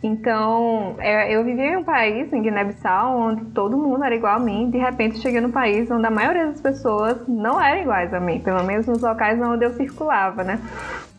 Então, 0.02 0.96
é, 0.98 1.32
eu 1.34 1.44
vivia 1.44 1.66
em 1.66 1.76
um 1.76 1.84
país, 1.84 2.32
em 2.32 2.42
Guiné-Bissau, 2.42 3.16
onde 3.16 3.44
todo 3.52 3.76
mundo 3.76 4.02
era 4.02 4.14
igual 4.16 4.36
a 4.36 4.38
mim. 4.40 4.70
De 4.70 4.78
repente, 4.78 5.20
cheguei 5.20 5.40
num 5.40 5.52
país 5.52 5.88
onde 5.88 6.06
a 6.06 6.10
maioria 6.10 6.46
das 6.46 6.60
pessoas 6.60 7.16
não 7.28 7.60
eram 7.60 7.82
iguais 7.82 8.12
a 8.12 8.18
mim, 8.18 8.40
pelo 8.40 8.64
menos 8.64 8.86
nos 8.86 9.00
locais 9.00 9.40
onde 9.40 9.64
eu 9.64 9.72
circulava, 9.74 10.42
né? 10.42 10.53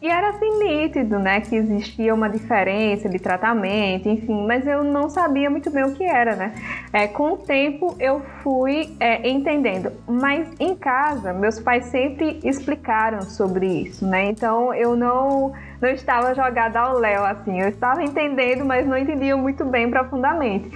E 0.02 0.08
era 0.08 0.30
assim 0.30 0.60
nítido, 0.60 1.18
né, 1.18 1.42
que 1.42 1.56
existia 1.56 2.14
uma 2.14 2.30
diferença 2.30 3.10
de 3.10 3.18
tratamento, 3.18 4.08
enfim, 4.08 4.46
mas 4.46 4.68
eu 4.68 4.84
não 4.84 5.10
sabia 5.10 5.50
muito 5.50 5.72
bem 5.72 5.84
o 5.84 5.96
que 5.96 6.04
era, 6.04 6.36
né? 6.36 6.54
É, 6.94 7.08
com 7.08 7.32
o 7.32 7.38
tempo 7.38 7.96
eu 8.00 8.22
fui 8.44 8.96
é, 9.00 9.28
entendendo, 9.28 9.92
mas 10.08 10.48
em 10.60 10.76
casa 10.76 11.34
meus 11.34 11.60
pais 11.60 11.86
sempre 11.86 12.40
explicaram 12.44 13.22
sobre 13.22 13.66
isso, 13.66 14.06
né? 14.06 14.26
Então 14.26 14.74
eu 14.74 14.96
não 14.96 15.54
não 15.82 15.90
estava 15.90 16.36
jogada 16.36 16.80
ao 16.80 17.00
léu 17.00 17.26
assim, 17.26 17.60
eu 17.60 17.70
estava 17.70 18.04
entendendo, 18.04 18.64
mas 18.64 18.86
não 18.86 18.98
entendia 18.98 19.36
muito 19.36 19.66
bem 19.66 19.90
profundamente 19.90 20.70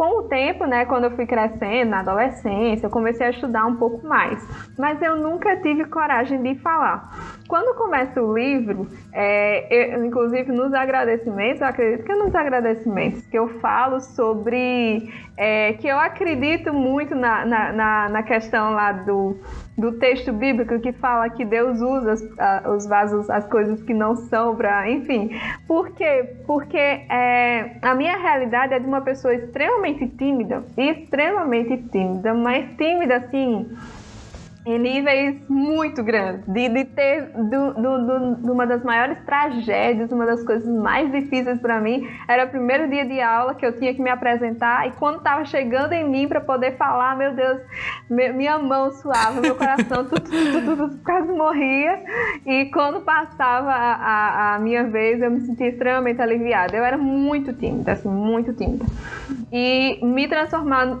com 0.00 0.20
o 0.20 0.22
tempo, 0.22 0.64
né, 0.64 0.86
quando 0.86 1.04
eu 1.04 1.10
fui 1.10 1.26
crescendo, 1.26 1.90
na 1.90 2.00
adolescência, 2.00 2.86
eu 2.86 2.90
comecei 2.90 3.26
a 3.26 3.30
estudar 3.30 3.66
um 3.66 3.76
pouco 3.76 4.06
mais. 4.06 4.42
Mas 4.78 5.02
eu 5.02 5.14
nunca 5.14 5.54
tive 5.58 5.84
coragem 5.84 6.42
de 6.42 6.54
falar. 6.60 7.38
Quando 7.46 7.76
começa 7.76 8.22
o 8.22 8.32
livro, 8.32 8.88
é, 9.12 9.94
eu, 9.94 10.02
inclusive 10.02 10.50
nos 10.52 10.72
agradecimentos, 10.72 11.60
eu 11.60 11.66
acredito 11.66 12.02
que 12.02 12.12
é 12.12 12.16
nos 12.16 12.34
agradecimentos 12.34 13.26
que 13.26 13.38
eu 13.38 13.60
falo 13.60 14.00
sobre 14.00 15.12
é, 15.36 15.74
que 15.74 15.86
eu 15.86 15.98
acredito 15.98 16.72
muito 16.72 17.14
na, 17.14 17.44
na, 17.44 17.70
na, 17.70 18.08
na 18.08 18.22
questão 18.22 18.70
lá 18.70 18.92
do 18.92 19.36
do 19.80 19.92
texto 19.92 20.32
bíblico 20.32 20.78
que 20.78 20.92
fala 20.92 21.30
que 21.30 21.44
Deus 21.44 21.80
usa 21.80 22.14
os 22.74 22.86
vasos, 22.86 23.30
as 23.30 23.46
coisas 23.46 23.82
que 23.82 23.94
não 23.94 24.14
são 24.14 24.54
para, 24.54 24.88
enfim. 24.90 25.30
Por 25.66 25.90
quê? 25.92 26.36
Porque 26.46 26.76
é, 26.76 27.78
a 27.80 27.94
minha 27.94 28.16
realidade 28.18 28.74
é 28.74 28.78
de 28.78 28.86
uma 28.86 29.00
pessoa 29.00 29.34
extremamente 29.34 29.89
tímida, 29.94 30.64
extremamente 30.76 31.76
tímida, 31.90 32.34
mas 32.34 32.76
tímida 32.76 33.16
assim 33.16 33.68
em 34.66 34.78
níveis 34.78 35.40
muito 35.48 36.02
grandes, 36.02 36.46
de, 36.46 36.68
de 36.68 36.84
ter 36.84 37.30
do, 37.32 37.72
do, 37.72 38.34
do, 38.36 38.52
uma 38.52 38.66
das 38.66 38.82
maiores 38.84 39.18
tragédias, 39.24 40.12
uma 40.12 40.26
das 40.26 40.44
coisas 40.44 40.68
mais 40.68 41.10
difíceis 41.10 41.58
para 41.60 41.80
mim, 41.80 42.06
era 42.28 42.44
o 42.44 42.48
primeiro 42.48 42.88
dia 42.88 43.06
de 43.06 43.20
aula 43.20 43.54
que 43.54 43.64
eu 43.64 43.78
tinha 43.78 43.94
que 43.94 44.02
me 44.02 44.10
apresentar 44.10 44.86
e 44.86 44.92
quando 44.92 45.18
estava 45.18 45.44
chegando 45.46 45.92
em 45.92 46.06
mim 46.06 46.28
para 46.28 46.40
poder 46.40 46.76
falar, 46.76 47.16
meu 47.16 47.34
Deus, 47.34 47.60
minha 48.10 48.58
mão 48.58 48.92
suava, 48.92 49.40
meu 49.40 49.54
coração 49.54 50.04
tudo, 50.04 50.20
tudo, 50.20 50.76
tudo, 50.76 50.98
quase 51.04 51.32
morria 51.32 51.98
e 52.44 52.66
quando 52.66 53.00
passava 53.00 53.70
a, 53.70 53.94
a, 53.94 54.54
a, 54.54 54.58
minha 54.58 54.84
vez 54.84 55.22
eu 55.22 55.30
me 55.30 55.40
sentia 55.40 55.68
extremamente 55.68 56.20
aliviada. 56.20 56.76
Eu 56.76 56.84
era 56.84 56.98
muito 56.98 57.52
tímida, 57.52 57.92
assim, 57.92 58.08
muito 58.08 58.52
tímida. 58.52 58.84
E 59.52 59.98
me 60.04 60.28
transformar 60.28 60.98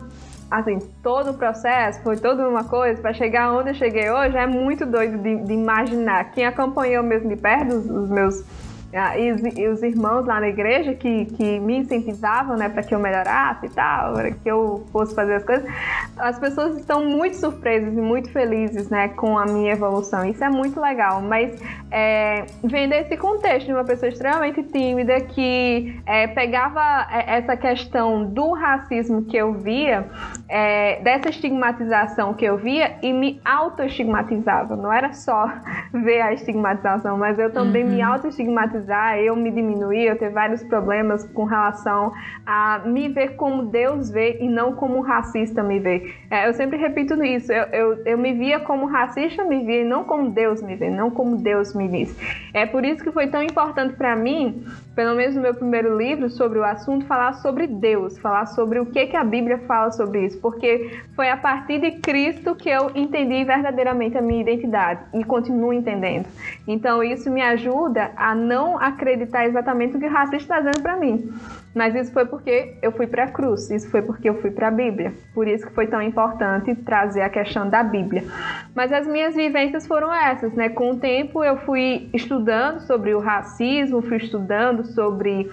assim, 0.50 0.78
todo 1.02 1.30
o 1.30 1.34
processo 1.34 2.02
foi 2.02 2.16
toda 2.16 2.48
uma 2.48 2.64
coisa 2.64 3.00
para 3.00 3.12
chegar 3.12 3.52
onde 3.52 3.70
eu 3.70 3.74
cheguei 3.74 4.10
hoje 4.10 4.36
é 4.36 4.46
muito 4.46 4.84
doido 4.84 5.18
de, 5.18 5.36
de 5.36 5.52
imaginar. 5.52 6.32
Quem 6.32 6.44
acompanhou 6.44 7.02
mesmo 7.04 7.28
de 7.28 7.36
perto 7.36 7.74
os, 7.74 7.88
os 7.88 8.10
meus 8.10 8.44
ah, 8.92 9.16
e 9.16 9.30
os, 9.30 9.40
e 9.56 9.68
os, 9.68 9.82
irmãos 9.84 10.26
lá 10.26 10.40
na 10.40 10.48
igreja 10.48 10.94
que, 10.94 11.26
que 11.26 11.60
me 11.60 11.76
incentivavam, 11.76 12.56
né, 12.56 12.68
para 12.68 12.82
que 12.82 12.92
eu 12.92 12.98
melhorasse 12.98 13.66
e 13.66 13.68
tal, 13.68 14.14
para 14.14 14.32
que 14.32 14.50
eu 14.50 14.84
fosse 14.90 15.14
fazer 15.14 15.34
as 15.34 15.44
coisas, 15.44 15.70
as 16.18 16.38
pessoas 16.40 16.76
estão 16.76 17.04
muito 17.04 17.36
surpresas 17.36 17.96
e 17.96 18.00
muito 18.00 18.32
felizes, 18.32 18.88
né, 18.88 19.08
com 19.08 19.38
a 19.38 19.46
minha 19.46 19.72
evolução. 19.72 20.24
Isso 20.24 20.42
é 20.42 20.48
muito 20.48 20.80
legal, 20.80 21.22
mas 21.22 21.60
é, 21.88 22.44
vendo 22.64 22.92
esse 22.94 23.16
contexto 23.16 23.66
de 23.66 23.72
uma 23.72 23.84
pessoa 23.84 24.08
extremamente 24.08 24.60
tímida 24.64 25.20
que 25.20 26.00
é, 26.04 26.26
pegava 26.26 27.06
é, 27.12 27.36
essa 27.38 27.56
questão 27.56 28.24
do 28.24 28.50
racismo 28.50 29.22
que 29.22 29.36
eu 29.36 29.52
via 29.52 30.04
é, 30.50 31.00
dessa 31.00 31.28
estigmatização 31.28 32.34
que 32.34 32.44
eu 32.44 32.58
via 32.58 32.96
e 33.02 33.12
me 33.12 33.40
auto-estigmatizava. 33.44 34.74
Não 34.74 34.92
era 34.92 35.12
só 35.12 35.48
ver 35.94 36.20
a 36.20 36.32
estigmatização, 36.32 37.16
mas 37.16 37.38
eu 37.38 37.52
também 37.52 37.84
uhum. 37.84 37.90
me 37.90 38.02
auto-estigmatizar, 38.02 39.18
eu 39.18 39.36
me 39.36 39.50
diminuir, 39.52 40.06
eu 40.06 40.18
ter 40.18 40.30
vários 40.30 40.62
problemas 40.64 41.24
com 41.32 41.44
relação 41.44 42.12
a 42.44 42.80
me 42.84 43.08
ver 43.08 43.36
como 43.36 43.66
Deus 43.66 44.10
vê 44.10 44.38
e 44.40 44.48
não 44.48 44.74
como 44.74 44.98
um 44.98 45.02
racista 45.02 45.62
me 45.62 45.78
vê. 45.78 46.12
É, 46.28 46.48
eu 46.48 46.52
sempre 46.52 46.76
repito 46.76 47.22
isso, 47.22 47.52
eu, 47.52 47.64
eu, 47.66 48.02
eu 48.04 48.18
me 48.18 48.32
via 48.32 48.58
como 48.58 48.86
racista 48.86 49.44
me 49.44 49.64
via 49.64 49.82
e 49.82 49.84
não 49.84 50.02
como 50.02 50.30
Deus 50.30 50.60
me 50.60 50.74
vê, 50.74 50.90
não 50.90 51.10
como 51.10 51.36
Deus 51.36 51.74
me 51.74 51.86
diz. 51.86 52.16
É 52.52 52.66
por 52.66 52.84
isso 52.84 53.04
que 53.04 53.12
foi 53.12 53.28
tão 53.28 53.42
importante 53.42 53.94
para 53.94 54.16
mim, 54.16 54.64
pelo 54.96 55.14
menos 55.14 55.36
no 55.36 55.42
meu 55.42 55.54
primeiro 55.54 55.96
livro 55.96 56.28
sobre 56.28 56.58
o 56.58 56.64
assunto, 56.64 57.06
falar 57.06 57.34
sobre 57.34 57.68
Deus, 57.68 58.18
falar 58.18 58.46
sobre 58.46 58.80
o 58.80 58.86
que, 58.86 59.06
que 59.06 59.16
a 59.16 59.22
Bíblia 59.22 59.58
fala 59.58 59.92
sobre 59.92 60.26
isso 60.26 60.39
porque 60.40 61.00
foi 61.14 61.28
a 61.28 61.36
partir 61.36 61.80
de 61.80 61.92
Cristo 62.00 62.54
que 62.54 62.68
eu 62.68 62.90
entendi 62.94 63.44
verdadeiramente 63.44 64.16
a 64.16 64.22
minha 64.22 64.40
identidade 64.40 65.00
e 65.14 65.24
continuo 65.24 65.72
entendendo. 65.72 66.26
Então 66.66 67.02
isso 67.02 67.30
me 67.30 67.42
ajuda 67.42 68.10
a 68.16 68.34
não 68.34 68.78
acreditar 68.78 69.46
exatamente 69.46 69.96
o 69.96 70.00
que 70.00 70.06
o 70.06 70.10
racista 70.10 70.36
está 70.36 70.58
dizendo 70.60 70.82
para 70.82 70.96
mim. 70.96 71.32
Mas 71.74 71.94
isso 71.94 72.12
foi 72.12 72.26
porque 72.26 72.74
eu 72.82 72.90
fui 72.90 73.06
para 73.06 73.24
a 73.24 73.28
cruz, 73.28 73.70
isso 73.70 73.88
foi 73.90 74.02
porque 74.02 74.28
eu 74.28 74.40
fui 74.40 74.50
para 74.50 74.68
a 74.68 74.70
Bíblia. 74.70 75.12
Por 75.32 75.46
isso 75.46 75.66
que 75.66 75.72
foi 75.72 75.86
tão 75.86 76.02
importante 76.02 76.74
trazer 76.74 77.22
a 77.22 77.28
questão 77.28 77.68
da 77.68 77.82
Bíblia. 77.82 78.24
Mas 78.74 78.92
as 78.92 79.06
minhas 79.06 79.36
vivências 79.36 79.86
foram 79.86 80.12
essas, 80.12 80.52
né? 80.54 80.68
Com 80.68 80.92
o 80.92 80.96
tempo 80.96 81.44
eu 81.44 81.58
fui 81.58 82.08
estudando 82.12 82.80
sobre 82.80 83.14
o 83.14 83.20
racismo, 83.20 84.02
fui 84.02 84.16
estudando 84.16 84.84
sobre 84.84 85.48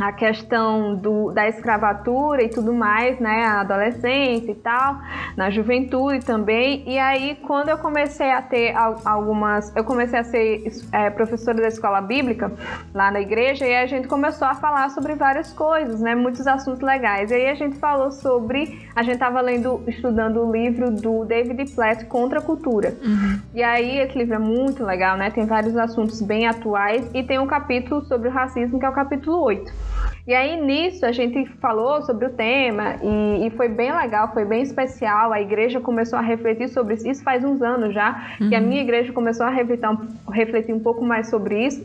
a 0.00 0.12
questão 0.12 0.94
do, 0.94 1.32
da 1.32 1.48
escravatura 1.48 2.42
e 2.42 2.48
tudo 2.48 2.72
mais, 2.72 3.18
né, 3.18 3.44
a 3.44 3.60
adolescência 3.60 4.52
e 4.52 4.54
tal, 4.54 5.00
na 5.36 5.50
juventude 5.50 6.24
também. 6.24 6.84
E 6.86 6.98
aí, 6.98 7.36
quando 7.46 7.68
eu 7.68 7.78
comecei 7.78 8.30
a 8.30 8.40
ter 8.40 8.74
algumas, 9.04 9.74
eu 9.74 9.84
comecei 9.84 10.18
a 10.18 10.24
ser 10.24 10.64
é, 10.92 11.10
professora 11.10 11.60
da 11.60 11.68
escola 11.68 12.00
bíblica 12.00 12.52
lá 12.94 13.10
na 13.10 13.20
igreja 13.20 13.66
e 13.66 13.74
a 13.74 13.86
gente 13.86 14.06
começou 14.06 14.46
a 14.46 14.54
falar 14.54 14.90
sobre 14.90 15.14
várias 15.14 15.52
coisas, 15.52 16.00
né, 16.00 16.14
muitos 16.14 16.46
assuntos 16.46 16.80
legais. 16.80 17.30
E 17.30 17.34
aí 17.34 17.48
a 17.48 17.54
gente 17.54 17.76
falou 17.78 18.10
sobre, 18.10 18.88
a 18.94 19.02
gente 19.02 19.14
estava 19.14 19.40
lendo, 19.40 19.82
estudando 19.86 20.40
o 20.40 20.52
livro 20.52 20.90
do 20.90 21.24
David 21.24 21.72
Platt 21.74 22.04
Contra 22.06 22.38
a 22.38 22.42
Cultura. 22.42 22.94
Uhum. 23.02 23.40
E 23.54 23.62
aí 23.62 23.98
esse 23.98 24.16
livro 24.16 24.34
é 24.34 24.38
muito 24.38 24.84
legal, 24.84 25.16
né, 25.16 25.30
tem 25.30 25.44
vários 25.44 25.76
assuntos 25.76 26.22
bem 26.22 26.46
atuais 26.46 27.08
e 27.12 27.22
tem 27.22 27.38
um 27.38 27.46
capítulo 27.46 28.04
sobre 28.04 28.28
o 28.28 28.30
racismo 28.30 28.78
que 28.78 28.86
é 28.86 28.88
o 28.88 28.92
capítulo 28.92 29.42
8. 29.42 29.87
E 30.28 30.34
aí 30.34 30.60
nisso 30.60 31.06
a 31.06 31.10
gente 31.10 31.46
falou 31.52 32.02
sobre 32.02 32.26
o 32.26 32.30
tema 32.30 32.96
e, 33.02 33.46
e, 33.46 33.50
foi 33.52 33.66
bem 33.66 33.90
legal, 33.96 34.30
foi 34.34 34.44
bem 34.44 34.60
especial. 34.60 35.32
A 35.32 35.40
igreja 35.40 35.80
começou 35.80 36.18
a 36.18 36.22
refletir 36.22 36.68
sobre 36.68 36.92
isso. 36.92 37.08
Isso 37.08 37.24
faz 37.24 37.42
uns 37.42 37.62
anos 37.62 37.94
já 37.94 38.36
uhum. 38.38 38.50
que 38.50 38.54
a 38.54 38.58
uhum. 38.58 38.66
minha 38.66 38.82
igreja 38.82 39.10
começou 39.10 39.46
a 39.46 39.48
refletir 39.48 39.88
um, 39.88 40.30
refletir 40.30 40.74
um 40.74 40.80
pouco 40.80 41.02
mais 41.02 41.30
sobre 41.30 41.64
isso. 41.64 41.82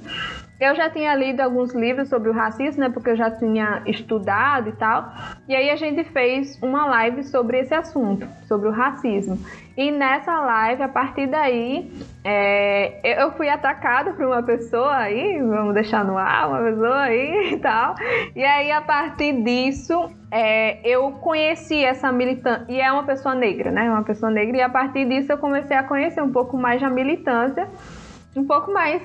Eu 0.64 0.76
já 0.76 0.90
tinha 0.90 1.14
lido 1.14 1.42
alguns 1.42 1.74
livros 1.74 2.08
sobre 2.08 2.30
o 2.30 2.34
racismo, 2.34 2.80
né? 2.80 2.90
Porque 2.90 3.10
eu 3.10 3.18
já 3.18 3.30
tinha 3.30 3.84
estudado 3.86 4.70
e 4.70 4.72
tal. 4.72 5.12
E 5.46 5.54
aí 5.54 5.70
a 5.70 5.76
gente 5.76 6.06
fez 6.06 6.58
uma 6.64 6.86
live 6.86 7.22
sobre 7.26 7.60
esse 7.60 7.74
assunto, 7.74 8.26
sobre 8.48 8.70
o 8.70 8.72
racismo. 8.72 9.38
E 9.76 9.92
nessa 9.92 10.40
live, 10.40 10.84
a 10.84 10.88
partir 10.88 11.28
daí, 11.28 11.92
é, 12.24 13.22
eu 13.22 13.34
fui 13.34 13.50
atacada 13.50 14.14
por 14.14 14.26
uma 14.26 14.42
pessoa 14.42 14.96
aí, 14.96 15.38
vamos 15.42 15.74
deixar 15.74 16.06
no 16.06 16.18
ar, 16.18 16.48
uma 16.48 16.62
pessoa 16.62 17.02
aí 17.02 17.52
e 17.56 17.58
tal. 17.58 17.96
E 18.34 18.42
aí, 18.42 18.72
a 18.72 18.82
partir 18.82 19.44
disso, 19.44 20.10
é, 20.32 20.80
eu 20.88 21.12
conheci 21.12 21.84
essa 21.84 22.10
militância, 22.10 22.66
e 22.70 22.80
é 22.80 22.90
uma 22.90 23.04
pessoa 23.04 23.36
negra, 23.36 23.70
né? 23.70 23.90
Uma 23.92 24.04
pessoa 24.04 24.32
negra, 24.32 24.56
e 24.56 24.62
a 24.62 24.70
partir 24.70 25.06
disso 25.10 25.30
eu 25.30 25.38
comecei 25.38 25.76
a 25.76 25.84
conhecer 25.84 26.22
um 26.22 26.32
pouco 26.32 26.56
mais 26.56 26.82
a 26.82 26.90
militância 26.90 27.68
um 28.36 28.46
pouco 28.46 28.72
mais, 28.72 29.02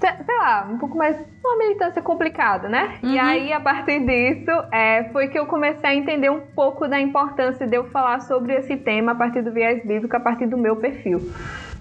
sei 0.00 0.36
lá, 0.38 0.66
um 0.70 0.78
pouco 0.78 0.96
mais 0.96 1.16
uma 1.44 1.58
militância 1.58 2.02
complicada, 2.02 2.68
né? 2.68 2.98
Uhum. 3.02 3.10
E 3.10 3.18
aí, 3.18 3.52
a 3.52 3.60
partir 3.60 4.00
disso, 4.00 4.50
é, 4.72 5.04
foi 5.12 5.28
que 5.28 5.38
eu 5.38 5.46
comecei 5.46 5.90
a 5.90 5.94
entender 5.94 6.30
um 6.30 6.40
pouco 6.40 6.88
da 6.88 7.00
importância 7.00 7.66
de 7.66 7.76
eu 7.76 7.84
falar 7.90 8.20
sobre 8.20 8.54
esse 8.54 8.76
tema 8.76 9.12
a 9.12 9.14
partir 9.14 9.42
do 9.42 9.52
viés 9.52 9.84
bíblico, 9.84 10.16
a 10.16 10.20
partir 10.20 10.46
do 10.46 10.58
meu 10.58 10.76
perfil. 10.76 11.20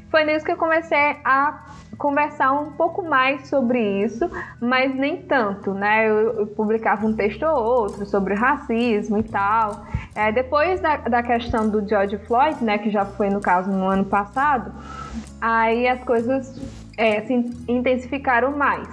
Foi 0.10 0.24
nisso 0.24 0.46
que 0.46 0.52
eu 0.52 0.58
comecei 0.58 1.18
a 1.26 1.66
conversar 1.98 2.52
um 2.52 2.72
pouco 2.74 3.02
mais 3.02 3.48
sobre 3.48 4.04
isso, 4.04 4.30
mas 4.62 4.94
nem 4.94 5.24
tanto, 5.24 5.74
né? 5.74 6.08
Eu, 6.08 6.40
eu 6.40 6.48
publicava 6.48 7.06
um 7.06 7.16
texto 7.16 7.44
ou 7.44 7.64
outro 7.64 8.06
sobre 8.06 8.36
racismo 8.36 9.18
e 9.18 9.24
tal. 9.24 9.86
É, 10.14 10.32
depois 10.32 10.80
da, 10.80 10.98
da 10.98 11.24
questão 11.24 11.68
do 11.68 11.88
George 11.88 12.18
Floyd, 12.28 12.64
né, 12.64 12.78
que 12.78 12.92
já 12.92 13.06
foi 13.06 13.30
no 13.30 13.42
caso 13.42 13.72
no 13.72 13.88
ano 13.88 14.06
passado, 14.06 14.72
aí 15.42 15.88
as 15.88 16.04
coisas 16.04 16.62
é, 16.98 17.22
se 17.22 17.34
intensificaram 17.68 18.56
mais. 18.56 18.88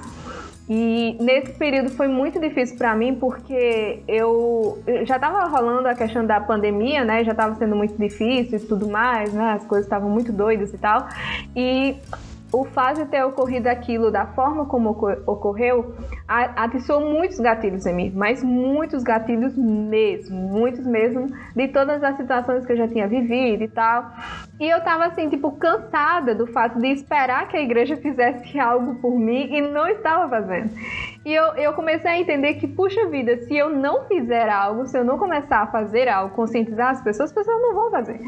E 0.73 1.17
nesse 1.21 1.53
período 1.55 1.91
foi 1.91 2.07
muito 2.07 2.39
difícil 2.39 2.79
para 2.79 2.95
mim 2.95 3.17
porque 3.17 4.05
eu 4.07 4.81
já 5.05 5.17
estava 5.17 5.45
rolando 5.47 5.89
a 5.89 5.97
questão 5.97 6.25
da 6.25 6.41
pandemia, 6.41 7.05
né? 7.05 7.25
Já 7.25 7.33
estava 7.33 7.57
sendo 7.57 7.75
muito 7.75 7.99
difícil 7.99 8.57
e 8.57 8.61
tudo 8.61 8.89
mais, 8.89 9.33
né? 9.33 9.55
As 9.55 9.65
coisas 9.65 9.87
estavam 9.87 10.09
muito 10.09 10.33
doidas 10.33 10.73
e 10.73 10.79
tal. 10.79 11.09
E 11.57 11.97
o 12.53 12.65
fato 12.65 13.05
de 13.05 13.07
ter 13.07 13.23
ocorrido 13.25 13.69
aquilo 13.69 14.11
da 14.11 14.27
forma 14.27 14.67
como 14.67 14.91
ocorreu 15.27 15.95
atiçou 16.27 17.01
muitos 17.01 17.39
gatilhos 17.39 17.87
em 17.87 17.95
mim, 17.95 18.13
mas 18.15 18.43
muitos 18.43 19.03
gatilhos 19.03 19.57
mesmo, 19.57 20.37
muitos 20.37 20.87
mesmo, 20.87 21.27
de 21.55 21.69
todas 21.69 22.03
as 22.03 22.17
situações 22.17 22.67
que 22.67 22.73
eu 22.73 22.77
já 22.77 22.89
tinha 22.89 23.07
vivido 23.07 23.65
e 23.65 23.69
tal. 23.69 24.11
E 24.59 24.69
eu 24.69 24.81
tava 24.83 25.07
assim, 25.07 25.29
tipo, 25.29 25.53
cansada 25.53 26.35
do 26.35 26.47
fato 26.47 26.79
de 26.79 26.89
esperar 26.89 27.49
que 27.49 27.57
a 27.57 27.63
igreja 27.63 27.97
fizesse 28.03 28.59
algo 28.59 28.97
por 28.97 29.19
mim 29.19 29.49
e 29.53 29.61
não 29.61 29.87
estava 29.89 30.29
fazendo. 30.29 30.71
E 31.25 31.35
eu, 31.35 31.55
eu 31.55 31.73
comecei 31.73 32.11
a 32.11 32.19
entender 32.19 32.55
que, 32.55 32.67
puxa 32.67 33.07
vida, 33.07 33.37
se 33.43 33.57
eu 33.57 33.69
não 33.69 34.07
fizer 34.07 34.49
algo, 34.49 34.87
se 34.87 34.99
eu 34.99 35.05
não 35.05 35.19
começar 35.19 35.63
a 35.63 35.67
fazer 35.67 36.09
algo, 36.09 36.35
conscientizar 36.35 36.91
as 36.91 37.03
pessoas, 37.03 37.31
as 37.31 37.35
pessoas 37.35 37.61
não 37.61 37.75
vão 37.75 37.91
fazer. 37.91 38.21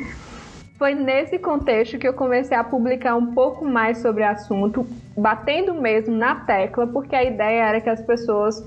Foi 0.83 0.97
nesse 0.97 1.39
contexto 1.39 1.97
que 1.97 2.09
eu 2.09 2.13
comecei 2.13 2.57
a 2.57 2.65
publicar 2.65 3.15
um 3.15 3.33
pouco 3.35 3.65
mais 3.65 3.99
sobre 3.99 4.25
o 4.25 4.29
assunto, 4.29 4.85
batendo 5.17 5.75
mesmo 5.75 6.13
na 6.13 6.35
tecla, 6.35 6.89
porque 6.89 7.15
a 7.15 7.23
ideia 7.23 7.67
era 7.67 7.81
que 7.81 7.89
as 7.89 8.03
pessoas 8.03 8.61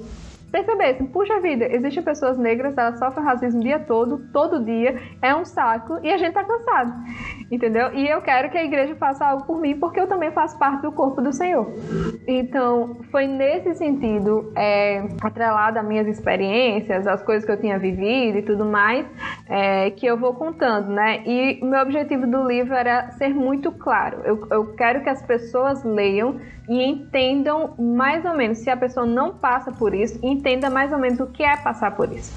percebessem, 0.56 1.06
puxa 1.08 1.42
vida, 1.42 1.68
existem 1.70 2.02
pessoas 2.02 2.38
negras, 2.38 2.78
elas 2.78 2.98
sofrem 2.98 3.26
racismo 3.26 3.60
o 3.60 3.64
dia 3.64 3.80
todo, 3.80 4.20
todo 4.32 4.64
dia, 4.64 5.02
é 5.22 5.36
um 5.36 5.44
saco 5.44 6.00
e 6.02 6.10
a 6.10 6.18
gente 6.18 6.34
tá 6.34 6.46
cansado, 6.46 6.94
entendeu? 7.52 7.94
E 7.94 8.08
eu 8.08 8.22
quero 8.22 8.50
que 8.50 8.58
a 8.58 8.64
igreja 8.64 8.96
faça 8.96 9.26
algo 9.26 9.46
por 9.46 9.60
mim 9.60 9.78
porque 9.78 10.00
eu 10.00 10.08
também 10.08 10.32
faço 10.32 10.58
parte 10.58 10.82
do 10.82 10.94
corpo 10.94 11.22
do 11.22 11.34
Senhor. 11.34 11.68
Então, 12.26 12.96
foi 13.12 13.28
nesse 13.28 13.76
sentido, 13.76 14.54
é, 14.56 15.04
atrelado 15.22 15.78
às 15.78 15.86
minhas 15.86 16.08
experiências, 16.08 17.06
as 17.06 17.22
coisas 17.22 17.44
que 17.44 17.52
eu 17.52 17.60
tinha 17.60 17.78
vivido 17.78 18.38
e 18.38 18.42
tudo 18.42 18.64
mais, 18.64 19.06
é, 19.50 19.92
que 19.92 20.06
eu 20.06 20.18
vou 20.18 20.36
contando, 20.36 20.88
né? 20.88 21.22
E 21.26 21.60
o 21.62 21.66
meu 21.66 21.82
objetivo 21.82 22.26
do 22.26 22.48
livro 22.48 22.74
era 22.74 23.12
ser 23.12 23.34
muito 23.34 23.74
claro. 23.74 24.22
Eu, 24.24 24.48
eu 24.50 24.76
quero 24.76 25.04
que 25.04 25.10
as 25.10 25.22
pessoas 25.22 25.84
leiam 25.84 26.40
e 26.68 26.84
entendam 26.84 27.76
mais 27.78 28.26
ou 28.26 28.36
menos, 28.36 28.60
se 28.60 28.70
a 28.70 28.78
pessoa 28.78 29.06
não 29.06 29.36
passa 29.36 29.72
por 29.72 29.94
isso, 29.94 30.20
mais 30.70 30.92
ou 30.92 31.00
menos 31.00 31.20
o 31.20 31.28
que 31.28 31.44
é 31.44 31.58
passar 31.58 31.96
por 31.96 32.12
isso. 32.12 32.32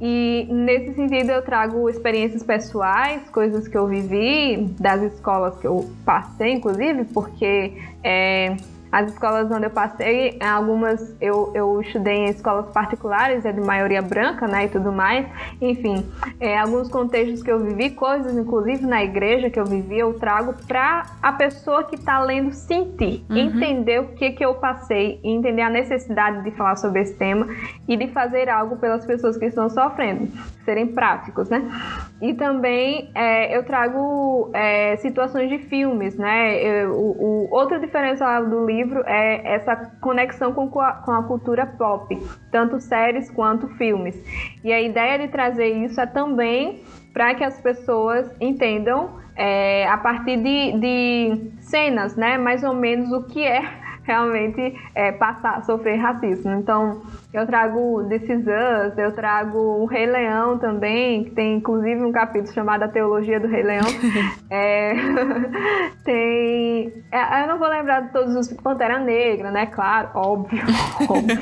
E 0.00 0.46
nesse 0.50 0.94
sentido 0.94 1.30
eu 1.30 1.42
trago 1.42 1.88
experiências 1.90 2.42
pessoais, 2.42 3.28
coisas 3.30 3.66
que 3.66 3.76
eu 3.76 3.86
vivi, 3.86 4.68
das 4.78 5.02
escolas 5.02 5.58
que 5.58 5.66
eu 5.66 5.90
passei, 6.04 6.52
inclusive, 6.52 7.04
porque 7.04 7.72
é, 8.02 8.56
as 8.94 9.10
escolas 9.10 9.50
onde 9.50 9.66
eu 9.66 9.70
passei, 9.70 10.38
algumas 10.40 11.16
eu, 11.20 11.50
eu 11.52 11.80
estudei 11.80 12.14
em 12.14 12.24
escolas 12.26 12.70
particulares, 12.70 13.44
é 13.44 13.50
de 13.50 13.60
maioria 13.60 14.00
branca, 14.00 14.46
né, 14.46 14.66
e 14.66 14.68
tudo 14.68 14.92
mais. 14.92 15.26
Enfim, 15.60 16.06
é, 16.38 16.56
alguns 16.56 16.88
contextos 16.88 17.42
que 17.42 17.50
eu 17.50 17.58
vivi, 17.58 17.90
coisas, 17.90 18.36
inclusive 18.36 18.86
na 18.86 19.02
igreja 19.02 19.50
que 19.50 19.58
eu 19.58 19.64
vivi, 19.64 19.98
eu 19.98 20.14
trago 20.14 20.54
para 20.68 21.06
a 21.20 21.32
pessoa 21.32 21.82
que 21.82 21.96
está 21.96 22.22
lendo 22.22 22.52
sentir, 22.52 23.24
uhum. 23.28 23.36
entender 23.36 24.00
o 24.00 24.14
que, 24.14 24.30
que 24.30 24.44
eu 24.44 24.54
passei, 24.54 25.18
entender 25.24 25.62
a 25.62 25.70
necessidade 25.70 26.44
de 26.44 26.52
falar 26.52 26.76
sobre 26.76 27.00
esse 27.00 27.14
tema 27.14 27.48
e 27.88 27.96
de 27.96 28.06
fazer 28.12 28.48
algo 28.48 28.76
pelas 28.76 29.04
pessoas 29.04 29.36
que 29.36 29.46
estão 29.46 29.68
sofrendo, 29.68 30.28
serem 30.64 30.88
práticos, 30.88 31.48
né? 31.48 31.62
E 32.20 32.34
também 32.34 33.10
é, 33.14 33.56
eu 33.56 33.64
trago 33.64 34.50
é, 34.52 34.96
situações 34.96 35.48
de 35.48 35.58
filmes, 35.58 36.16
né? 36.16 36.62
Eu, 36.62 36.92
o, 36.92 37.10
o, 37.20 37.54
outra 37.54 37.78
diferença 37.78 38.40
do 38.42 38.66
livro 38.66 39.02
é 39.06 39.54
essa 39.54 39.76
conexão 40.00 40.52
com 40.52 40.68
com 40.68 41.12
a 41.12 41.22
cultura 41.22 41.66
pop, 41.66 42.18
tanto 42.50 42.80
séries 42.80 43.30
quanto 43.30 43.68
filmes. 43.76 44.16
E 44.64 44.72
a 44.72 44.80
ideia 44.80 45.18
de 45.18 45.28
trazer 45.28 45.68
isso 45.68 46.00
é 46.00 46.06
também 46.06 46.82
para 47.12 47.34
que 47.34 47.44
as 47.44 47.60
pessoas 47.60 48.28
entendam 48.40 49.20
é, 49.36 49.86
a 49.88 49.96
partir 49.98 50.36
de, 50.36 50.78
de 50.78 51.52
cenas, 51.60 52.16
né, 52.16 52.38
mais 52.38 52.62
ou 52.62 52.74
menos 52.74 53.12
o 53.12 53.24
que 53.24 53.44
é 53.44 53.83
realmente 54.04 54.74
é, 54.94 55.12
passar, 55.12 55.64
sofrer 55.64 55.96
racismo. 55.96 56.52
Então, 56.52 57.02
eu 57.32 57.46
trago 57.46 58.06
This 58.08 58.22
Is 58.22 58.46
Us, 58.46 58.98
eu 58.98 59.12
trago 59.12 59.58
o 59.58 59.86
Rei 59.86 60.06
Leão 60.06 60.58
também, 60.58 61.24
que 61.24 61.30
tem 61.30 61.56
inclusive 61.56 62.04
um 62.04 62.12
capítulo 62.12 62.52
chamado 62.54 62.84
A 62.84 62.88
Teologia 62.88 63.40
do 63.40 63.48
Rei 63.48 63.62
Leão. 63.62 63.86
é, 64.50 64.94
tem. 66.04 66.92
É, 67.10 67.42
eu 67.42 67.48
não 67.48 67.58
vou 67.58 67.68
lembrar 67.68 68.02
de 68.02 68.12
todos 68.12 68.34
os. 68.36 68.54
Pantera 68.62 68.98
Negra, 68.98 69.50
né? 69.50 69.66
Claro, 69.66 70.10
óbvio. 70.14 70.62
óbvio, 71.08 71.38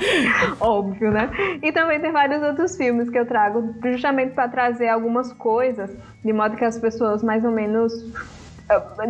óbvio, 0.60 1.10
né? 1.10 1.30
E 1.62 1.70
também 1.72 2.00
tem 2.00 2.10
vários 2.10 2.42
outros 2.42 2.76
filmes 2.76 3.10
que 3.10 3.18
eu 3.18 3.26
trago, 3.26 3.74
justamente 3.92 4.34
para 4.34 4.48
trazer 4.48 4.88
algumas 4.88 5.32
coisas, 5.34 5.94
de 6.24 6.32
modo 6.32 6.56
que 6.56 6.64
as 6.64 6.78
pessoas 6.78 7.22
mais 7.22 7.44
ou 7.44 7.50
menos 7.50 7.92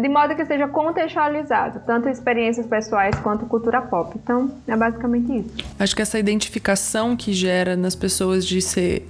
de 0.01 0.09
modo 0.09 0.35
que 0.35 0.45
seja 0.45 0.69
contextualizado, 0.69 1.81
tanto 1.87 2.09
experiências 2.09 2.67
pessoais 2.67 3.15
quanto 3.21 3.47
cultura 3.47 3.81
pop. 3.83 4.19
Então, 4.23 4.51
é 4.67 4.77
basicamente 4.77 5.39
isso. 5.39 5.67
Acho 5.79 5.97
que 5.97 6.03
essa 6.03 6.19
identificação 6.19 7.17
que 7.17 7.33
gera 7.33 7.77
nas 7.77 7.95
pessoas 7.95 8.47
de 8.47 8.61
ser 8.61 9.09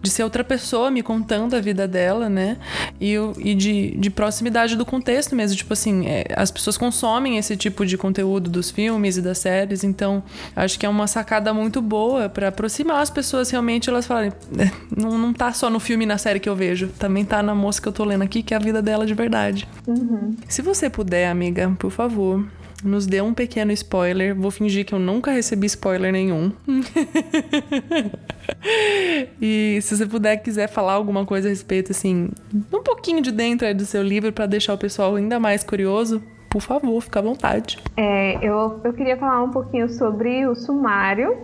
de 0.00 0.10
ser 0.10 0.22
outra 0.22 0.44
pessoa 0.44 0.90
me 0.90 1.02
contando 1.02 1.54
a 1.56 1.60
vida 1.60 1.86
dela, 1.88 2.28
né? 2.28 2.56
E, 3.00 3.14
e 3.38 3.54
de, 3.54 3.96
de 3.96 4.10
proximidade 4.10 4.76
do 4.76 4.86
contexto 4.86 5.34
mesmo. 5.34 5.56
Tipo 5.56 5.72
assim, 5.72 6.06
é, 6.06 6.24
as 6.36 6.50
pessoas 6.50 6.78
consomem 6.78 7.36
esse 7.36 7.56
tipo 7.56 7.84
de 7.84 7.98
conteúdo 7.98 8.48
dos 8.48 8.70
filmes 8.70 9.16
e 9.16 9.22
das 9.22 9.38
séries, 9.38 9.82
então 9.82 10.22
acho 10.54 10.78
que 10.78 10.86
é 10.86 10.88
uma 10.88 11.06
sacada 11.06 11.52
muito 11.52 11.82
boa 11.82 12.28
para 12.28 12.48
aproximar 12.48 13.02
as 13.02 13.10
pessoas 13.10 13.50
realmente 13.50 13.90
elas 13.90 14.06
falarem, 14.06 14.32
é, 14.58 14.70
não, 14.96 15.18
não 15.18 15.32
tá 15.32 15.52
só 15.52 15.68
no 15.68 15.80
filme 15.80 16.04
e 16.04 16.06
na 16.06 16.18
série 16.18 16.38
que 16.38 16.48
eu 16.48 16.54
vejo, 16.54 16.88
também 16.98 17.24
tá 17.24 17.42
na 17.42 17.54
moça 17.54 17.80
que 17.80 17.88
eu 17.88 17.92
tô 17.92 18.04
lendo 18.04 18.22
aqui, 18.22 18.42
que 18.42 18.54
é 18.54 18.56
a 18.56 18.60
vida 18.60 18.80
dela 18.80 19.04
de 19.04 19.14
verdade. 19.14 19.68
Uhum. 19.88 20.36
Se 20.46 20.60
você 20.60 20.90
puder, 20.90 21.30
amiga, 21.30 21.74
por 21.78 21.90
favor, 21.90 22.44
nos 22.84 23.06
dê 23.06 23.22
um 23.22 23.32
pequeno 23.32 23.72
spoiler. 23.72 24.34
Vou 24.34 24.50
fingir 24.50 24.84
que 24.84 24.94
eu 24.94 24.98
nunca 24.98 25.30
recebi 25.30 25.66
spoiler 25.66 26.12
nenhum. 26.12 26.52
e 29.40 29.78
se 29.80 29.96
você 29.96 30.06
puder, 30.06 30.36
quiser 30.36 30.68
falar 30.68 30.92
alguma 30.92 31.24
coisa 31.24 31.48
a 31.48 31.50
respeito, 31.50 31.92
assim, 31.92 32.28
um 32.70 32.82
pouquinho 32.82 33.22
de 33.22 33.32
dentro 33.32 33.74
do 33.74 33.86
seu 33.86 34.02
livro 34.02 34.30
para 34.30 34.44
deixar 34.44 34.74
o 34.74 34.78
pessoal 34.78 35.16
ainda 35.16 35.40
mais 35.40 35.64
curioso, 35.64 36.22
por 36.50 36.60
favor, 36.60 37.00
fica 37.00 37.20
à 37.20 37.22
vontade. 37.22 37.78
É, 37.96 38.46
eu, 38.46 38.80
eu 38.84 38.92
queria 38.92 39.16
falar 39.16 39.42
um 39.42 39.50
pouquinho 39.50 39.88
sobre 39.88 40.46
o 40.46 40.54
sumário 40.54 41.34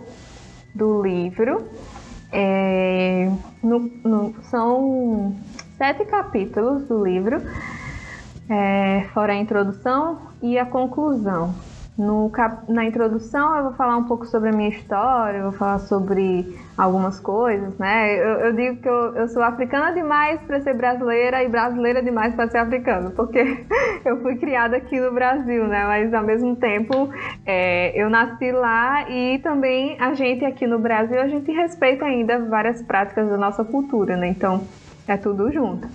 do 0.73 1.01
livro. 1.01 1.63
É, 2.31 3.31
no, 3.63 3.79
no, 4.03 4.35
são 4.51 5.35
sete 5.77 6.05
capítulos 6.05 6.87
do 6.87 7.03
livro 7.03 7.41
é, 8.49 9.05
fora 9.13 9.33
a 9.33 9.35
introdução 9.35 10.19
e 10.41 10.57
a 10.57 10.65
conclusão. 10.65 11.53
No. 11.97 12.29
Na 12.67 12.83
introdução 12.83 13.55
eu 13.55 13.63
vou 13.63 13.73
falar 13.73 13.95
um 13.95 14.03
pouco 14.03 14.25
sobre 14.25 14.49
a 14.49 14.51
minha 14.51 14.67
história, 14.67 15.41
vou 15.41 15.53
falar 15.53 15.79
sobre 15.79 16.53
algumas 16.77 17.21
coisas, 17.21 17.77
né? 17.77 18.19
Eu, 18.19 18.47
eu 18.47 18.53
digo 18.53 18.81
que 18.81 18.89
eu, 18.89 19.15
eu, 19.15 19.29
sou 19.29 19.41
africana 19.41 19.93
demais 19.93 20.41
para 20.41 20.59
ser 20.59 20.73
brasileira 20.73 21.41
e 21.41 21.47
brasileira 21.47 22.03
demais 22.03 22.35
para 22.35 22.49
ser 22.49 22.57
africana, 22.57 23.11
porque 23.11 23.39
eu 24.03 24.21
fui 24.21 24.35
criada 24.35 24.75
aqui 24.75 24.99
no 24.99 25.13
Brasil, 25.13 25.65
né? 25.67 25.85
Mas 25.85 26.13
ao 26.13 26.23
mesmo 26.23 26.57
tempo 26.57 27.09
é, 27.45 27.93
eu 27.95 28.09
nasci 28.09 28.51
lá 28.51 29.09
e 29.09 29.39
também 29.39 29.95
a 29.97 30.13
gente 30.13 30.43
aqui 30.43 30.67
no 30.67 30.79
Brasil 30.79 31.21
a 31.21 31.29
gente 31.29 31.49
respeita 31.49 32.03
ainda 32.03 32.43
várias 32.43 32.81
práticas 32.81 33.29
da 33.29 33.37
nossa 33.37 33.63
cultura, 33.63 34.17
né? 34.17 34.27
Então 34.27 34.65
é 35.07 35.17
tudo 35.17 35.51
junto. 35.51 35.87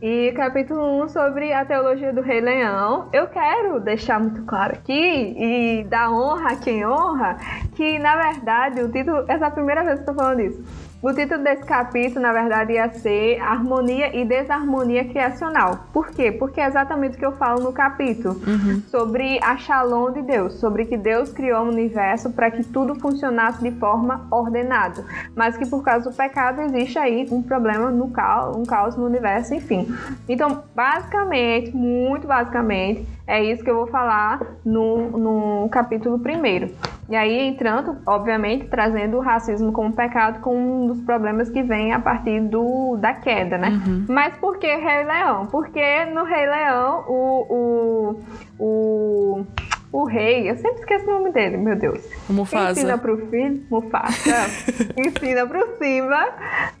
E 0.00 0.32
capítulo 0.32 1.04
1 1.04 1.08
sobre 1.08 1.52
a 1.52 1.64
teologia 1.64 2.12
do 2.12 2.20
Rei 2.20 2.40
Leão. 2.40 3.08
Eu 3.12 3.26
quero 3.28 3.80
deixar 3.80 4.18
muito 4.18 4.42
claro 4.42 4.74
aqui 4.74 4.92
e 4.92 5.84
dar 5.84 6.10
honra 6.10 6.52
a 6.52 6.56
quem 6.56 6.86
honra, 6.86 7.36
que 7.74 7.98
na 7.98 8.16
verdade 8.16 8.82
o 8.82 8.90
título. 8.90 9.24
Essa 9.28 9.44
é 9.44 9.48
a 9.48 9.50
primeira 9.50 9.84
vez 9.84 9.96
que 9.96 10.02
eu 10.02 10.06
tô 10.06 10.14
falando 10.14 10.40
isso. 10.40 10.89
O 11.02 11.14
título 11.14 11.42
desse 11.42 11.64
capítulo, 11.64 12.20
na 12.20 12.30
verdade, 12.30 12.74
ia 12.74 12.90
ser 12.90 13.40
Harmonia 13.40 14.14
e 14.14 14.22
Desarmonia 14.22 15.02
Criacional. 15.02 15.86
Por 15.94 16.10
quê? 16.10 16.30
Porque 16.30 16.60
é 16.60 16.66
exatamente 16.66 17.16
o 17.16 17.18
que 17.18 17.24
eu 17.24 17.32
falo 17.32 17.62
no 17.62 17.72
capítulo. 17.72 18.34
Uhum. 18.46 18.82
Sobre 18.88 19.42
a 19.42 19.56
shalom 19.56 20.12
de 20.12 20.20
Deus. 20.20 20.60
Sobre 20.60 20.84
que 20.84 20.98
Deus 20.98 21.32
criou 21.32 21.64
o 21.64 21.68
universo 21.70 22.28
para 22.28 22.50
que 22.50 22.62
tudo 22.62 22.94
funcionasse 22.96 23.62
de 23.62 23.70
forma 23.78 24.26
ordenada. 24.30 25.02
Mas 25.34 25.56
que 25.56 25.64
por 25.64 25.82
causa 25.82 26.10
do 26.10 26.14
pecado 26.14 26.60
existe 26.60 26.98
aí 26.98 27.26
um 27.30 27.42
problema 27.42 27.90
no 27.90 28.10
caos, 28.10 28.54
um 28.54 28.66
caos 28.66 28.94
no 28.94 29.06
universo, 29.06 29.54
enfim. 29.54 29.88
Então, 30.28 30.64
basicamente, 30.74 31.74
muito 31.74 32.26
basicamente, 32.26 33.08
é 33.26 33.42
isso 33.42 33.64
que 33.64 33.70
eu 33.70 33.76
vou 33.76 33.86
falar 33.86 34.38
no, 34.62 35.16
no 35.16 35.68
capítulo 35.70 36.18
primeiro. 36.18 36.70
E 37.10 37.16
aí 37.16 37.48
entrando, 37.48 37.98
obviamente, 38.06 38.68
trazendo 38.68 39.16
o 39.16 39.20
racismo 39.20 39.72
como 39.72 39.92
pecado 39.92 40.40
como 40.40 40.84
um 40.84 40.86
dos 40.86 41.00
problemas 41.00 41.50
que 41.50 41.60
vem 41.60 41.92
a 41.92 41.98
partir 41.98 42.40
do, 42.40 42.96
da 42.98 43.12
queda, 43.12 43.58
né? 43.58 43.70
Uhum. 43.70 44.04
Mas 44.08 44.36
por 44.36 44.58
que 44.58 44.68
Rei 44.68 45.02
Leão? 45.02 45.46
Porque 45.46 46.04
no 46.06 46.22
Rei 46.22 46.46
Leão 46.46 47.04
o, 47.08 48.14
o, 48.60 48.64
o 48.64 49.46
o 49.92 50.04
rei, 50.04 50.48
eu 50.48 50.56
sempre 50.56 50.80
esqueço 50.80 51.04
o 51.06 51.14
nome 51.14 51.32
dele, 51.32 51.56
meu 51.56 51.76
Deus. 51.76 52.04
O 52.28 52.32
Mufasa. 52.32 52.72
Ensina 52.72 52.96
pro 52.96 53.26
filho, 53.26 53.62
Mufasa, 53.68 54.46
ensina 54.96 55.46
pro 55.46 55.76
Simba 55.78 56.28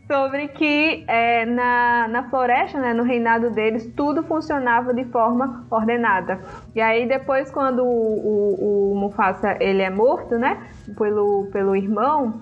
sobre 0.06 0.48
que 0.48 1.04
é, 1.08 1.44
na, 1.44 2.06
na 2.08 2.30
floresta, 2.30 2.78
né, 2.78 2.94
no 2.94 3.02
reinado 3.02 3.50
deles, 3.50 3.90
tudo 3.96 4.22
funcionava 4.22 4.94
de 4.94 5.04
forma 5.06 5.66
ordenada. 5.70 6.40
E 6.74 6.80
aí 6.80 7.06
depois, 7.08 7.50
quando 7.50 7.82
o, 7.82 7.86
o, 7.86 8.92
o 8.92 8.94
Mufasa 8.94 9.56
ele 9.60 9.82
é 9.82 9.90
morto, 9.90 10.38
né, 10.38 10.62
pelo, 10.96 11.48
pelo 11.52 11.74
irmão, 11.74 12.40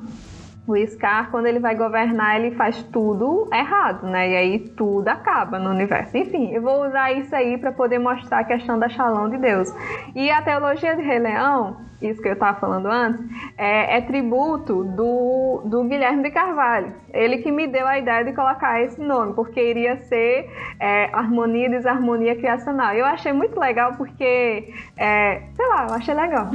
o 0.73 0.87
Scar, 0.87 1.31
quando 1.31 1.47
ele 1.47 1.59
vai 1.59 1.75
governar, 1.75 2.39
ele 2.39 2.55
faz 2.55 2.83
tudo 2.85 3.49
errado, 3.53 4.07
né? 4.07 4.31
E 4.31 4.37
aí 4.37 4.59
tudo 4.71 5.09
acaba 5.09 5.59
no 5.59 5.71
universo. 5.71 6.17
Enfim, 6.17 6.53
eu 6.53 6.63
vou 6.63 6.87
usar 6.87 7.13
isso 7.13 7.35
aí 7.35 7.57
para 7.59 7.73
poder 7.73 7.99
mostrar 7.99 8.41
a 8.41 8.45
questão 8.45 8.79
da 8.79 8.89
Shalom 8.89 9.31
de 9.31 9.39
Deus. 9.39 9.73
E 10.15 10.31
a 10.31 10.43
teologia 10.43 10.95
de 10.95 11.03
Rei 11.03 11.19
Leão 11.19 11.88
isso 12.01 12.23
que 12.23 12.29
eu 12.29 12.35
estava 12.35 12.59
falando 12.61 12.87
antes, 12.87 13.21
é, 13.57 13.97
é, 13.97 14.01
tributo 14.01 14.85
do, 14.85 15.63
do 15.65 15.85
Guilherme 15.85 16.23
de 16.23 16.31
Carvalho. 16.31 16.93
Ele 17.13 17.39
que 17.39 17.51
me 17.51 17.67
deu 17.67 17.87
a 17.87 17.99
ideia 17.99 18.25
de 18.25 18.33
colocar 18.33 18.81
esse 18.81 19.01
nome, 19.01 19.35
porque 19.35 19.61
iria 19.61 19.97
ser 20.05 20.49
é, 20.79 21.11
harmonia 21.13 21.67
e 21.67 21.71
desarmonia 21.71 22.37
criacional. 22.37 22.95
Eu 22.95 23.05
achei 23.05 23.33
muito 23.33 23.59
legal 23.59 23.95
porque, 23.97 24.73
é, 24.97 25.43
sei 25.57 25.67
lá, 25.67 25.87
eu 25.89 25.95
achei 25.95 26.15
legal. 26.15 26.49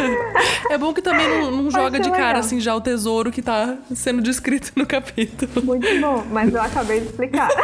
é 0.70 0.78
bom 0.78 0.94
que 0.94 1.02
também 1.02 1.28
não, 1.28 1.50
não 1.50 1.70
joga 1.70 2.00
de 2.00 2.10
cara 2.10 2.26
legal. 2.26 2.40
assim 2.40 2.58
já 2.58 2.74
o 2.74 2.80
tesouro 2.80 3.30
que 3.30 3.40
está 3.40 3.76
sendo 3.94 4.22
descrito 4.22 4.72
no 4.74 4.86
capítulo. 4.86 5.66
Muito 5.66 6.00
bom, 6.00 6.24
mas 6.30 6.54
eu 6.54 6.62
acabei 6.62 7.00
de 7.00 7.06
explicar. 7.06 7.48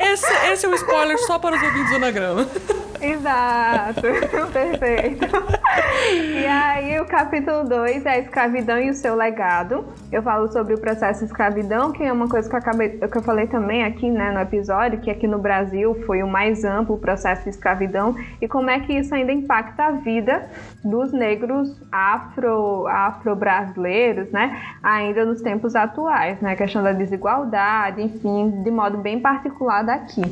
Esse, 0.00 0.32
esse 0.52 0.66
é 0.66 0.68
um 0.68 0.74
spoiler 0.74 1.18
só 1.18 1.38
para 1.38 1.56
os 1.56 1.62
ouvintes 1.62 1.90
do 1.90 1.96
Anagrama. 1.96 2.46
Exato, 3.02 4.00
perfeito. 4.52 5.61
E 6.42 6.46
aí, 6.46 7.00
o 7.00 7.04
capítulo 7.04 7.64
2 7.64 8.04
é 8.04 8.10
a 8.10 8.18
escravidão 8.18 8.78
e 8.78 8.90
o 8.90 8.94
seu 8.94 9.14
legado. 9.14 9.84
Eu 10.10 10.22
falo 10.22 10.50
sobre 10.50 10.74
o 10.74 10.78
processo 10.78 11.20
de 11.20 11.26
escravidão, 11.26 11.92
que 11.92 12.02
é 12.02 12.12
uma 12.12 12.28
coisa 12.28 12.48
que 12.48 12.54
eu, 12.54 12.58
acabei, 12.58 12.88
que 12.90 13.16
eu 13.16 13.22
falei 13.22 13.46
também 13.46 13.84
aqui 13.84 14.10
né, 14.10 14.32
no 14.32 14.40
episódio, 14.40 15.00
que 15.00 15.10
aqui 15.10 15.26
no 15.26 15.38
Brasil 15.38 15.94
foi 16.06 16.22
o 16.22 16.28
mais 16.28 16.64
amplo 16.64 16.98
processo 16.98 17.44
de 17.44 17.50
escravidão, 17.50 18.14
e 18.40 18.48
como 18.48 18.70
é 18.70 18.80
que 18.80 18.92
isso 18.92 19.14
ainda 19.14 19.32
impacta 19.32 19.84
a 19.84 19.90
vida 19.92 20.48
dos 20.84 21.12
negros 21.12 21.80
afro, 21.90 22.86
afro-brasileiros, 22.88 24.30
né, 24.30 24.60
ainda 24.82 25.24
nos 25.24 25.40
tempos 25.40 25.74
atuais, 25.74 26.40
né, 26.40 26.52
a 26.52 26.56
questão 26.56 26.82
da 26.82 26.92
desigualdade, 26.92 28.02
enfim, 28.02 28.62
de 28.62 28.70
modo 28.70 28.98
bem 28.98 29.20
particular 29.20 29.82
daqui. 29.82 30.22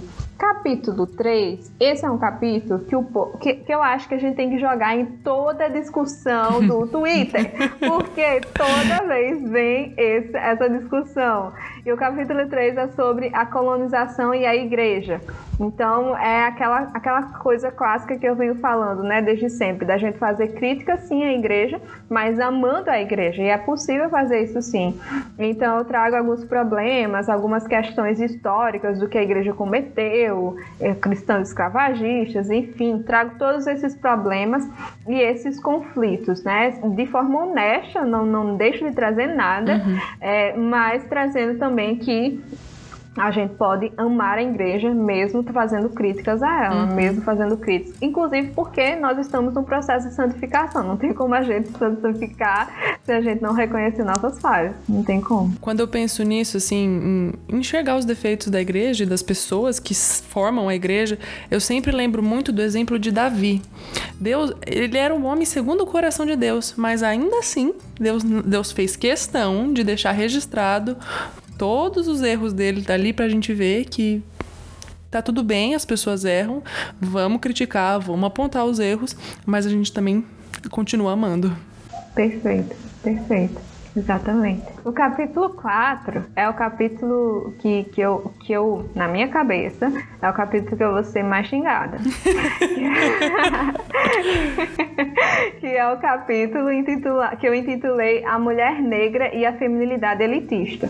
Capítulo 0.41 1.07
3, 1.07 1.71
esse 1.79 2.03
é 2.03 2.11
um 2.11 2.17
capítulo 2.17 2.81
que, 2.81 2.97
o, 2.97 3.05
que, 3.39 3.57
que 3.57 3.71
eu 3.71 3.83
acho 3.83 4.09
que 4.09 4.15
a 4.15 4.19
gente 4.19 4.37
tem 4.37 4.49
que 4.49 4.59
jogar 4.59 4.97
em 4.97 5.05
toda 5.31 5.67
a 5.67 5.69
discussão 5.69 6.61
do 6.67 6.85
Twitter, 6.91 7.53
porque 7.79 8.41
toda 8.53 9.07
vez 9.07 9.41
vem 9.49 9.95
esse, 9.97 10.37
essa 10.37 10.69
discussão. 10.69 11.53
E 11.85 11.93
o 11.93 11.97
capítulo 11.97 12.47
3 12.47 12.77
é 12.77 12.89
sobre 12.89 13.31
a 13.33 13.47
colonização 13.47 14.35
e 14.35 14.45
a 14.45 14.55
igreja. 14.55 15.21
Então, 15.59 16.17
é 16.17 16.45
aquela, 16.45 16.91
aquela 16.95 17.23
coisa 17.23 17.71
clássica 17.71 18.17
que 18.17 18.27
eu 18.27 18.35
venho 18.35 18.55
falando, 18.57 19.03
né, 19.03 19.21
desde 19.21 19.51
sempre, 19.51 19.87
da 19.87 19.99
gente 19.99 20.19
fazer 20.19 20.49
crítica 20.55 20.97
sim 20.99 21.23
à 21.23 21.33
igreja, 21.33 21.81
mas 22.09 22.39
amando 22.41 22.91
a 22.91 23.01
igreja. 23.01 23.43
E 23.43 23.47
é 23.47 23.59
possível 23.59 24.09
fazer 24.09 24.43
isso 24.43 24.61
sim. 24.63 24.99
Então, 25.39 25.79
eu 25.79 25.85
trago 25.85 26.17
alguns 26.17 26.45
problemas, 26.45 27.29
algumas 27.29 27.67
questões 27.67 28.21
históricas 28.21 28.99
do 28.99 29.09
que 29.09 29.19
a 29.19 29.23
igreja 29.23 29.53
cometeu, 29.53 30.57
é, 30.81 30.95
cristãos 30.95 31.49
escravagistas, 31.49 32.51
enfim, 32.51 33.03
trago 33.03 33.33
todos 33.39 33.67
esses 33.67 33.95
problemas 33.95 34.67
e 35.07 35.21
esses 35.21 35.61
conflitos, 35.61 36.43
né, 36.43 36.79
de 36.95 37.07
forma 37.07 37.45
honesta, 37.45 38.03
não, 38.03 38.25
não 38.25 38.57
deixo 38.57 38.85
de 38.85 38.93
trazer 38.95 39.27
nada, 39.29 39.75
uhum. 39.75 39.99
é, 40.21 40.57
mas 40.57 41.05
trazendo 41.05 41.59
também 41.59 41.70
também 41.71 41.97
que 41.97 42.41
a 43.17 43.31
gente 43.31 43.55
pode 43.55 43.93
amar 43.97 44.39
a 44.39 44.43
igreja 44.43 44.95
mesmo 44.95 45.43
fazendo 45.53 45.89
críticas 45.89 46.43
a 46.43 46.65
ela, 46.65 46.85
uhum. 46.85 46.95
mesmo 46.95 47.23
fazendo 47.23 47.57
críticas. 47.57 48.01
Inclusive 48.01 48.53
porque 48.55 48.95
nós 48.97 49.19
estamos 49.19 49.53
num 49.53 49.65
processo 49.65 50.09
de 50.09 50.15
santificação. 50.15 50.87
Não 50.87 50.97
tem 50.97 51.13
como 51.13 51.35
a 51.35 51.43
gente 51.43 51.71
santificar 51.77 52.99
se 53.03 53.13
a 53.13 53.21
gente 53.21 53.43
não 53.43 53.53
reconhecer 53.53 54.05
nossas 54.05 54.41
falhas. 54.41 54.75
Não 54.89 55.03
tem 55.03 55.21
como. 55.21 55.55
Quando 55.61 55.81
eu 55.81 55.89
penso 55.89 56.23
nisso, 56.23 56.57
assim, 56.57 57.33
enxergar 57.49 57.97
os 57.97 58.05
defeitos 58.05 58.47
da 58.47 58.61
igreja 58.61 59.03
e 59.03 59.07
das 59.07 59.23
pessoas 59.23 59.81
que 59.81 59.95
formam 59.95 60.69
a 60.69 60.75
igreja, 60.75 61.19
eu 61.51 61.61
sempre 61.61 61.91
lembro 61.91 62.23
muito 62.23 62.53
do 62.53 62.63
exemplo 62.63 62.99
de 62.99 63.11
Davi. 63.11 63.61
Deus, 64.21 64.53
ele 64.65 64.97
era 64.97 65.15
um 65.15 65.27
homem 65.27 65.45
segundo 65.45 65.83
o 65.83 65.87
coração 65.87 66.25
de 66.25 66.37
Deus, 66.37 66.75
mas 66.77 67.03
ainda 67.03 67.39
assim, 67.39 67.75
Deus, 67.99 68.23
Deus 68.23 68.71
fez 68.71 68.95
questão 68.95 69.73
de 69.73 69.83
deixar 69.83 70.13
registrado 70.13 70.97
todos 71.61 72.09
os 72.09 72.23
erros 72.23 72.55
dele 72.55 72.81
dali 72.81 73.13
pra 73.13 73.29
gente 73.29 73.53
ver 73.53 73.85
que 73.85 74.23
tá 75.11 75.21
tudo 75.21 75.45
bem, 75.45 75.75
as 75.75 75.85
pessoas 75.85 76.25
erram, 76.25 76.63
vamos 76.99 77.39
criticar, 77.39 78.01
vamos 78.01 78.25
apontar 78.25 78.65
os 78.65 78.79
erros, 78.79 79.15
mas 79.45 79.67
a 79.67 79.69
gente 79.69 79.93
também 79.93 80.25
continua 80.71 81.13
amando. 81.13 81.55
Perfeito, 82.15 82.75
perfeito. 83.03 83.61
Exatamente. 83.95 84.63
O 84.87 84.93
capítulo 84.93 85.51
4 85.51 86.25
é 86.35 86.49
o 86.49 86.55
capítulo 86.55 87.53
que, 87.59 87.85
que, 87.85 88.01
eu, 88.01 88.33
que 88.41 88.55
eu, 88.55 88.89
na 88.95 89.07
minha 89.07 89.29
cabeça, 89.29 89.93
é 90.23 90.31
o 90.31 90.33
capítulo 90.33 90.79
que 90.79 90.83
eu 90.83 90.93
vou 90.93 91.05
ser 91.05 91.23
mais 91.23 91.47
xingada. 91.49 91.99
que 95.61 95.67
é 95.67 95.93
o 95.93 95.99
capítulo 95.99 96.73
intitula, 96.73 97.37
que 97.37 97.47
eu 97.47 97.55
intitulei 97.55 98.25
A 98.25 98.39
Mulher 98.39 98.81
Negra 98.81 99.35
e 99.35 99.45
a 99.45 99.53
Feminilidade 99.53 100.23
Elitista. 100.23 100.89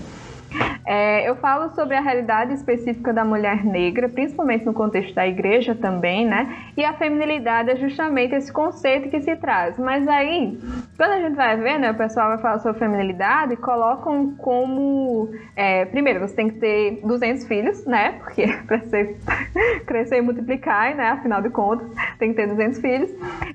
É, 0.86 1.28
eu 1.28 1.36
falo 1.36 1.70
sobre 1.70 1.96
a 1.96 2.00
realidade 2.00 2.54
específica 2.54 3.12
da 3.12 3.24
mulher 3.24 3.64
negra, 3.64 4.08
principalmente 4.08 4.66
no 4.66 4.72
contexto 4.72 5.14
da 5.14 5.26
igreja 5.26 5.74
também, 5.74 6.26
né? 6.26 6.72
E 6.76 6.84
a 6.84 6.92
feminilidade 6.94 7.70
é 7.70 7.76
justamente 7.76 8.34
esse 8.34 8.52
conceito 8.52 9.08
que 9.08 9.20
se 9.20 9.36
traz. 9.36 9.78
Mas 9.78 10.08
aí, 10.08 10.58
quando 10.96 11.12
a 11.12 11.20
gente 11.20 11.36
vai 11.36 11.56
ver, 11.56 11.78
né, 11.78 11.90
o 11.90 11.94
pessoal 11.94 12.28
vai 12.28 12.38
falar 12.38 12.58
sobre 12.58 12.78
feminilidade, 12.78 13.56
colocam 13.56 14.34
como. 14.36 15.30
É, 15.54 15.84
primeiro, 15.84 16.20
você 16.20 16.34
tem 16.34 16.48
que 16.48 16.58
ter 16.58 17.00
200 17.04 17.46
filhos, 17.46 17.84
né? 17.86 18.12
Porque 18.20 18.46
para 18.66 18.80
crescer 19.86 20.18
e 20.18 20.22
multiplicar, 20.22 20.94
né? 20.94 21.10
Afinal 21.10 21.42
de 21.42 21.50
contas, 21.50 21.88
tem 22.18 22.30
que 22.30 22.36
ter 22.36 22.46
200 22.46 22.80
filhos. 22.80 23.10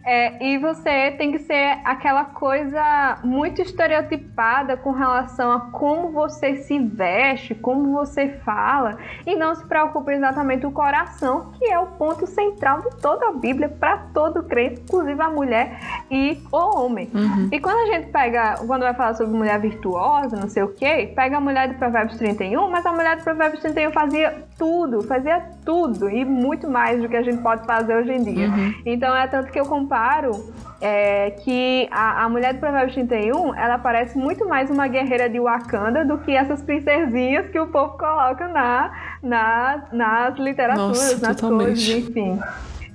É, 0.05 0.43
e 0.43 0.58
você 0.58 1.12
tem 1.17 1.31
que 1.31 1.39
ser 1.39 1.79
aquela 1.84 2.25
coisa 2.25 3.17
muito 3.23 3.62
estereotipada 3.62 4.77
com 4.77 4.91
relação 4.91 5.51
a 5.51 5.60
como 5.71 6.12
você 6.12 6.55
se 6.58 6.73
veste, 6.87 7.55
como 7.55 7.91
você 7.93 8.29
fala, 8.43 8.97
e 9.25 9.35
não 9.35 9.55
se 9.55 9.65
preocupa 9.65 10.13
exatamente 10.13 10.65
o 10.65 10.71
coração, 10.71 11.51
que 11.57 11.65
é 11.65 11.79
o 11.79 11.87
ponto 11.87 12.25
central 12.27 12.81
de 12.81 12.95
toda 13.01 13.29
a 13.29 13.31
Bíblia 13.31 13.69
para 13.69 13.97
todo 14.13 14.43
crente, 14.43 14.81
inclusive 14.81 15.21
a 15.21 15.29
mulher 15.29 15.79
e 16.09 16.41
o 16.51 16.57
homem. 16.57 17.09
Uhum. 17.13 17.49
E 17.51 17.59
quando 17.59 17.77
a 17.77 17.93
gente 17.93 18.11
pega, 18.11 18.55
quando 18.65 18.81
vai 18.81 18.93
falar 18.93 19.13
sobre 19.15 19.35
mulher 19.35 19.59
virtuosa, 19.59 20.37
não 20.37 20.49
sei 20.49 20.63
o 20.63 20.69
que, 20.69 21.07
pega 21.07 21.37
a 21.37 21.39
mulher 21.39 21.67
de 21.69 21.75
Provérbios 21.75 22.17
31, 22.17 22.69
mas 22.69 22.85
a 22.85 22.91
mulher 22.91 23.17
de 23.17 23.23
Provérbios 23.23 23.61
31 23.61 23.91
fazia 23.91 24.43
tudo, 24.57 25.01
fazia 25.03 25.43
tudo 25.65 26.09
e 26.09 26.23
muito 26.23 26.69
mais 26.69 27.01
do 27.01 27.09
que 27.09 27.15
a 27.15 27.23
gente 27.23 27.41
pode 27.41 27.65
fazer 27.65 27.95
hoje 27.95 28.11
em 28.11 28.23
dia. 28.23 28.47
Uhum. 28.47 28.73
Então 28.85 29.15
é 29.15 29.27
tanto 29.27 29.51
que 29.51 29.59
eu 29.59 29.65
comparo 29.65 30.53
é, 30.85 31.31
que 31.31 31.87
a, 31.89 32.25
a 32.25 32.29
mulher 32.29 32.53
do 32.53 32.59
Provérbios 32.59 32.93
31, 32.93 33.55
ela 33.55 33.79
parece 33.79 34.15
muito 34.15 34.47
mais 34.47 34.69
uma 34.69 34.87
guerreira 34.87 35.27
de 35.27 35.39
Wakanda 35.39 36.05
do 36.05 36.19
que 36.19 36.31
essas 36.31 36.61
princesinhas 36.61 37.49
que 37.49 37.59
o 37.59 37.65
povo 37.65 37.97
coloca 37.97 38.47
na, 38.47 38.93
na 39.23 39.83
nas 39.91 40.37
literaturas, 40.37 40.87
Nossa, 40.87 41.27
nas 41.27 41.41
totalmente. 41.41 41.67
coisas, 41.67 41.87
enfim. 41.89 42.39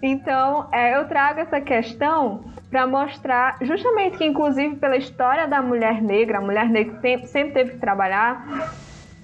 Então, 0.00 0.68
é, 0.70 0.96
eu 0.96 1.08
trago 1.08 1.40
essa 1.40 1.60
questão 1.60 2.44
para 2.70 2.86
mostrar 2.86 3.56
justamente 3.60 4.18
que, 4.18 4.24
inclusive, 4.24 4.76
pela 4.76 4.96
história 4.96 5.48
da 5.48 5.60
mulher 5.60 6.00
negra, 6.00 6.38
a 6.38 6.40
mulher 6.40 6.68
negra 6.68 6.96
sempre, 7.00 7.26
sempre 7.26 7.52
teve 7.54 7.70
que 7.72 7.78
trabalhar 7.78 8.72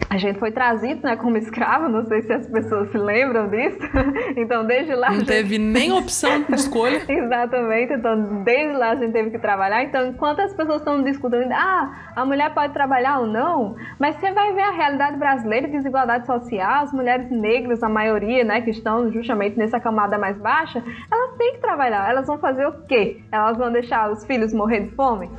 a 0.09 0.19
gente 0.19 0.39
foi 0.39 0.53
trazido 0.53 1.01
né, 1.03 1.17
como 1.17 1.37
escravo, 1.37 1.89
não 1.89 2.05
sei 2.07 2.23
se 2.23 2.33
as 2.33 2.47
pessoas 2.47 2.91
se 2.91 2.99
lembram 2.99 3.49
disso. 3.49 3.79
Então, 4.37 4.65
desde 4.65 4.95
lá. 4.95 5.09
Não 5.09 5.17
gente... 5.17 5.29
teve 5.29 5.59
nem 5.59 5.93
opção 5.93 6.43
de 6.43 6.55
escolha. 6.55 7.03
Exatamente, 7.09 7.95
então, 7.95 8.43
desde 8.45 8.77
lá 8.77 8.91
a 8.91 8.95
gente 8.97 9.13
teve 9.13 9.31
que 9.31 9.39
trabalhar. 9.39 9.83
Então, 9.83 10.07
enquanto 10.09 10.41
as 10.41 10.53
pessoas 10.53 10.79
estão 10.79 11.03
discutindo, 11.03 11.53
ah, 11.53 12.13
a 12.15 12.25
mulher 12.25 12.53
pode 12.53 12.73
trabalhar 12.73 13.21
ou 13.21 13.27
não, 13.27 13.77
mas 13.99 14.17
você 14.17 14.31
vai 14.33 14.53
ver 14.53 14.63
a 14.63 14.71
realidade 14.71 15.17
brasileira, 15.17 15.69
desigualdade 15.69 16.27
social, 16.27 16.85
as 16.85 16.93
mulheres 16.93 17.31
negras, 17.31 17.83
a 17.83 17.89
maioria, 17.89 18.45
né, 18.45 18.61
que 18.61 18.71
estão 18.71 19.11
justamente 19.11 19.59
nessa 19.59 19.81
camada 19.81 20.19
mais 20.19 20.37
baixa, 20.39 20.83
elas 21.11 21.37
têm 21.37 21.55
que 21.55 21.61
trabalhar. 21.61 22.09
Elas 22.09 22.27
vão 22.27 22.39
fazer 22.39 22.67
o 22.67 22.73
quê? 22.87 23.23
Elas 23.33 23.57
vão 23.57 23.73
deixar 23.73 24.11
os 24.11 24.25
filhos 24.25 24.53
morrer 24.53 24.81
de 24.81 24.91
fome? 24.95 25.31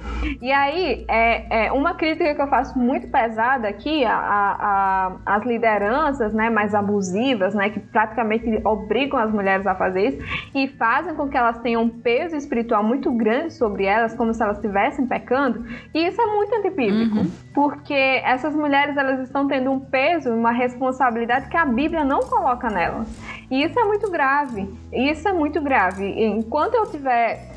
E 0.42 0.52
aí, 0.52 1.06
é, 1.08 1.68
é 1.68 1.72
uma 1.72 1.94
crítica 1.94 2.34
que 2.34 2.42
eu 2.42 2.48
faço 2.48 2.78
muito 2.78 3.08
pesada 3.10 3.68
aqui, 3.68 4.04
a, 4.04 4.16
a 4.16 4.57
a, 4.58 5.18
as 5.26 5.46
lideranças 5.46 6.34
né, 6.34 6.50
mais 6.50 6.74
abusivas, 6.74 7.54
né, 7.54 7.70
que 7.70 7.80
praticamente 7.80 8.62
obrigam 8.66 9.20
as 9.20 9.32
mulheres 9.32 9.66
a 9.68 9.76
fazer 9.76 10.10
isso 10.10 10.50
e 10.56 10.68
fazem 10.68 11.16
com 11.16 11.28
que 11.30 11.38
elas 11.38 11.60
tenham 11.60 11.84
um 11.84 11.90
peso 11.90 12.36
espiritual 12.36 12.84
muito 12.84 13.12
grande 13.12 13.54
sobre 13.54 13.86
elas, 13.86 14.16
como 14.16 14.34
se 14.34 14.42
elas 14.42 14.58
estivessem 14.58 15.06
pecando. 15.06 15.66
E 15.94 16.08
isso 16.08 16.22
é 16.22 16.26
muito 16.26 16.56
antibíblico, 16.56 17.18
uhum. 17.18 17.32
porque 17.54 17.94
essas 17.94 18.56
mulheres 18.56 18.98
elas 18.98 19.20
estão 19.22 19.48
tendo 19.48 19.72
um 19.72 19.80
peso, 19.80 20.34
uma 20.34 20.52
responsabilidade 20.52 21.50
que 21.50 21.58
a 21.58 21.66
Bíblia 21.66 22.04
não 22.04 22.22
coloca 22.22 22.70
nelas. 22.70 23.08
E 23.50 23.64
isso 23.64 23.80
é 23.80 23.84
muito 23.84 24.10
grave. 24.12 24.68
Isso 24.92 25.28
é 25.28 25.34
muito 25.34 25.62
grave. 25.62 26.06
Enquanto 26.06 26.76
eu 26.76 26.86
tiver 26.90 27.52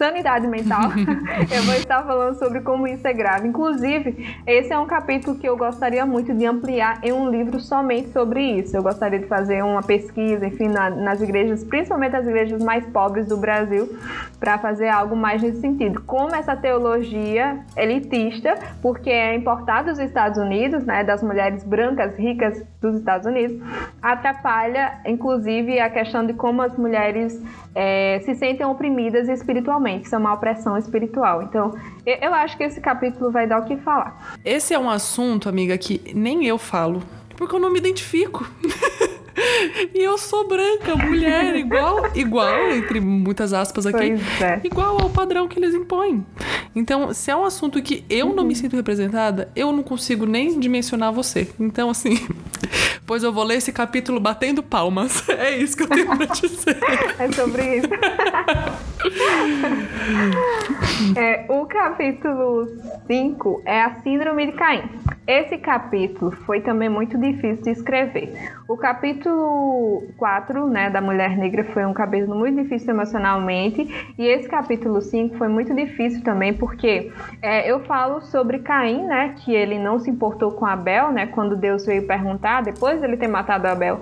sanidade 0.00 0.46
mental, 0.46 0.90
eu 1.54 1.62
vou 1.64 1.74
estar 1.74 2.02
falando 2.04 2.34
sobre 2.38 2.62
como 2.62 2.88
isso 2.88 3.06
é 3.06 3.12
grave. 3.12 3.46
Inclusive, 3.46 4.34
esse 4.46 4.72
é 4.72 4.78
um 4.78 4.86
capítulo 4.86 5.36
que 5.36 5.46
eu 5.46 5.58
gostaria 5.58 6.06
muito 6.06 6.32
de 6.32 6.46
ampliar 6.46 7.00
em 7.02 7.12
um 7.12 7.28
livro 7.28 7.60
somente 7.60 8.08
sobre 8.08 8.40
isso. 8.42 8.74
Eu 8.74 8.82
gostaria 8.82 9.18
de 9.18 9.26
fazer 9.26 9.62
uma 9.62 9.82
pesquisa, 9.82 10.46
enfim, 10.46 10.68
na, 10.68 10.88
nas 10.88 11.20
igrejas, 11.20 11.62
principalmente 11.62 12.16
as 12.16 12.26
igrejas 12.26 12.64
mais 12.64 12.86
pobres 12.86 13.26
do 13.26 13.36
Brasil, 13.36 13.94
para 14.38 14.56
fazer 14.56 14.88
algo 14.88 15.14
mais 15.14 15.42
nesse 15.42 15.60
sentido. 15.60 16.00
Como 16.06 16.34
essa 16.34 16.56
teologia 16.56 17.60
elitista, 17.76 18.54
porque 18.80 19.10
é 19.10 19.34
importada 19.34 19.90
dos 19.90 19.98
Estados 19.98 20.38
Unidos, 20.38 20.82
né, 20.82 21.04
das 21.04 21.22
mulheres 21.22 21.62
brancas 21.62 22.16
ricas 22.16 22.64
dos 22.80 22.96
Estados 22.96 23.26
Unidos, 23.26 23.60
atrapalha, 24.00 24.94
inclusive, 25.04 25.78
a 25.78 25.90
questão 25.90 26.24
de 26.24 26.32
como 26.32 26.62
as 26.62 26.74
mulheres 26.78 27.38
é, 27.74 28.20
se 28.24 28.34
sentem 28.34 28.64
oprimidas 28.64 29.28
espiritualmente. 29.28 29.89
Isso 29.98 30.14
é 30.14 30.18
uma 30.18 30.32
opressão 30.32 30.76
espiritual. 30.76 31.42
Então, 31.42 31.74
eu 32.06 32.34
acho 32.34 32.56
que 32.56 32.62
esse 32.62 32.80
capítulo 32.80 33.30
vai 33.30 33.46
dar 33.46 33.60
o 33.60 33.64
que 33.64 33.76
falar. 33.76 34.38
Esse 34.44 34.74
é 34.74 34.78
um 34.78 34.88
assunto, 34.88 35.48
amiga, 35.48 35.76
que 35.76 36.12
nem 36.14 36.46
eu 36.46 36.58
falo, 36.58 37.02
porque 37.36 37.54
eu 37.54 37.60
não 37.60 37.72
me 37.72 37.78
identifico. 37.78 38.48
E 39.94 40.02
eu 40.02 40.16
sou 40.18 40.46
branca, 40.46 40.96
mulher, 40.96 41.56
igual, 41.56 42.10
igual, 42.14 42.70
entre 42.72 43.00
muitas 43.00 43.52
aspas 43.52 43.86
aqui, 43.86 44.14
é. 44.42 44.60
igual 44.64 45.00
ao 45.00 45.10
padrão 45.10 45.48
que 45.48 45.58
eles 45.58 45.74
impõem. 45.74 46.24
Então, 46.74 47.12
se 47.12 47.30
é 47.30 47.36
um 47.36 47.44
assunto 47.44 47.82
que 47.82 48.04
eu 48.08 48.28
uhum. 48.28 48.34
não 48.34 48.44
me 48.44 48.54
sinto 48.54 48.76
representada, 48.76 49.50
eu 49.56 49.72
não 49.72 49.82
consigo 49.82 50.24
nem 50.24 50.58
dimensionar 50.58 51.12
você. 51.12 51.48
Então, 51.58 51.90
assim, 51.90 52.14
pois 53.04 53.22
eu 53.22 53.32
vou 53.32 53.42
ler 53.44 53.56
esse 53.56 53.72
capítulo 53.72 54.20
batendo 54.20 54.62
palmas. 54.62 55.24
É 55.40 55.56
isso 55.56 55.74
que 55.76 55.84
eu 55.84 55.88
tenho 55.88 56.06
pra 56.06 56.26
dizer. 56.26 56.78
é 57.18 57.32
sobre 57.32 57.78
isso. 57.78 57.88
é, 61.16 61.46
o 61.48 61.64
capítulo 61.64 62.68
5 63.06 63.62
é 63.64 63.82
a 63.82 64.02
Síndrome 64.02 64.46
de 64.46 64.52
Caim. 64.52 64.82
Esse 65.26 65.58
capítulo 65.58 66.32
foi 66.44 66.60
também 66.60 66.88
muito 66.88 67.16
difícil 67.16 67.62
de 67.62 67.70
escrever. 67.70 68.52
O 68.68 68.76
capítulo 68.76 69.29
4, 70.16 70.66
né, 70.68 70.90
da 70.90 71.00
Mulher 71.00 71.36
Negra 71.36 71.64
foi 71.64 71.84
um 71.84 71.92
capítulo 71.92 72.36
muito 72.36 72.62
difícil 72.62 72.90
emocionalmente, 72.90 74.14
e 74.18 74.26
esse 74.26 74.48
capítulo 74.48 75.00
5 75.00 75.36
foi 75.36 75.48
muito 75.48 75.74
difícil 75.74 76.22
também 76.22 76.54
porque 76.54 77.12
é, 77.40 77.70
eu 77.70 77.80
falo 77.80 78.20
sobre 78.22 78.58
Caim, 78.60 79.04
né, 79.04 79.34
que 79.38 79.54
ele 79.54 79.78
não 79.78 79.98
se 79.98 80.10
importou 80.10 80.52
com 80.52 80.66
Abel, 80.66 81.10
né, 81.10 81.26
quando 81.26 81.56
Deus 81.56 81.86
veio 81.86 82.06
perguntar, 82.06 82.62
depois 82.62 83.00
de 83.00 83.06
ele 83.06 83.16
ter 83.16 83.28
matado 83.28 83.66
Abel, 83.66 84.00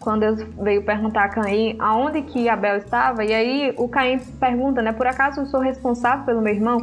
quando 0.00 0.20
Deus 0.20 0.42
veio 0.62 0.82
perguntar 0.82 1.24
a 1.24 1.28
Caim 1.28 1.76
aonde 1.78 2.22
que 2.22 2.48
Abel 2.48 2.76
estava, 2.76 3.24
e 3.24 3.34
aí 3.34 3.74
o 3.76 3.88
Caim 3.88 4.18
pergunta, 4.40 4.80
né, 4.80 4.92
por 4.92 5.06
acaso 5.06 5.40
eu 5.40 5.46
sou 5.46 5.60
responsável 5.60 6.24
pelo 6.24 6.40
meu 6.40 6.54
irmão? 6.54 6.78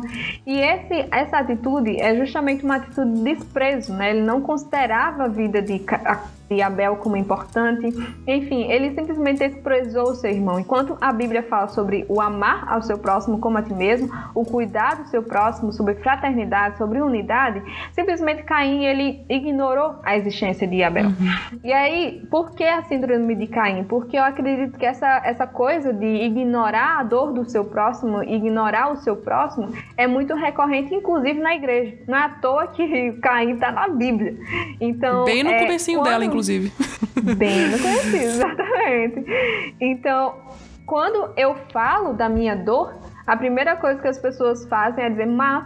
E 0.45 0.59
esse, 0.59 1.07
essa 1.11 1.37
atitude 1.37 1.99
é 1.99 2.15
justamente 2.15 2.63
uma 2.63 2.75
atitude 2.75 3.13
de 3.13 3.23
desprezo, 3.23 3.93
né? 3.93 4.11
Ele 4.11 4.21
não 4.21 4.41
considerava 4.41 5.23
a 5.23 5.27
vida 5.27 5.61
de 5.61 5.79
de 6.49 6.61
Abel 6.61 6.95
como 6.97 7.17
importante. 7.17 7.87
Enfim, 8.27 8.63
ele 8.71 8.93
simplesmente 8.93 9.39
desprezou 9.39 10.09
o 10.11 10.15
seu 10.15 10.29
irmão. 10.29 10.59
Enquanto 10.59 10.97
a 11.01 11.11
Bíblia 11.11 11.43
fala 11.43 11.67
sobre 11.67 12.05
o 12.07 12.21
amar 12.21 12.65
ao 12.71 12.81
seu 12.81 12.97
próximo 12.97 13.39
como 13.39 13.57
a 13.57 13.61
ti 13.61 13.73
mesmo, 13.73 14.09
o 14.33 14.45
cuidar 14.45 14.95
do 14.95 15.07
seu 15.09 15.23
próximo, 15.23 15.71
sobre 15.71 15.95
fraternidade, 15.95 16.77
sobre 16.77 17.01
unidade, 17.01 17.61
simplesmente 17.91 18.43
Caim 18.43 18.85
ele 18.85 19.25
ignorou 19.29 19.95
a 20.03 20.15
existência 20.15 20.67
de 20.67 20.83
Abel. 20.83 21.05
Uhum. 21.05 21.59
E 21.63 21.73
aí, 21.73 22.25
por 22.29 22.51
que 22.51 22.63
a 22.63 22.83
síndrome 22.83 23.35
de 23.35 23.47
Caim? 23.47 23.83
Porque 23.83 24.17
eu 24.17 24.23
acredito 24.23 24.77
que 24.77 24.85
essa, 24.85 25.21
essa 25.25 25.47
coisa 25.47 25.93
de 25.93 26.05
ignorar 26.05 26.99
a 26.99 27.03
dor 27.03 27.33
do 27.33 27.49
seu 27.49 27.65
próximo, 27.65 28.23
ignorar 28.23 28.91
o 28.91 28.97
seu 28.97 29.15
próximo, 29.15 29.69
é 29.97 30.07
muito 30.07 30.33
recorrente, 30.35 30.93
inclusive 30.93 31.39
na 31.39 31.55
igreja. 31.55 31.97
Não 32.07 32.17
é 32.17 32.23
à 32.25 32.29
toa 32.29 32.67
que 32.67 33.13
Caim 33.13 33.53
está 33.53 33.71
na 33.71 33.87
Bíblia. 33.87 34.35
Então, 34.79 35.25
Bem 35.25 35.43
no 35.43 35.51
é, 35.51 35.59
comecinho 35.59 36.03
dela, 36.03 36.25
inclusive. 36.35 36.71
Bem 37.37 37.69
no 37.69 37.79
comecinho, 37.79 38.23
exatamente. 38.23 39.25
Então, 39.79 40.35
quando 40.85 41.31
eu 41.37 41.55
falo 41.71 42.13
da 42.13 42.29
minha 42.29 42.55
dor, 42.55 42.93
a 43.25 43.35
primeira 43.35 43.75
coisa 43.75 44.01
que 44.01 44.07
as 44.07 44.19
pessoas 44.19 44.65
fazem 44.67 45.03
é 45.03 45.09
dizer, 45.09 45.25
mas 45.25 45.65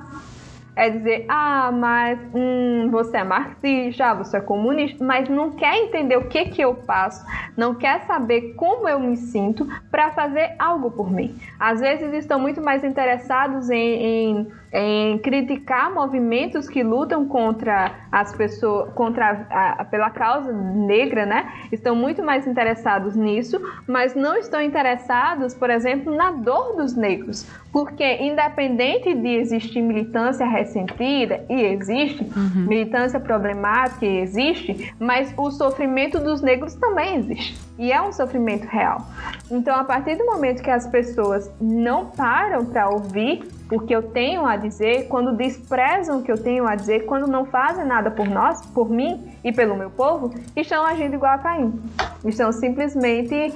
é 0.76 0.90
dizer, 0.90 1.26
ah, 1.28 1.72
mas 1.74 2.18
hum, 2.34 2.88
você 2.90 3.18
é 3.18 3.24
marxista, 3.24 4.14
você 4.14 4.38
é 4.38 4.40
comunista, 4.40 5.04
mas 5.04 5.28
não 5.28 5.52
quer 5.52 5.76
entender 5.76 6.16
o 6.16 6.30
que 6.30 6.46
que 6.46 6.62
eu 6.62 6.74
passo, 6.74 7.26
não 7.58 7.76
quer 7.76 8.06
saber 8.06 8.54
como 8.54 8.88
eu 8.88 8.98
me 8.98 9.18
sinto 9.18 9.68
para 9.92 10.12
fazer 10.12 10.56
algo 10.58 10.90
por 10.90 11.12
mim. 11.12 11.38
Às 11.60 11.82
vezes 11.82 12.14
estão 12.14 12.40
muito 12.40 12.62
mais 12.62 12.82
interessados 12.86 13.70
em, 13.70 14.02
em 14.02 14.48
em 14.72 15.18
criticar 15.18 15.94
movimentos 15.94 16.68
que 16.68 16.84
lutam 16.84 17.26
contra 17.26 17.92
as 18.12 18.36
pessoas, 18.36 18.94
contra 18.94 19.48
a, 19.50 19.82
a, 19.82 19.86
pela 19.86 20.10
causa 20.10 20.52
negra, 20.52 21.26
né? 21.26 21.52
Estão 21.72 21.96
muito 21.96 22.24
mais 22.24 22.46
interessados 22.46 23.16
nisso, 23.16 23.60
mas 23.88 24.16
não 24.16 24.38
estão 24.38 24.62
interessados, 24.62 25.54
por 25.54 25.70
exemplo, 25.70 26.16
na 26.16 26.32
dor 26.32 26.76
dos 26.76 26.96
negros, 26.96 27.48
porque 27.72 28.18
independente 28.22 29.14
de 29.14 29.30
existir 29.30 29.82
militância 29.82 30.46
ressentida 30.46 31.44
e 31.50 31.62
existe, 31.62 32.24
uhum. 32.24 32.68
militância 32.68 33.20
problemática 33.20 34.06
e 34.06 34.20
existe, 34.20 34.94
mas 35.00 35.34
o 35.38 35.50
sofrimento 35.52 36.20
dos 36.20 36.42
negros 36.42 36.76
também 36.76 37.16
existe 37.16 37.69
e 37.80 37.94
é 37.94 38.02
um 38.02 38.12
sofrimento 38.12 38.68
real. 38.68 39.02
Então, 39.50 39.74
a 39.76 39.86
partir 39.86 40.18
do 40.18 40.26
momento 40.26 40.62
que 40.62 40.70
as 40.70 40.86
pessoas 40.86 41.50
não 41.60 42.08
param 42.08 42.66
para 42.66 42.90
ouvir 42.90 43.48
o 43.72 43.80
que 43.80 43.96
eu 43.96 44.04
tenho 44.04 44.46
a 44.46 44.58
dizer, 44.58 45.08
quando 45.08 45.36
desprezam 45.36 46.20
o 46.20 46.24
que 46.24 46.32
eu 46.32 46.38
tenho 46.38 46.68
a 46.68 46.76
dizer, 46.76 47.06
quando 47.06 47.26
não 47.26 47.46
fazem 47.46 47.86
nada 47.86 48.12
por 48.12 48.28
nós, 48.28 48.66
por 48.68 48.90
mim 48.90 49.32
e 49.44 49.52
pelo 49.52 49.78
meu 49.78 49.90
povo, 49.90 50.34
estão 50.56 50.86
agindo 50.86 51.16
igual 51.16 51.34
a 51.34 51.38
Caim. 51.38 51.82
Estão 52.26 52.52
simplesmente 52.52 53.54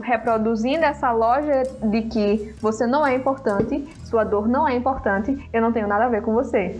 reproduzindo 0.00 0.84
essa 0.84 1.10
loja 1.10 1.64
de 1.82 2.02
que 2.02 2.54
você 2.60 2.86
não 2.86 3.04
é 3.04 3.16
importante, 3.16 3.88
sua 4.04 4.22
dor 4.22 4.46
não 4.46 4.68
é 4.68 4.76
importante, 4.76 5.48
eu 5.52 5.60
não 5.60 5.72
tenho 5.72 5.88
nada 5.88 6.04
a 6.04 6.08
ver 6.08 6.22
com 6.22 6.32
você. 6.32 6.78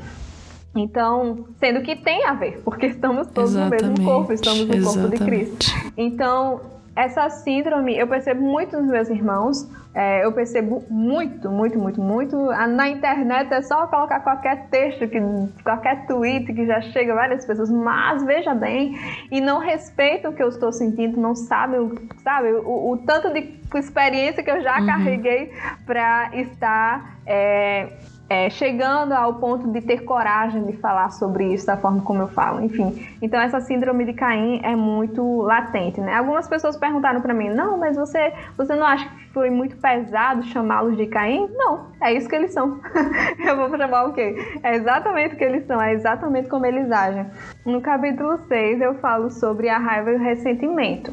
Então, 0.74 1.46
sendo 1.60 1.82
que 1.82 1.94
tem 1.96 2.24
a 2.24 2.32
ver, 2.32 2.62
porque 2.64 2.86
estamos 2.86 3.26
todos 3.28 3.50
Exatamente. 3.50 3.82
no 3.82 3.88
mesmo 3.90 4.04
corpo, 4.04 4.32
estamos 4.32 4.66
no 4.66 4.74
Exatamente. 4.74 5.18
corpo 5.18 5.24
de 5.24 5.24
Cristo. 5.24 5.66
Então, 5.96 6.60
essa 6.94 7.28
síndrome 7.30 7.96
eu 7.98 8.06
percebo 8.06 8.42
muito 8.42 8.76
nos 8.78 8.90
meus 8.90 9.08
irmãos, 9.08 9.68
é, 9.94 10.24
eu 10.24 10.32
percebo 10.32 10.84
muito, 10.90 11.50
muito, 11.50 11.78
muito, 11.78 12.00
muito. 12.00 12.36
Na 12.46 12.88
internet 12.88 13.52
é 13.52 13.60
só 13.62 13.86
colocar 13.86 14.20
qualquer 14.20 14.68
texto, 14.68 15.06
que, 15.08 15.18
qualquer 15.62 16.06
tweet 16.06 16.52
que 16.52 16.66
já 16.66 16.80
chega 16.80 17.14
várias 17.14 17.44
pessoas, 17.44 17.70
mas 17.70 18.22
veja 18.24 18.54
bem, 18.54 18.98
e 19.30 19.40
não 19.40 19.58
respeitam 19.58 20.30
o 20.30 20.34
que 20.34 20.42
eu 20.42 20.48
estou 20.48 20.72
sentindo, 20.72 21.20
não 21.20 21.34
sabem, 21.34 21.92
sabe, 22.22 22.52
o, 22.52 22.92
o 22.92 22.98
tanto 22.98 23.30
de 23.32 23.60
experiência 23.74 24.42
que 24.42 24.50
eu 24.50 24.62
já 24.62 24.78
uhum. 24.78 24.86
carreguei 24.86 25.52
para 25.86 26.30
estar. 26.34 27.18
É, 27.26 27.88
é, 28.32 28.48
chegando 28.48 29.12
ao 29.12 29.34
ponto 29.34 29.70
de 29.70 29.82
ter 29.82 30.04
coragem 30.04 30.64
de 30.64 30.72
falar 30.78 31.10
sobre 31.10 31.52
isso 31.52 31.66
da 31.66 31.76
forma 31.76 32.00
como 32.00 32.22
eu 32.22 32.28
falo, 32.28 32.64
enfim. 32.64 33.06
Então 33.20 33.38
essa 33.38 33.60
síndrome 33.60 34.06
de 34.06 34.14
Caim 34.14 34.58
é 34.64 34.74
muito 34.74 35.42
latente, 35.42 36.00
né? 36.00 36.14
Algumas 36.14 36.48
pessoas 36.48 36.78
perguntaram 36.78 37.20
para 37.20 37.34
mim, 37.34 37.50
não, 37.50 37.76
mas 37.76 37.94
você, 37.94 38.32
você 38.56 38.74
não 38.74 38.86
acha 38.86 39.06
que 39.06 39.28
foi 39.34 39.50
muito 39.50 39.76
pesado 39.76 40.44
chamá-los 40.44 40.96
de 40.96 41.06
Caim? 41.08 41.46
Não, 41.54 41.88
é 42.00 42.14
isso 42.14 42.26
que 42.26 42.34
eles 42.34 42.54
são. 42.54 42.80
eu 43.38 43.54
vou 43.54 43.76
chamar 43.76 44.04
o 44.04 44.14
quê? 44.14 44.34
É 44.62 44.76
exatamente 44.76 45.34
o 45.34 45.38
que 45.38 45.44
eles 45.44 45.66
são, 45.66 45.82
é 45.82 45.92
exatamente 45.92 46.48
como 46.48 46.64
eles 46.64 46.90
agem. 46.90 47.26
No 47.66 47.82
capítulo 47.82 48.38
6 48.48 48.80
eu 48.80 48.94
falo 48.94 49.30
sobre 49.30 49.68
a 49.68 49.76
raiva 49.76 50.10
e 50.10 50.14
o 50.14 50.18
ressentimento. 50.18 51.12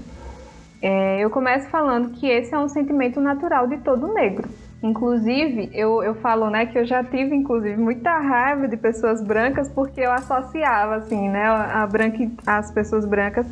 É, 0.82 1.20
eu 1.20 1.30
começo 1.30 1.68
falando 1.68 2.12
que 2.12 2.28
esse 2.28 2.56
é 2.56 2.58
um 2.58 2.70
sentimento 2.70 3.20
natural 3.20 3.68
de 3.68 3.76
todo 3.80 4.14
negro. 4.14 4.48
Inclusive, 4.82 5.70
eu, 5.74 6.02
eu 6.02 6.16
falo, 6.16 6.50
né, 6.50 6.66
que 6.66 6.78
eu 6.80 6.86
já 6.86 7.04
tive, 7.04 7.36
inclusive, 7.36 7.76
muita 7.76 8.18
raiva 8.18 8.68
de 8.68 8.78
pessoas 8.78 9.22
brancas 9.22 9.68
porque 9.68 10.00
eu 10.00 10.12
associava, 10.12 10.96
assim, 10.96 11.28
né, 11.28 11.46
a 11.48 11.86
branca, 11.86 12.30
as 12.46 12.72
pessoas 12.72 13.06
brancas 13.06 13.46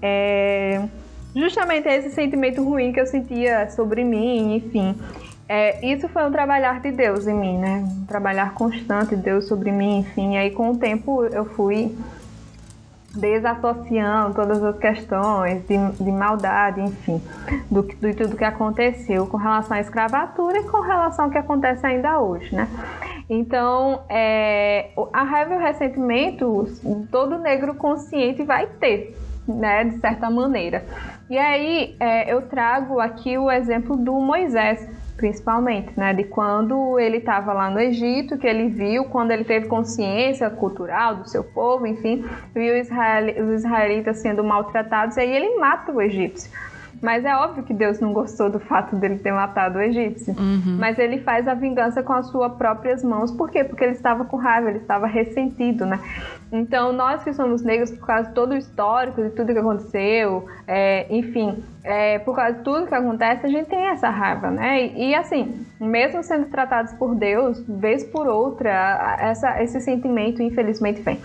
é, 0.00 0.82
justamente 1.34 1.88
esse 1.88 2.10
sentimento 2.10 2.62
ruim 2.62 2.92
que 2.92 3.00
eu 3.00 3.06
sentia 3.06 3.68
sobre 3.70 4.04
mim, 4.04 4.56
enfim. 4.56 4.96
É, 5.48 5.84
isso 5.84 6.08
foi 6.08 6.24
um 6.24 6.30
trabalhar 6.30 6.80
de 6.80 6.92
Deus 6.92 7.26
em 7.26 7.34
mim, 7.34 7.58
né, 7.58 7.84
um 7.84 8.06
trabalhar 8.06 8.54
constante 8.54 9.16
de 9.16 9.22
Deus 9.22 9.46
sobre 9.46 9.72
mim, 9.72 9.98
enfim. 9.98 10.34
E 10.34 10.38
aí, 10.38 10.50
com 10.52 10.70
o 10.70 10.76
tempo, 10.76 11.24
eu 11.24 11.44
fui 11.44 11.96
desassociando 13.14 14.34
todas 14.34 14.62
as 14.62 14.78
questões 14.78 15.66
de, 15.66 15.76
de 16.02 16.10
maldade, 16.12 16.80
enfim, 16.80 17.20
do, 17.70 17.82
de 17.82 18.14
tudo 18.14 18.36
que 18.36 18.44
aconteceu 18.44 19.26
com 19.26 19.36
relação 19.36 19.76
à 19.76 19.80
escravatura 19.80 20.58
e 20.58 20.64
com 20.64 20.80
relação 20.80 21.24
ao 21.24 21.30
que 21.30 21.38
acontece 21.38 21.84
ainda 21.84 22.20
hoje, 22.20 22.54
né? 22.54 22.68
Então, 23.28 24.02
é, 24.08 24.90
a 25.12 25.22
raiva 25.22 25.54
e 25.54 25.56
o 25.56 25.60
ressentimento, 25.60 26.64
todo 27.10 27.38
negro 27.38 27.74
consciente 27.74 28.42
vai 28.42 28.66
ter, 28.66 29.16
né, 29.46 29.84
de 29.84 29.98
certa 30.00 30.28
maneira. 30.28 30.84
E 31.28 31.38
aí, 31.38 31.96
é, 32.00 32.32
eu 32.32 32.42
trago 32.42 32.98
aqui 32.98 33.38
o 33.38 33.50
exemplo 33.50 33.96
do 33.96 34.14
Moisés, 34.14 34.84
principalmente, 35.20 35.92
né? 35.98 36.14
De 36.14 36.24
quando 36.24 36.98
ele 36.98 37.18
estava 37.18 37.52
lá 37.52 37.68
no 37.68 37.78
Egito, 37.78 38.38
que 38.38 38.46
ele 38.46 38.68
viu, 38.68 39.04
quando 39.04 39.32
ele 39.32 39.44
teve 39.44 39.68
consciência 39.68 40.48
cultural 40.48 41.16
do 41.16 41.28
seu 41.28 41.44
povo, 41.44 41.86
enfim, 41.86 42.24
viu 42.54 42.72
os 42.80 43.54
israelitas 43.54 44.16
sendo 44.16 44.42
maltratados, 44.42 45.18
e 45.18 45.20
aí 45.20 45.30
ele 45.30 45.58
mata 45.58 45.92
o 45.92 46.00
egípcio. 46.00 46.50
Mas 47.00 47.24
é 47.24 47.34
óbvio 47.34 47.62
que 47.62 47.72
Deus 47.72 47.98
não 47.98 48.12
gostou 48.12 48.50
do 48.50 48.60
fato 48.60 48.94
dele 48.94 49.18
ter 49.18 49.32
matado 49.32 49.78
o 49.78 49.82
egípcio. 49.82 50.34
Uhum. 50.38 50.76
Mas 50.78 50.98
ele 50.98 51.20
faz 51.20 51.48
a 51.48 51.54
vingança 51.54 52.02
com 52.02 52.12
as 52.12 52.28
suas 52.28 52.52
próprias 52.54 53.02
mãos. 53.02 53.30
Por 53.30 53.50
quê? 53.50 53.64
Porque 53.64 53.82
ele 53.82 53.92
estava 53.92 54.24
com 54.24 54.36
raiva, 54.36 54.68
ele 54.68 54.78
estava 54.80 55.06
ressentido, 55.06 55.86
né? 55.86 55.98
Então, 56.52 56.92
nós 56.92 57.24
que 57.24 57.32
somos 57.32 57.62
negros, 57.62 57.90
por 57.90 58.06
causa 58.06 58.28
de 58.28 58.34
todo 58.34 58.52
o 58.52 58.56
histórico, 58.56 59.22
de 59.22 59.30
tudo 59.30 59.52
que 59.52 59.58
aconteceu, 59.58 60.46
é, 60.66 61.06
enfim, 61.08 61.62
é, 61.82 62.18
por 62.18 62.36
causa 62.36 62.58
de 62.58 62.64
tudo 62.64 62.86
que 62.86 62.94
acontece, 62.94 63.46
a 63.46 63.48
gente 63.48 63.68
tem 63.68 63.86
essa 63.88 64.10
raiva, 64.10 64.50
né? 64.50 64.86
E, 64.86 65.10
e, 65.10 65.14
assim, 65.14 65.64
mesmo 65.80 66.22
sendo 66.22 66.46
tratados 66.46 66.92
por 66.94 67.14
Deus, 67.14 67.64
vez 67.66 68.04
por 68.04 68.26
outra, 68.26 69.16
essa, 69.20 69.62
esse 69.62 69.80
sentimento, 69.80 70.42
infelizmente, 70.42 71.00
vem. 71.00 71.18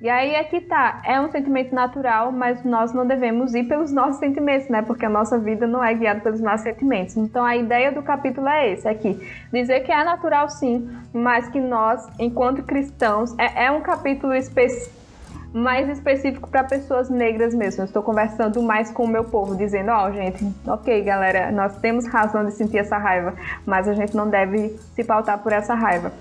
E 0.00 0.08
aí 0.08 0.34
é 0.34 0.42
que 0.44 0.62
tá, 0.62 1.02
é 1.04 1.20
um 1.20 1.30
sentimento 1.30 1.74
natural, 1.74 2.32
mas 2.32 2.64
nós 2.64 2.90
não 2.94 3.06
devemos 3.06 3.54
ir 3.54 3.64
pelos 3.64 3.92
nossos 3.92 4.16
sentimentos, 4.16 4.66
né? 4.68 4.80
Porque 4.80 5.04
a 5.04 5.10
nossa 5.10 5.38
vida 5.38 5.66
não 5.66 5.84
é 5.84 5.92
guiada 5.92 6.20
pelos 6.20 6.40
nossos 6.40 6.62
sentimentos. 6.62 7.18
Então 7.18 7.44
a 7.44 7.54
ideia 7.54 7.92
do 7.92 8.02
capítulo 8.02 8.48
é 8.48 8.72
esse 8.72 8.88
aqui. 8.88 9.20
Dizer 9.52 9.80
que 9.80 9.92
é 9.92 10.02
natural 10.02 10.48
sim, 10.48 10.88
mas 11.12 11.48
que 11.48 11.60
nós, 11.60 12.08
enquanto 12.18 12.62
cristãos, 12.62 13.38
é, 13.38 13.66
é 13.66 13.70
um 13.70 13.82
capítulo 13.82 14.34
específico 14.34 15.00
mais 15.52 15.88
específico 15.88 16.48
para 16.48 16.62
pessoas 16.64 17.10
negras 17.10 17.52
mesmo. 17.52 17.82
Eu 17.82 17.86
estou 17.86 18.02
conversando 18.02 18.62
mais 18.62 18.90
com 18.90 19.04
o 19.04 19.08
meu 19.08 19.24
povo, 19.24 19.56
dizendo: 19.56 19.90
Ó, 19.90 20.06
oh, 20.06 20.12
gente, 20.12 20.46
ok, 20.66 21.02
galera, 21.02 21.50
nós 21.50 21.76
temos 21.78 22.06
razão 22.06 22.44
de 22.44 22.52
sentir 22.52 22.78
essa 22.78 22.96
raiva, 22.96 23.34
mas 23.66 23.88
a 23.88 23.94
gente 23.94 24.16
não 24.16 24.30
deve 24.30 24.78
se 24.94 25.04
pautar 25.04 25.38
por 25.38 25.52
essa 25.52 25.74
raiva. 25.74 26.12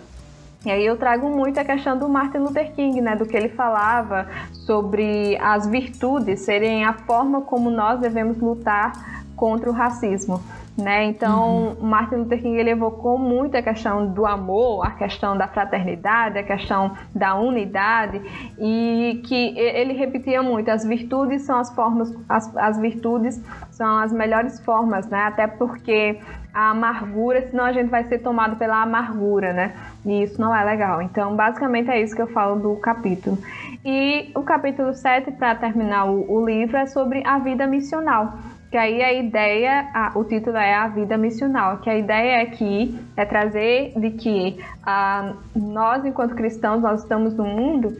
E 0.66 0.70
aí 0.70 0.86
eu 0.86 0.97
trago 0.97 1.30
muito 1.30 1.57
a 1.57 1.64
questão 1.64 1.97
do 1.97 2.10
Martin 2.10 2.39
Luther 2.39 2.74
King, 2.74 2.99
né, 2.99 3.16
do 3.16 3.26
que 3.26 3.36
ele 3.36 3.49
falava 3.49 4.28
sobre 4.51 5.38
as 5.38 5.66
virtudes 5.66 6.41
serem 6.41 6.84
a 6.84 6.93
forma 6.93 7.41
como 7.41 7.70
nós 7.70 7.99
devemos 8.01 8.38
lutar 8.39 8.91
contra 9.38 9.70
o 9.70 9.74
racismo. 9.74 10.41
Né? 10.78 11.05
Então, 11.05 11.76
uhum. 11.80 11.88
Martin 11.88 12.16
Luther 12.16 12.41
King 12.41 12.57
ele 12.57 12.70
evocou 12.70 13.18
muito 13.18 13.55
a 13.55 13.62
questão 13.62 14.07
do 14.07 14.26
amor, 14.26 14.86
a 14.86 14.91
questão 14.91 15.38
da 15.38 15.45
fraternidade, 15.47 16.38
a 16.38 16.43
questão 16.43 16.95
da 17.14 17.36
unidade 17.36 18.22
e 18.57 19.22
que 19.26 19.57
ele 19.57 19.93
repetia 19.93 20.41
muito: 20.41 20.70
as 20.70 20.86
virtudes 20.86 21.41
são 21.41 21.60
as 21.60 21.74
formas, 21.74 22.14
as, 22.30 22.55
as 22.55 22.80
virtudes 22.80 23.43
são 23.72 23.97
as 23.97 24.14
melhores 24.14 24.60
formas, 24.64 25.05
né? 25.07 25.24
Até 25.24 25.47
porque 25.47 26.20
a 26.60 26.72
amargura, 26.72 27.47
senão 27.49 27.64
a 27.64 27.72
gente 27.72 27.89
vai 27.89 28.03
ser 28.03 28.20
tomado 28.20 28.57
pela 28.57 28.82
amargura, 28.82 29.53
né? 29.53 29.74
E 30.05 30.24
isso 30.24 30.41
não 30.41 30.53
é 30.53 30.62
legal. 30.64 31.01
Então, 31.01 31.34
basicamente 31.34 31.89
é 31.89 32.01
isso 32.01 32.14
que 32.14 32.22
eu 32.22 32.28
falo 32.28 32.60
do 32.60 32.76
capítulo. 32.82 33.38
E 33.86 34.30
o 34.36 34.41
capítulo 34.41 34.93
7, 34.93 35.32
para 35.32 35.55
terminar 35.55 36.05
o, 36.05 36.30
o 36.30 36.45
livro, 36.45 36.76
é 36.76 36.86
sobre 36.86 37.26
a 37.26 37.39
vida 37.39 37.66
missional 37.66 38.38
que 38.70 38.78
aí 38.78 39.01
a 39.01 39.12
ideia, 39.12 39.89
a, 39.95 40.12
o 40.14 40.24
título 40.24 40.55
é 40.55 40.76
a 40.76 40.88
vida 40.88 41.18
missional, 41.18 41.80
que 41.80 41.89
a 41.89 41.97
ideia 41.97 42.43
é 42.43 42.45
que 42.45 42.95
é 43.18 43.26
trazer 43.26 43.93
de 43.99 44.12
que 44.12 44.64
a, 44.84 45.34
nós 45.55 46.05
enquanto 46.05 46.36
cristãos 46.36 46.80
nós 46.80 47.01
estamos 47.01 47.34
no 47.34 47.45
mundo 47.45 47.97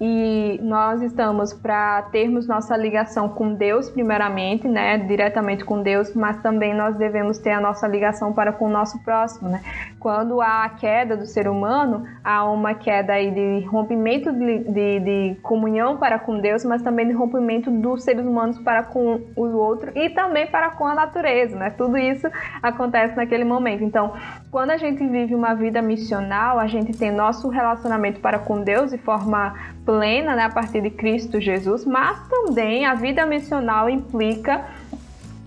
e 0.00 0.58
nós 0.62 1.00
estamos 1.00 1.52
para 1.52 2.02
termos 2.02 2.46
nossa 2.46 2.76
ligação 2.76 3.28
com 3.28 3.54
Deus 3.54 3.88
primeiramente, 3.88 4.66
né, 4.66 4.98
diretamente 4.98 5.64
com 5.64 5.82
Deus, 5.82 6.14
mas 6.14 6.42
também 6.42 6.74
nós 6.74 6.96
devemos 6.96 7.38
ter 7.38 7.50
a 7.50 7.60
nossa 7.60 7.86
ligação 7.86 8.32
para 8.32 8.52
com 8.52 8.66
o 8.66 8.70
nosso 8.70 9.02
próximo, 9.04 9.48
né? 9.48 9.60
Quando 10.00 10.40
há 10.40 10.64
a 10.64 10.68
queda 10.68 11.16
do 11.16 11.26
ser 11.26 11.46
humano, 11.46 12.04
há 12.24 12.44
uma 12.50 12.74
queda 12.74 13.12
aí 13.12 13.30
de 13.30 13.66
rompimento 13.66 14.32
de, 14.32 14.58
de, 14.64 15.00
de 15.00 15.40
comunhão 15.42 15.96
para 15.96 16.18
com 16.18 16.40
Deus, 16.40 16.64
mas 16.64 16.82
também 16.82 17.06
de 17.06 17.12
rompimento 17.12 17.70
dos 17.70 18.02
seres 18.02 18.26
humanos 18.26 18.58
para 18.58 18.82
com 18.82 19.20
o 19.36 19.44
outro 19.56 19.92
e 19.94 20.10
também 20.10 20.46
para 20.46 20.70
com 20.70 20.86
a 20.86 20.94
natureza, 20.94 21.56
né? 21.56 21.70
Tudo 21.70 21.96
isso 21.96 22.28
acontece 22.60 23.16
naquele 23.16 23.44
momento. 23.44 23.84
Então, 23.84 24.12
quando 24.50 24.70
a 24.70 24.76
gente 24.76 25.06
vive 25.06 25.34
uma 25.34 25.54
vida 25.54 25.80
missional, 25.80 26.58
a 26.58 26.66
gente 26.66 26.92
tem 26.92 27.12
nosso 27.12 27.48
relacionamento 27.48 28.20
para 28.20 28.38
com 28.38 28.62
Deus 28.62 28.90
de 28.90 28.98
forma 28.98 29.54
plena, 29.84 30.36
né, 30.36 30.44
a 30.44 30.50
partir 30.50 30.80
de 30.80 30.90
Cristo 30.90 31.40
Jesus, 31.40 31.84
mas 31.84 32.18
também 32.28 32.84
a 32.84 32.94
vida 32.94 33.26
missional 33.26 33.88
implica 33.88 34.64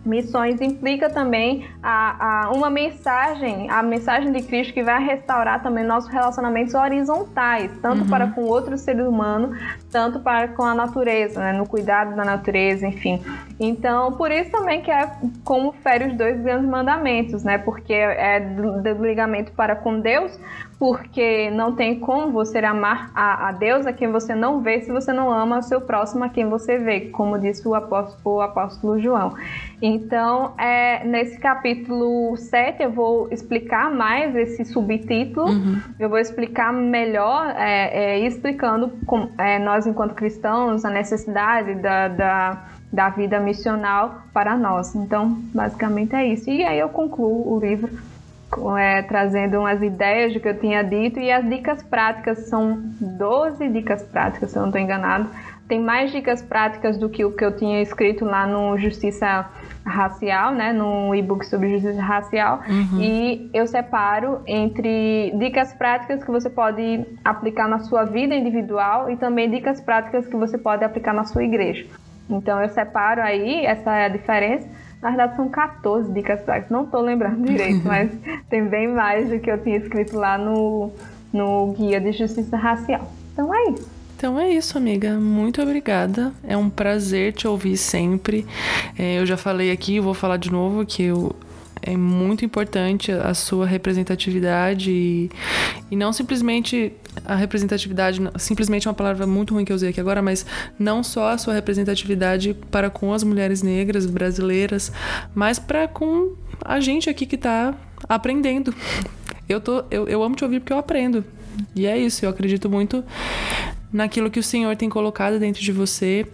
Missões 0.05 0.61
implica 0.61 1.09
também 1.09 1.67
a, 1.81 2.43
a, 2.43 2.51
uma 2.51 2.69
mensagem, 2.69 3.67
a 3.71 3.81
mensagem 3.81 4.31
de 4.31 4.43
Cristo 4.43 4.71
que 4.71 4.83
vai 4.83 5.03
restaurar 5.03 5.63
também 5.63 5.83
nossos 5.83 6.11
relacionamentos 6.11 6.75
horizontais, 6.75 7.71
tanto 7.81 8.03
uhum. 8.03 8.09
para 8.09 8.27
com 8.27 8.43
outro 8.43 8.77
ser 8.77 9.01
humano, 9.01 9.57
tanto 9.91 10.19
para 10.19 10.49
com 10.49 10.61
a 10.61 10.75
natureza, 10.75 11.39
né, 11.39 11.53
no 11.53 11.65
cuidado 11.65 12.15
da 12.15 12.23
natureza, 12.23 12.86
enfim. 12.86 13.19
Então, 13.59 14.11
por 14.11 14.31
isso 14.31 14.51
também 14.51 14.81
que 14.83 14.91
é 14.91 15.09
como 15.43 15.71
fere 15.71 16.05
os 16.05 16.13
dois 16.13 16.39
grandes 16.39 16.69
mandamentos, 16.69 17.43
né, 17.43 17.57
porque 17.57 17.93
é 17.93 18.39
do, 18.39 18.83
do 18.83 19.03
ligamento 19.03 19.53
para 19.53 19.75
com 19.75 19.99
Deus, 19.99 20.39
porque 20.78 21.49
não 21.51 21.73
tem 21.73 21.99
como 21.99 22.32
você 22.32 22.59
amar 22.59 23.11
a, 23.15 23.49
a, 23.49 23.51
Deus 23.51 23.86
a 23.86 23.93
quem 23.93 24.11
você 24.11 24.36
não 24.36 24.61
vê 24.61 24.82
se 24.82 24.91
você 24.91 25.13
não 25.13 25.32
ama 25.32 25.59
o 25.59 25.61
seu 25.61 25.80
próximo 25.80 26.23
a 26.23 26.30
quem 26.30 26.49
você 26.49 26.78
vê, 26.78 27.01
como 27.01 27.39
disse 27.39 27.67
o 27.67 27.73
apóstolo, 27.73 28.38
o 28.38 28.41
apóstolo 28.41 28.99
João. 28.99 29.34
Então, 29.82 30.53
é, 30.57 31.03
nesse 31.05 31.38
capítulo 31.39 32.36
7, 32.38 32.84
eu 32.84 32.91
vou 32.91 33.28
explicar 33.32 33.91
mais 33.91 34.36
esse 34.36 34.65
subtítulo, 34.65 35.47
uhum. 35.47 35.82
eu 35.99 36.09
vou 36.09 36.19
explicar 36.19 36.73
melhor, 36.73 37.53
é, 37.57 38.15
é, 38.15 38.19
explicando 38.19 38.91
é, 39.38 39.59
nós, 39.59 39.86
enquanto 39.86 40.13
cristãos, 40.13 40.84
a 40.84 40.89
necessidade 40.89 41.76
da, 41.76 42.07
da, 42.07 42.65
da 42.91 43.09
vida 43.09 43.39
missional 43.39 44.23
para 44.34 44.57
nós. 44.57 44.95
Então, 44.95 45.38
basicamente 45.53 46.15
é 46.15 46.26
isso. 46.26 46.49
E 46.49 46.63
aí 46.63 46.80
eu 46.80 46.89
concluo 46.89 47.53
o 47.53 47.59
livro 47.59 47.89
é, 48.77 49.01
trazendo 49.01 49.59
umas 49.59 49.81
ideias 49.81 50.33
do 50.33 50.39
que 50.39 50.47
eu 50.47 50.59
tinha 50.59 50.83
dito 50.83 51.19
e 51.19 51.31
as 51.31 51.47
dicas 51.47 51.83
práticas 51.83 52.47
são 52.49 52.79
12 53.01 53.67
dicas 53.69 54.03
práticas, 54.03 54.51
se 54.51 54.57
eu 54.57 54.61
não 54.61 54.69
estou 54.69 54.81
enganado. 54.81 55.29
Tem 55.67 55.79
mais 55.79 56.11
dicas 56.11 56.43
práticas 56.43 56.97
do 56.97 57.09
que 57.09 57.25
o 57.25 57.31
que 57.31 57.43
eu 57.43 57.55
tinha 57.55 57.81
escrito 57.81 58.23
lá 58.23 58.45
no 58.45 58.77
Justiça 58.77 59.49
Racial, 59.83 60.51
né, 60.53 60.71
no 60.71 61.13
e-book 61.15 61.45
sobre 61.45 61.69
justiça 61.69 62.01
racial. 62.01 62.61
Uhum. 62.67 63.01
E 63.01 63.49
eu 63.53 63.65
separo 63.65 64.41
entre 64.47 65.31
dicas 65.37 65.73
práticas 65.73 66.23
que 66.23 66.31
você 66.31 66.49
pode 66.49 67.05
aplicar 67.23 67.67
na 67.67 67.79
sua 67.79 68.03
vida 68.03 68.35
individual 68.35 69.09
e 69.09 69.17
também 69.17 69.49
dicas 69.49 69.81
práticas 69.81 70.27
que 70.27 70.35
você 70.35 70.57
pode 70.57 70.83
aplicar 70.83 71.13
na 71.13 71.23
sua 71.23 71.43
igreja. 71.43 71.85
Então 72.29 72.61
eu 72.61 72.69
separo 72.69 73.21
aí, 73.21 73.65
essa 73.65 73.95
é 73.95 74.05
a 74.05 74.09
diferença 74.09 74.67
na 75.05 75.11
verdade, 75.11 75.35
são 75.35 75.47
14 75.47 76.11
dicas 76.13 76.41
práticas. 76.41 76.71
Não 76.71 76.83
estou 76.83 77.01
lembrando 77.01 77.41
direito, 77.45 77.81
mas 77.85 78.09
tem 78.49 78.67
bem 78.67 78.87
mais 78.87 79.29
do 79.29 79.39
que 79.39 79.51
eu 79.51 79.61
tinha 79.61 79.77
escrito 79.77 80.17
lá 80.17 80.35
no, 80.35 80.91
no 81.31 81.73
Guia 81.73 82.01
de 82.01 82.11
Justiça 82.11 82.57
Racial. 82.57 83.11
Então 83.31 83.53
é 83.53 83.69
isso. 83.69 83.95
Então 84.17 84.39
é 84.39 84.49
isso, 84.49 84.77
amiga. 84.77 85.13
Muito 85.19 85.61
obrigada. 85.61 86.33
É 86.43 86.57
um 86.57 86.69
prazer 86.69 87.33
te 87.33 87.47
ouvir 87.47 87.77
sempre. 87.77 88.47
É, 88.97 89.19
eu 89.19 89.25
já 89.25 89.37
falei 89.37 89.71
aqui, 89.71 89.99
vou 89.99 90.13
falar 90.13 90.37
de 90.37 90.51
novo 90.51 90.85
que 90.85 91.03
eu 91.03 91.35
é 91.81 91.95
muito 91.95 92.43
importante 92.43 93.11
a 93.11 93.33
sua 93.35 93.67
representatividade 93.67 94.89
e, 94.89 95.29
e 95.91 95.95
não 95.95 96.11
simplesmente 96.11 96.93
a 97.24 97.36
representatividade, 97.36 98.20
simplesmente 98.38 98.88
é 98.88 98.89
uma 98.89 98.95
palavra 98.95 99.26
muito 99.28 99.53
ruim 99.53 99.63
que 99.63 99.72
eu 99.72 99.76
usei 99.76 99.89
aqui 99.89 99.99
agora, 99.99 100.22
mas 100.22 100.45
não 100.78 101.03
só 101.03 101.30
a 101.30 101.38
sua 101.38 101.53
representatividade 101.53 102.55
para 102.70 102.89
com 102.89 103.13
as 103.13 103.24
mulheres 103.24 103.61
negras 103.61 104.05
brasileiras, 104.05 104.91
mas 105.34 105.59
para 105.59 105.88
com 105.88 106.36
a 106.63 106.80
gente 106.80 107.09
aqui 107.09 107.26
que 107.26 107.36
está 107.36 107.74
aprendendo. 108.07 108.74
Eu, 109.47 109.61
tô, 109.61 109.84
eu, 109.91 110.07
eu 110.07 110.24
amo 110.24 110.36
te 110.36 110.43
ouvir 110.43 110.59
porque 110.59 110.74
eu 110.74 110.78
aprendo. 110.78 111.24
E 111.76 111.86
é 111.86 111.97
isso, 111.97 112.26
eu 112.26 112.30
acredito 112.30 112.70
muito 112.70 113.03
naquilo 113.91 114.30
que 114.30 114.39
o 114.39 114.43
Senhor 114.43 114.76
tem 114.76 114.89
colocado 114.89 115.39
dentro 115.39 115.61
de 115.61 115.72
você 115.72 116.26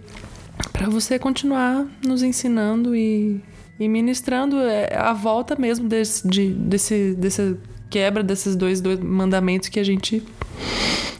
para 0.73 0.89
você 0.89 1.19
continuar 1.19 1.85
nos 2.03 2.23
ensinando 2.23 2.95
e 2.95 3.41
e 3.81 3.87
ministrando 3.87 4.59
é, 4.59 4.95
a 4.95 5.11
volta 5.11 5.55
mesmo 5.55 5.89
desse, 5.89 6.27
de, 6.27 6.49
desse, 6.49 7.15
dessa 7.15 7.57
quebra 7.89 8.21
desses 8.21 8.55
dois, 8.55 8.79
dois 8.79 8.99
mandamentos 8.99 9.69
que 9.69 9.79
a 9.79 9.83
gente 9.83 10.23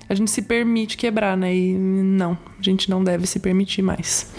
a 0.08 0.14
gente 0.14 0.30
se 0.30 0.42
permite 0.42 0.98
quebrar, 0.98 1.38
né? 1.38 1.56
E 1.56 1.74
não, 1.74 2.38
a 2.60 2.62
gente 2.62 2.90
não 2.90 3.04
deve 3.04 3.26
se 3.26 3.40
permitir 3.40 3.82
mais. 3.82 4.30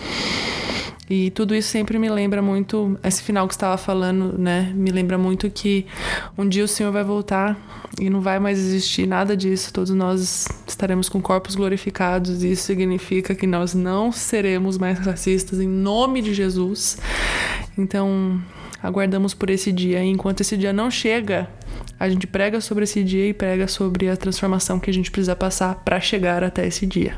E 1.10 1.30
tudo 1.30 1.54
isso 1.54 1.68
sempre 1.68 1.98
me 1.98 2.08
lembra 2.08 2.40
muito, 2.40 2.98
esse 3.02 3.22
final 3.22 3.46
que 3.46 3.54
estava 3.54 3.76
falando, 3.76 4.38
né? 4.38 4.72
Me 4.74 4.90
lembra 4.90 5.18
muito 5.18 5.50
que 5.50 5.84
um 6.38 6.48
dia 6.48 6.64
o 6.64 6.68
Senhor 6.68 6.92
vai 6.92 7.04
voltar 7.04 7.58
e 8.00 8.08
não 8.08 8.20
vai 8.20 8.38
mais 8.38 8.58
existir 8.58 9.06
nada 9.06 9.36
disso. 9.36 9.72
Todos 9.72 9.90
nós 9.90 10.46
estaremos 10.66 11.08
com 11.08 11.20
corpos 11.20 11.54
glorificados 11.54 12.42
e 12.42 12.52
isso 12.52 12.62
significa 12.62 13.34
que 13.34 13.46
nós 13.46 13.74
não 13.74 14.12
seremos 14.12 14.78
mais 14.78 14.98
racistas 14.98 15.60
em 15.60 15.68
nome 15.68 16.22
de 16.22 16.32
Jesus. 16.32 16.96
Então, 17.76 18.40
aguardamos 18.82 19.34
por 19.34 19.50
esse 19.50 19.70
dia. 19.70 20.02
E 20.02 20.08
enquanto 20.08 20.40
esse 20.40 20.56
dia 20.56 20.72
não 20.72 20.90
chega, 20.90 21.48
a 22.02 22.08
gente 22.08 22.26
prega 22.26 22.60
sobre 22.60 22.82
esse 22.82 23.04
dia 23.04 23.28
e 23.28 23.32
prega 23.32 23.68
sobre 23.68 24.08
a 24.08 24.16
transformação 24.16 24.80
que 24.80 24.90
a 24.90 24.92
gente 24.92 25.08
precisa 25.08 25.36
passar 25.36 25.76
para 25.84 26.00
chegar 26.00 26.42
até 26.42 26.66
esse 26.66 26.84
dia. 26.84 27.14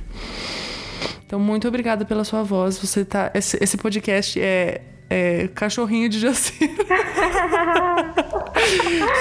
Então, 1.25 1.41
muito 1.41 1.67
obrigada 1.67 2.05
pela 2.05 2.23
sua 2.23 2.43
voz. 2.43 2.77
Você 2.77 3.03
tá. 3.03 3.31
Esse, 3.35 3.57
esse 3.65 3.79
podcast 3.79 4.39
é, 4.39 4.83
é 5.09 5.49
cachorrinho 5.55 6.07
de 6.11 6.21
Jacira. 6.21 6.71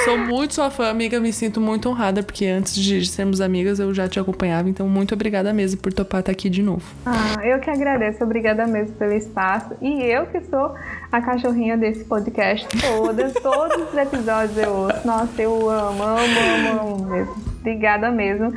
Sou 0.03 0.17
muito 0.17 0.53
sua 0.53 0.69
fã, 0.69 0.89
amiga. 0.89 1.19
Me 1.19 1.31
sinto 1.31 1.61
muito 1.61 1.89
honrada, 1.89 2.21
porque 2.21 2.45
antes 2.45 2.75
de 2.75 3.05
sermos 3.05 3.41
amigas 3.41 3.79
eu 3.79 3.93
já 3.93 4.07
te 4.07 4.19
acompanhava. 4.19 4.69
Então, 4.69 4.87
muito 4.87 5.13
obrigada 5.13 5.53
mesmo 5.53 5.79
por 5.79 5.93
topar 5.93 6.19
estar 6.19 6.31
aqui 6.31 6.49
de 6.49 6.61
novo. 6.61 6.83
Ah, 7.05 7.45
eu 7.45 7.59
que 7.59 7.69
agradeço. 7.69 8.23
Obrigada 8.23 8.65
mesmo 8.67 8.95
pelo 8.95 9.13
espaço. 9.13 9.75
E 9.81 10.01
eu 10.03 10.25
que 10.27 10.41
sou 10.41 10.75
a 11.11 11.21
cachorrinha 11.21 11.77
desse 11.77 12.03
podcast. 12.03 12.67
Todas, 12.79 13.33
todos 13.41 13.89
os 13.89 13.97
episódios 13.97 14.57
eu 14.57 14.71
ouço. 14.71 15.05
Nossa, 15.05 15.41
eu 15.41 15.69
amo, 15.69 16.03
amo, 16.03 16.17
amo, 16.17 16.81
amo 16.81 17.05
mesmo. 17.09 17.35
Obrigada 17.59 18.11
mesmo. 18.11 18.53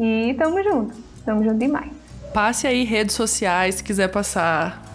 E 0.00 0.34
tamo 0.38 0.62
junto. 0.62 0.94
Tamo 1.24 1.42
junto 1.42 1.58
demais 1.58 2.06
passe 2.36 2.66
aí 2.66 2.84
redes 2.84 3.14
sociais, 3.14 3.76
se 3.76 3.82
quiser 3.82 4.08
passar. 4.08 4.85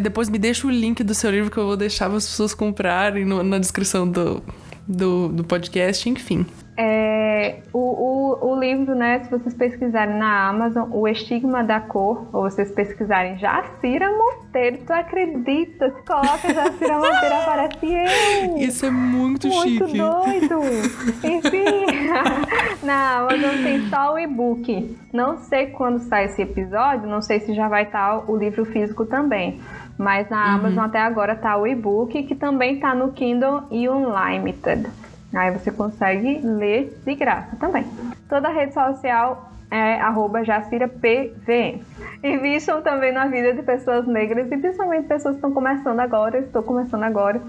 Depois 0.00 0.28
me 0.28 0.38
deixa 0.38 0.66
o 0.66 0.70
link 0.70 1.02
do 1.02 1.14
seu 1.14 1.30
livro 1.30 1.50
que 1.50 1.56
eu 1.56 1.66
vou 1.66 1.76
deixar 1.76 2.10
as 2.10 2.26
pessoas 2.26 2.52
comprarem 2.52 3.24
no, 3.24 3.42
na 3.42 3.58
descrição 3.58 4.06
do, 4.06 4.42
do, 4.86 5.28
do 5.28 5.44
podcast, 5.44 6.08
enfim. 6.08 6.44
É, 6.80 7.56
o, 7.72 7.78
o, 7.78 8.52
o, 8.52 8.60
livro, 8.60 8.94
né, 8.94 9.18
se 9.24 9.28
vocês 9.28 9.52
pesquisarem 9.52 10.16
na 10.16 10.48
Amazon, 10.48 10.88
O 10.92 11.08
Estigma 11.08 11.64
da 11.64 11.80
Cor, 11.80 12.28
ou 12.32 12.42
vocês 12.42 12.70
pesquisarem 12.70 13.36
Jacira 13.36 14.08
Monteiro, 14.16 14.78
tu 14.86 14.92
acredita? 14.92 15.90
Se 15.90 16.02
coloca 16.04 16.54
Jacira 16.54 16.94
Monteiro, 17.02 17.34
aparece 17.34 17.78
eu! 17.84 18.58
Isso 18.58 18.86
é 18.86 18.90
muito, 18.90 19.48
muito 19.48 19.88
chique. 19.88 20.00
Muito 20.00 20.48
doido! 20.48 20.60
Enfim, 21.26 21.86
na 22.86 23.18
Amazon 23.22 23.62
tem 23.64 23.88
só 23.88 24.14
o 24.14 24.18
e-book. 24.20 24.96
Não 25.12 25.36
sei 25.38 25.70
quando 25.70 25.98
sai 25.98 26.26
esse 26.26 26.42
episódio, 26.42 27.08
não 27.08 27.20
sei 27.20 27.40
se 27.40 27.54
já 27.54 27.66
vai 27.66 27.84
estar 27.84 28.30
o 28.30 28.36
livro 28.36 28.64
físico 28.64 29.04
também. 29.04 29.60
Mas 29.98 30.30
na 30.30 30.54
Amazon 30.54 30.84
até 30.84 31.00
agora 31.00 31.34
tá 31.34 31.56
o 31.56 31.66
e-book, 31.66 32.22
que 32.22 32.36
também 32.36 32.78
tá 32.78 32.94
no 32.94 33.10
Kindle 33.10 33.64
e 33.68 33.88
Unlimited. 33.88 34.88
Aí 35.34 35.50
você 35.50 35.70
consegue 35.70 36.40
ler 36.42 36.98
de 37.04 37.14
graça 37.14 37.56
também. 37.56 37.84
Toda 38.28 38.48
rede 38.48 38.74
social 38.74 39.50
é 39.70 40.00
arroba 40.00 40.44
jacirapvm. 40.44 41.82
Invistam 42.24 42.82
também 42.82 43.12
na 43.12 43.26
vida 43.26 43.52
de 43.52 43.62
pessoas 43.62 44.06
negras 44.06 44.50
e 44.50 44.56
principalmente 44.56 45.06
pessoas 45.06 45.34
que 45.34 45.38
estão 45.38 45.52
começando 45.52 46.00
agora, 46.00 46.38
estou 46.38 46.62
começando 46.62 47.02
agora. 47.02 47.40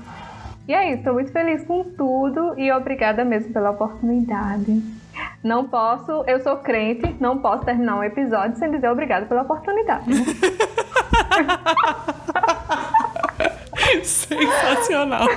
E 0.67 0.73
é 0.73 0.89
isso, 0.89 0.99
estou 0.99 1.13
muito 1.13 1.31
feliz 1.31 1.65
com 1.65 1.83
tudo 1.83 2.59
e 2.59 2.71
obrigada 2.71 3.25
mesmo 3.25 3.51
pela 3.51 3.71
oportunidade. 3.71 4.83
Não 5.43 5.67
posso, 5.67 6.23
eu 6.27 6.39
sou 6.41 6.57
crente, 6.57 7.15
não 7.19 7.39
posso 7.39 7.65
terminar 7.65 7.97
um 7.97 8.03
episódio 8.03 8.57
sem 8.57 8.69
dizer 8.69 8.89
obrigada 8.89 9.25
pela 9.25 9.41
oportunidade. 9.41 10.05
Sensacional. 14.03 15.27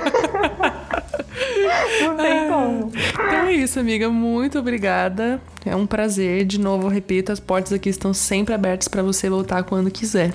Não 2.01 2.17
tem 2.17 2.47
como. 2.47 2.91
Então 2.95 3.47
é 3.47 3.53
isso, 3.53 3.79
amiga. 3.79 4.09
Muito 4.09 4.59
obrigada. 4.59 5.41
É 5.65 5.75
um 5.75 5.85
prazer. 5.85 6.45
De 6.45 6.59
novo, 6.59 6.87
repito, 6.87 7.31
as 7.31 7.39
portas 7.39 7.73
aqui 7.73 7.89
estão 7.89 8.13
sempre 8.13 8.53
abertas 8.53 8.87
para 8.87 9.01
você 9.01 9.29
voltar 9.29 9.63
quando 9.63 9.89
quiser. 9.91 10.33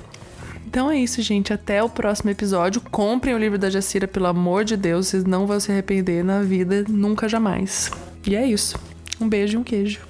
Então 0.67 0.91
é 0.91 0.97
isso, 0.97 1.21
gente. 1.21 1.51
Até 1.53 1.83
o 1.83 1.89
próximo 1.89 2.29
episódio. 2.29 2.81
Comprem 2.91 3.33
o 3.33 3.39
livro 3.39 3.57
da 3.57 3.69
Jacira, 3.69 4.07
pelo 4.07 4.27
amor 4.27 4.63
de 4.63 4.77
Deus. 4.77 5.07
Vocês 5.07 5.23
não 5.23 5.47
vão 5.47 5.59
se 5.59 5.71
arrepender 5.71 6.23
na 6.23 6.41
vida, 6.41 6.85
nunca 6.87 7.27
jamais. 7.27 7.91
E 8.25 8.35
é 8.35 8.45
isso. 8.45 8.77
Um 9.19 9.27
beijo 9.27 9.57
e 9.57 9.59
um 9.59 9.63
queijo. 9.63 10.08